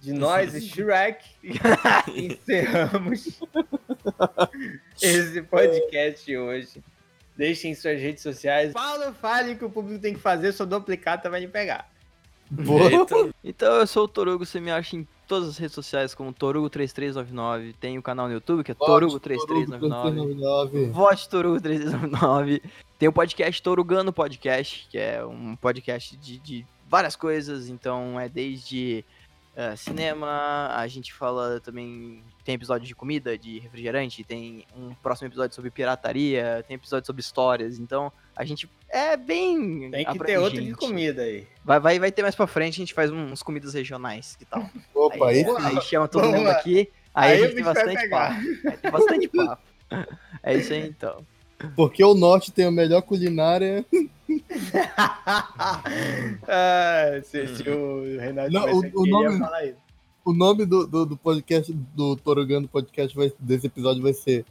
[0.01, 1.23] de nós e Shrek,
[2.13, 3.39] encerramos
[5.01, 6.83] esse podcast hoje.
[7.37, 8.73] Deixem suas redes sociais.
[8.73, 11.89] Paulo, fale o que o público tem que fazer, sua duplicata vai me pegar.
[12.51, 12.83] Boa.
[12.91, 16.33] Eita, Então eu sou o Torugo, você me acha em todas as redes sociais como
[16.33, 17.73] Torugo3399.
[17.79, 19.21] Tem o canal no YouTube que é Torugo3399.
[19.21, 20.85] 3399.
[20.87, 22.61] Vote Torugo3399.
[22.99, 27.69] Tem o podcast Torugano Podcast, que é um podcast de, de várias coisas.
[27.69, 29.05] Então é desde
[29.61, 32.23] eh, cinema, a gente fala também.
[32.43, 37.21] Tem episódio de comida, de refrigerante, tem um próximo episódio sobre pirataria, tem episódio sobre
[37.21, 37.77] histórias.
[37.77, 39.91] Então a gente é bem.
[39.91, 41.47] Tem que ter outro de comida aí.
[41.63, 44.67] Vai, vai, vai ter mais pra frente, a gente faz uns comidas regionais que tal.
[44.95, 48.41] Opa, aí aí, aí chama todo mundo aqui, aí, Aí a gente tem bastante papo.
[48.63, 49.63] Vai ter bastante papo.
[50.41, 51.25] É isso aí então.
[51.75, 53.85] Porque o norte tem a melhor culinária.
[56.47, 59.77] ah, se, se o Renato Não, o- o aqui, ia nome- falar isso.
[60.23, 64.45] O nome do, do, do podcast, do Torogando Podcast vai- desse episódio vai ser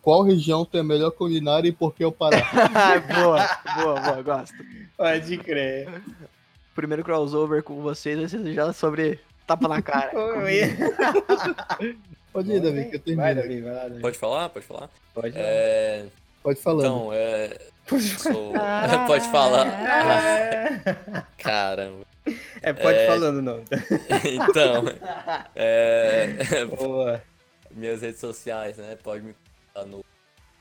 [0.00, 2.38] Qual região tem a melhor culinária e por que o Pará?
[3.14, 3.46] boa,
[3.76, 4.54] boa, boa, gosto.
[4.96, 6.00] Pode crer.
[6.74, 10.10] Primeiro crossover com vocês vai ser já sobre tapa na cara.
[12.32, 13.34] Pode ir, Davi, que eu Vai.
[13.34, 14.00] Davi, vai lá, Davi.
[14.02, 14.48] pode falar?
[14.50, 14.90] Pode falar?
[15.14, 15.32] Pode.
[15.36, 16.04] É,
[16.46, 16.86] Pode falando.
[16.86, 17.58] então, é.
[18.22, 18.52] Sou...
[19.08, 19.66] pode falar.
[21.38, 22.06] Caramba.
[22.62, 23.06] É, pode É.
[23.08, 23.64] falando não.
[24.24, 24.84] Então,
[25.56, 27.20] é, Boa.
[27.72, 28.96] minhas redes sociais, né?
[29.02, 29.30] Pode me
[29.74, 30.04] encontrar no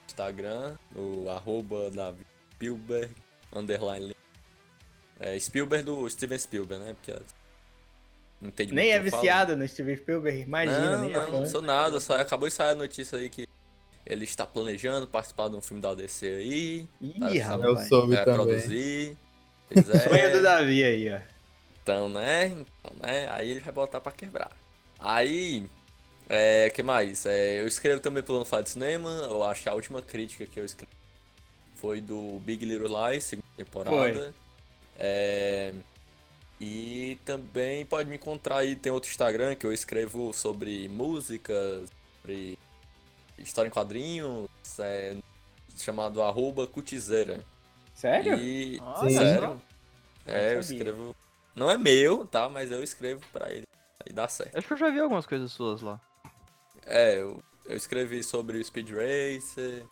[0.07, 2.25] Instagram, no arroba Davi
[2.55, 3.13] Spielberg,
[3.53, 4.15] underline.
[5.19, 6.95] É Spielberg do Steven Spielberg, né?
[6.95, 7.11] Porque
[8.41, 9.21] não entende Nem é o que eu falo.
[9.21, 12.55] viciado no Steven Spielberg, imagina, Não, nem é não, não sou nada, só acabou de
[12.55, 13.47] sair a notícia aí que
[14.05, 17.87] ele está planejando participar de um filme da DC aí, Ih, Eu rapaz.
[17.87, 18.45] soube é, também.
[18.45, 19.17] produzir.
[19.71, 19.99] Pois é.
[19.99, 21.19] Sonho do Davi aí, ó.
[21.81, 22.47] Então, né?
[22.47, 23.27] Então, né?
[23.31, 24.51] Aí ele vai botar pra quebrar.
[24.99, 25.67] Aí,
[26.29, 27.25] é, que mais?
[27.25, 29.09] É, eu escrevo também pelo Não Fala de Cinema.
[29.29, 30.91] Eu acho que a última crítica que eu escrevi
[31.75, 34.33] foi do Big Little Lies, segunda temporada.
[34.97, 35.73] É,
[36.59, 41.89] e também pode me encontrar aí, tem outro Instagram que eu escrevo sobre músicas,
[42.21, 42.57] sobre
[43.37, 44.47] história em quadrinhos,
[44.79, 45.17] é,
[45.77, 47.43] chamado arroba cutizeira.
[47.93, 48.35] Sério?
[48.35, 49.09] E, só.
[49.09, 49.61] sério?
[50.25, 51.15] É, eu escrevo.
[51.55, 52.49] Não é meu, tá?
[52.49, 53.65] Mas eu escrevo pra ele.
[54.05, 54.57] Aí dá certo.
[54.57, 55.99] Acho que eu já vi algumas coisas suas lá.
[56.85, 59.85] É, eu, eu escrevi sobre o Speed Racer,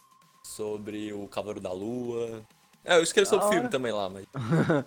[0.44, 2.44] sobre o Cavaleiro da Lua.
[2.84, 4.26] É, eu escrevo sobre Da filme também lá, mas.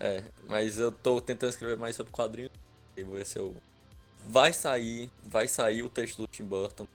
[0.00, 2.52] é, mas eu tô tentando escrever mais sobre quadrinhos.
[2.96, 3.54] E vou ver se eu.
[4.26, 6.86] Vai sair, vai sair o texto do Tim Burton.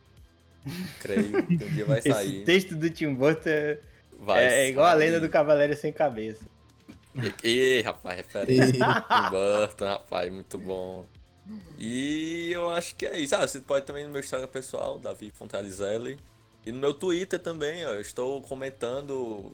[1.00, 2.44] Creio que um dia vai Esse sair.
[2.46, 6.46] texto do Tim Burton é, é igual a lenda do Cavaleiro Sem Cabeça.
[7.44, 8.72] Ih, rapaz, referência.
[8.74, 8.80] Tim
[9.30, 11.06] Burton, rapaz, muito bom.
[11.78, 13.36] E eu acho que é isso.
[13.36, 16.18] Ah, você pode também no meu Instagram pessoal, Davi Fontalizelli.
[16.66, 19.54] E no meu Twitter também, ó, eu estou comentando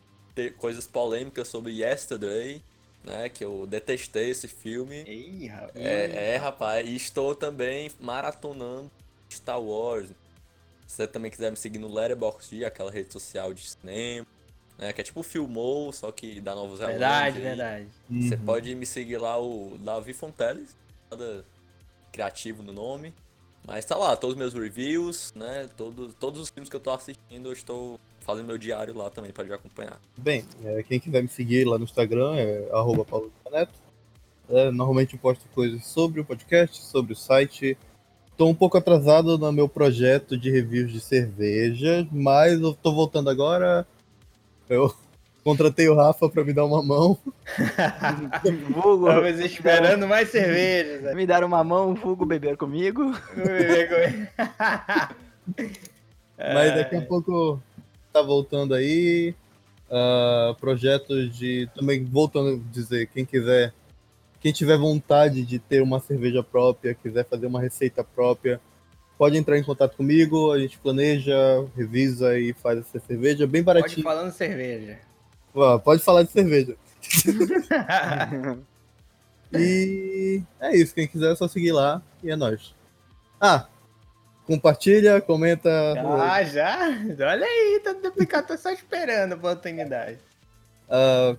[0.57, 2.61] coisas polêmicas sobre Yesterday,
[3.03, 3.27] né?
[3.29, 5.03] Que eu detestei esse filme.
[5.03, 5.75] Ih, rapaz.
[5.75, 8.91] É, é, rapaz, e estou também maratonando
[9.29, 10.09] Star Wars.
[10.89, 14.25] Se você também quiser me seguir no Letterboxd, aquela rede social de cinema,
[14.75, 14.91] né?
[14.91, 17.87] Que é tipo Filmou, só que dá Novos Verdade, e- verdade.
[18.09, 18.41] você Uhum.
[18.43, 20.75] pode me seguir lá, o Davi Fonteles,
[21.11, 21.45] nada
[22.11, 23.13] criativo no nome.
[23.67, 25.69] Mas tá lá, todos os meus reviews, né?
[25.77, 29.31] Todos, todos os filmes que eu tô assistindo, eu estou fazendo meu diário lá também,
[29.31, 30.01] pode acompanhar.
[30.17, 33.73] Bem, é, quem quiser me seguir lá no Instagram é arroba Paulo Neto.
[34.49, 37.77] É, normalmente eu posto coisas sobre o podcast, sobre o site,
[38.39, 43.29] tô um pouco atrasado no meu projeto de reviews de cerveja, mas eu tô voltando
[43.29, 43.85] agora.
[44.69, 44.95] Eu
[45.43, 47.17] contratei o Rafa pra me dar uma mão.
[48.71, 51.01] Vulgo, Estamos esperando mais cervejas.
[51.01, 51.13] né?
[51.13, 53.11] me dar uma mão, vulgo beber comigo.
[56.37, 57.61] Mas daqui a pouco
[58.13, 59.35] tá voltando aí.
[59.91, 61.69] ah, projetos de.
[61.75, 63.73] Também voltando a dizer, quem quiser.
[64.41, 68.59] Quem tiver vontade de ter uma cerveja própria, quiser fazer uma receita própria,
[69.17, 70.51] pode entrar em contato comigo.
[70.51, 71.35] A gente planeja,
[71.75, 74.03] revisa e faz essa cerveja bem Pode baratinho.
[74.03, 74.99] falando cerveja.
[75.83, 76.75] Pode falar de cerveja.
[79.51, 80.93] E é isso.
[80.93, 82.75] Quem quiser é só seguir lá e é nóis.
[83.41, 83.65] Ah,
[84.45, 85.69] compartilha, comenta.
[86.21, 86.77] Ah, já?
[86.87, 90.19] Olha aí, todo duplicado tá só esperando a oportunidade.
[90.89, 91.35] ah,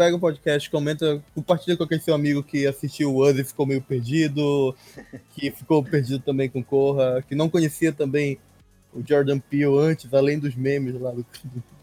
[0.00, 3.66] pega o podcast, comenta, compartilha com aquele seu amigo que assistiu o Us e ficou
[3.66, 4.74] meio perdido,
[5.36, 8.38] que ficou perdido também com Corra, que não conhecia também
[8.94, 11.26] o Jordan Peele antes, além dos memes lá do,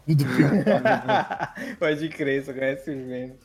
[0.04, 0.64] do, do filme.
[1.78, 3.36] Pode crer, só conhece os memes.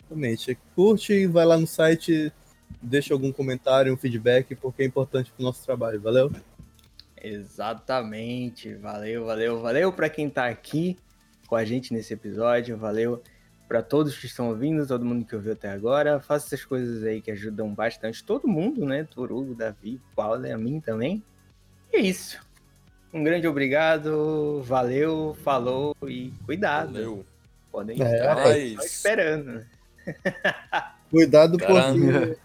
[0.00, 0.58] Exatamente.
[0.74, 2.32] Curte, vai lá no site,
[2.80, 6.32] deixa algum comentário, um feedback, porque é importante pro nosso trabalho, valeu?
[7.22, 8.74] Exatamente.
[8.76, 10.96] Valeu, valeu, valeu pra quem tá aqui
[11.46, 12.74] com a gente nesse episódio.
[12.78, 13.22] Valeu
[13.68, 16.18] pra todos que estão ouvindo, todo mundo que ouviu até agora.
[16.18, 19.04] Faça essas coisas aí que ajudam bastante todo mundo, né?
[19.04, 21.22] Torugo, Davi, Paulo e a mim também.
[21.92, 22.40] E é isso.
[23.12, 26.92] Um grande obrigado, valeu, falou e cuidado.
[26.94, 27.26] Valeu.
[27.70, 29.66] Podem É, estar aí só esperando.
[31.10, 31.72] Cuidado porque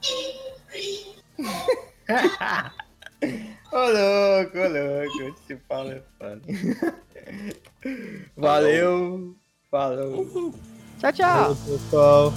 [3.72, 6.41] Ô louco, ô louco, esse Paulo é foda.
[8.36, 9.36] Valeu,
[9.72, 10.54] falou.
[11.03, 11.27] Tchau, tchau.
[11.27, 12.34] Valeu, pessoal.